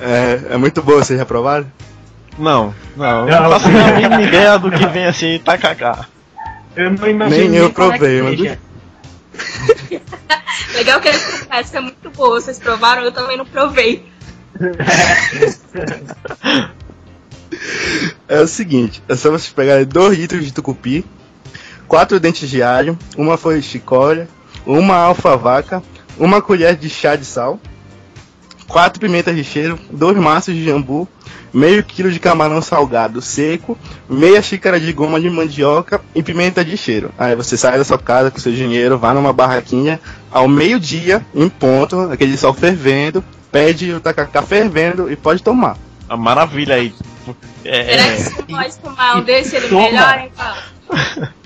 É, 0.01 0.55
é 0.55 0.57
muito 0.57 0.83
boa, 0.83 1.05
vocês 1.05 1.19
reprovaram? 1.19 1.71
Não, 2.39 2.75
não, 2.97 3.29
eu 3.29 3.43
não 3.43 3.51
faço 3.51 3.69
a 3.69 3.93
mínima 3.93 4.23
ideia 4.23 4.59
do 4.59 4.71
que 4.71 4.87
vem 4.87 5.05
assim, 5.05 5.39
tacacá. 5.39 6.07
Eu 6.75 6.91
não 6.91 7.07
imagino 7.07 7.51
Nem 7.51 7.59
eu 7.59 7.67
é 7.67 7.69
provei, 7.69 8.23
mas-. 8.23 8.41
Legal 10.75 11.01
que 11.01 11.09
eles 11.09 11.23
confessam 11.23 11.71
que 11.71 11.77
é 11.77 11.81
muito 11.81 12.11
boa. 12.11 12.41
Vocês 12.41 12.59
provaram, 12.59 13.03
eu 13.03 13.13
também 13.13 13.37
não 13.37 13.45
provei. 13.45 14.07
É 18.31 18.41
o 18.41 18.47
seguinte, 18.47 19.03
é 19.09 19.17
só 19.17 19.29
vocês 19.29 19.53
pegarem 19.53 19.85
2 19.85 20.17
litros 20.17 20.45
de 20.45 20.53
tucupi, 20.53 21.05
4 21.89 22.21
dentes 22.21 22.49
de 22.49 22.63
alho, 22.63 22.97
uma 23.17 23.37
folha 23.37 23.61
de 23.61 23.67
chicória, 23.67 24.29
uma 24.65 24.95
alfavaca, 24.95 25.83
uma 26.17 26.41
colher 26.41 26.77
de 26.77 26.89
chá 26.89 27.17
de 27.17 27.25
sal, 27.25 27.59
4 28.69 29.01
pimentas 29.01 29.35
de 29.35 29.43
cheiro, 29.43 29.77
2 29.91 30.17
maços 30.19 30.55
de 30.55 30.65
jambu, 30.65 31.09
meio 31.53 31.83
quilo 31.83 32.09
de 32.09 32.21
camarão 32.21 32.63
salgado 32.63 33.21
seco, 33.21 33.77
meia 34.09 34.41
xícara 34.41 34.79
de 34.79 34.93
goma 34.93 35.21
de 35.21 35.29
mandioca 35.29 36.01
e 36.15 36.23
pimenta 36.23 36.65
de 36.65 36.77
cheiro. 36.77 37.11
Aí 37.19 37.35
você 37.35 37.57
sai 37.57 37.79
da 37.79 37.85
sua 37.85 37.99
casa 37.99 38.31
com 38.31 38.39
seu 38.39 38.53
dinheiro, 38.53 38.97
vai 38.97 39.13
numa 39.13 39.33
barraquinha, 39.33 40.01
ao 40.31 40.47
meio-dia, 40.47 41.27
em 41.35 41.49
ponto, 41.49 42.03
aquele 42.03 42.37
sol 42.37 42.55
fervendo, 42.55 43.25
pede 43.51 43.93
o 43.93 43.99
tacacá 43.99 44.41
fervendo 44.41 45.11
e 45.11 45.17
pode 45.17 45.43
tomar. 45.43 45.77
Maravilha 46.09 46.77
aí. 46.77 46.95
É, 47.65 47.85
Será 47.85 48.03
que 48.05 48.09
é, 48.11 48.17
se 48.17 48.45
nós 48.49 48.77
tomar 48.77 49.17
um 49.17 49.23
desse, 49.23 49.57
ele 49.57 49.69
Toma. 49.69 49.83
melhora, 49.83 50.27
então? 50.27 51.31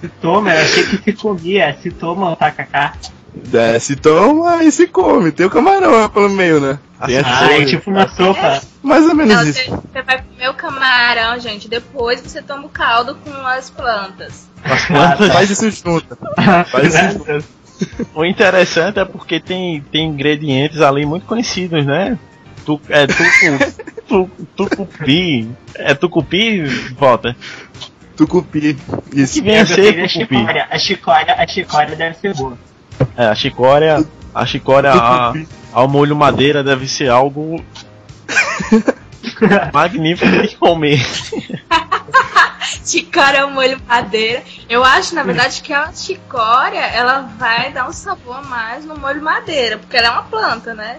Se 0.00 0.08
toma, 0.20 0.54
eu 0.54 0.60
achei 0.62 0.84
que 0.84 0.96
se 1.02 1.12
comia. 1.14 1.76
Se 1.82 1.90
toma 1.90 2.30
o 2.32 2.36
tacacá. 2.36 2.92
É, 3.52 3.78
se 3.78 3.96
toma 3.96 4.62
e 4.62 4.70
se 4.70 4.86
come. 4.86 5.32
Tem 5.32 5.46
o 5.46 5.50
camarão 5.50 6.08
pelo 6.08 6.28
meio, 6.30 6.60
né? 6.60 6.78
Tem 7.04 7.18
a 7.18 7.22
Ah, 7.24 7.52
é 7.52 7.64
tipo 7.64 7.90
uma 7.90 8.06
sopa. 8.08 8.60
Mais 8.82 9.04
ou 9.06 9.14
menos 9.14 9.34
Não, 9.34 9.42
isso. 9.44 9.58
você, 9.64 9.70
você 9.70 10.02
vai 10.02 10.22
comer 10.22 10.48
o 10.50 10.54
camarão, 10.54 11.38
gente. 11.40 11.68
Depois 11.68 12.20
você 12.20 12.40
toma 12.40 12.66
o 12.66 12.68
caldo 12.68 13.16
com 13.16 13.30
as 13.46 13.68
plantas. 13.70 14.48
as 14.64 14.84
plantas. 14.86 15.28
Faz 15.32 15.50
isso 15.50 15.70
junto. 15.70 16.16
Faz 16.70 16.94
isso 16.94 17.24
junto. 17.26 17.44
O 18.14 18.24
interessante 18.24 18.98
é 18.98 19.04
porque 19.04 19.38
tem, 19.40 19.82
tem 19.92 20.08
ingredientes 20.08 20.80
ali 20.80 21.04
muito 21.04 21.26
conhecidos, 21.26 21.84
né? 21.84 22.18
Tu, 22.66 22.80
é 22.88 23.06
tucu, 23.06 23.72
tu, 24.08 24.30
tucupi. 24.56 25.48
É 25.76 25.94
tucupi, 25.94 26.64
Walter? 26.98 27.34
Tucupi. 28.16 28.76
Que 29.10 29.20
Isso. 29.22 29.42
vem 29.42 29.58
a 29.58 29.64
ser 29.66 29.92
tucupi. 29.94 30.08
chicória. 30.08 30.66
A 30.70 30.78
chicória, 30.78 31.34
a 31.38 31.46
chicória 31.46 31.96
deve 31.96 32.16
ser 32.18 32.34
boa. 32.34 32.58
É, 33.16 33.26
a 33.26 33.34
chicória, 33.34 34.04
a 34.34 34.44
chicória 34.46 34.90
a- 34.92 35.32
ao 35.72 35.86
molho 35.88 36.16
madeira 36.16 36.64
deve 36.64 36.88
ser 36.88 37.08
algo 37.08 37.62
magnífico 39.72 40.42
de 40.46 40.56
comer. 40.56 40.98
Chicória 42.84 43.38
é 43.38 43.44
um 43.44 43.50
molho 43.52 43.80
madeira. 43.86 44.42
Eu 44.68 44.84
acho, 44.84 45.14
na 45.14 45.22
verdade, 45.22 45.60
que 45.60 45.72
a 45.72 45.92
chicória 45.92 46.80
ela 46.80 47.22
vai 47.38 47.72
dar 47.72 47.88
um 47.88 47.92
sabor 47.92 48.36
a 48.36 48.42
mais 48.42 48.84
no 48.84 48.96
molho 48.98 49.22
madeira, 49.22 49.78
porque 49.78 49.96
ela 49.96 50.06
é 50.06 50.10
uma 50.10 50.22
planta, 50.24 50.72
né? 50.74 50.98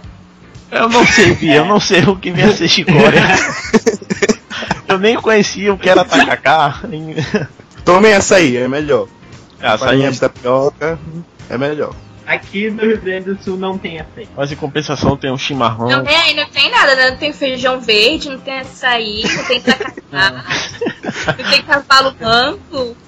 Eu 0.71 0.89
não 0.89 1.05
sei, 1.05 1.35
Bia, 1.35 1.55
eu 1.55 1.65
não 1.65 1.79
sei 1.79 2.03
o 2.03 2.15
que 2.15 2.31
vem 2.31 2.45
a 2.45 2.51
ser 2.51 2.67
chicória. 2.67 3.21
Eu 4.87 4.97
nem 4.97 5.17
conhecia 5.17 5.73
o 5.73 5.77
que 5.77 5.89
era 5.89 6.05
tacacá. 6.05 6.81
Tomem 7.83 8.13
açaí, 8.13 8.55
é 8.55 8.67
melhor. 8.69 9.07
Açaí 9.59 9.77
Farinha 9.77 10.07
é 10.07 10.11
de 10.11 10.19
tapioca 10.19 10.97
é 11.49 11.57
melhor. 11.57 11.93
Aqui 12.25 12.69
no 12.69 12.81
Rio 12.81 13.01
Grande 13.01 13.33
do 13.33 13.41
Sul 13.41 13.57
não 13.57 13.77
tem 13.77 13.99
açaí. 13.99 14.27
Mas 14.35 14.51
em 14.51 14.55
compensação 14.55 15.15
tem 15.15 15.31
um 15.31 15.37
chimarrão. 15.37 15.89
Não 15.89 16.03
tem 16.03 16.15
aí, 16.15 16.33
não 16.33 16.49
tem 16.49 16.69
nada, 16.69 16.95
né? 16.95 17.11
Não 17.11 17.17
tem 17.17 17.31
feijão 17.31 17.79
verde, 17.79 18.29
não 18.29 18.39
tem 18.39 18.59
açaí, 18.59 19.23
não 19.23 19.43
tem 19.45 19.61
tacacá, 19.61 20.43
não 21.37 21.49
tem 21.49 21.61
cavalo 21.63 22.15
manco. 22.19 22.97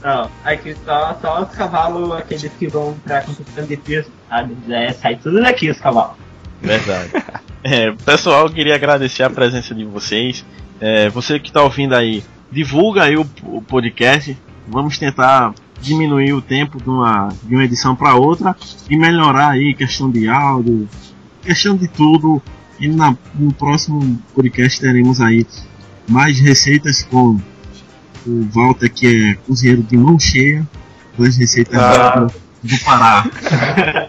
Não, 0.00 0.30
aqui 0.44 0.76
só, 0.84 1.18
só 1.20 1.42
os 1.42 1.50
cavalos, 1.50 2.12
aqueles 2.12 2.52
que 2.52 2.68
vão 2.68 2.96
pra 3.04 3.20
competição 3.22 3.66
de 3.66 3.76
pista, 3.76 4.10
sabe? 4.28 4.56
É, 4.70 4.92
sai 4.92 5.16
tudo 5.16 5.42
daqui 5.42 5.68
os 5.70 5.78
cavalos. 5.80 6.16
Verdade. 6.62 7.10
É, 7.64 7.90
pessoal, 7.90 8.46
eu 8.46 8.52
queria 8.52 8.76
agradecer 8.76 9.24
a 9.24 9.28
presença 9.28 9.74
de 9.74 9.84
vocês. 9.84 10.44
É, 10.80 11.08
você 11.10 11.40
que 11.40 11.48
está 11.48 11.60
ouvindo 11.60 11.92
aí, 11.92 12.22
divulga 12.52 13.02
aí 13.02 13.16
o, 13.16 13.28
o 13.42 13.60
podcast. 13.60 14.38
Vamos 14.66 14.96
tentar 14.96 15.52
diminuir 15.82 16.32
o 16.34 16.40
tempo 16.40 16.80
de 16.80 16.88
uma, 16.88 17.28
de 17.42 17.54
uma 17.56 17.64
edição 17.64 17.96
para 17.96 18.14
outra 18.14 18.56
e 18.88 18.96
melhorar 18.96 19.50
aí 19.50 19.74
questão 19.74 20.08
de 20.08 20.28
áudio, 20.28 20.88
questão 21.42 21.76
de 21.76 21.88
tudo. 21.88 22.40
E 22.78 22.86
na, 22.88 23.14
no 23.34 23.52
próximo 23.52 24.22
podcast 24.34 24.80
teremos 24.80 25.20
aí 25.20 25.44
mais 26.08 26.38
receitas 26.38 27.02
com 27.02 27.40
o 28.24 28.48
Walter, 28.52 28.88
que 28.88 29.30
é 29.30 29.34
cozinheiro 29.46 29.82
de 29.82 29.96
mão 29.96 30.16
cheia, 30.18 30.66
com 31.16 31.24
as 31.24 31.36
receitas 31.36 31.74
Ah. 31.76 32.20
do, 32.62 32.68
do 32.68 32.78
Pará. 32.84 33.26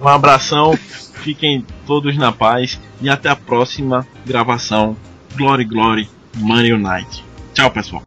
Um 0.00 0.08
abração, 0.08 0.76
fiquem 1.22 1.64
todos 1.86 2.16
na 2.16 2.32
paz 2.32 2.80
e 3.00 3.08
até 3.08 3.28
a 3.28 3.36
próxima 3.36 4.06
gravação. 4.26 4.96
Glory, 5.36 5.64
Glory, 5.64 6.08
Money 6.36 6.72
United. 6.72 7.24
Tchau, 7.54 7.70
pessoal. 7.70 8.00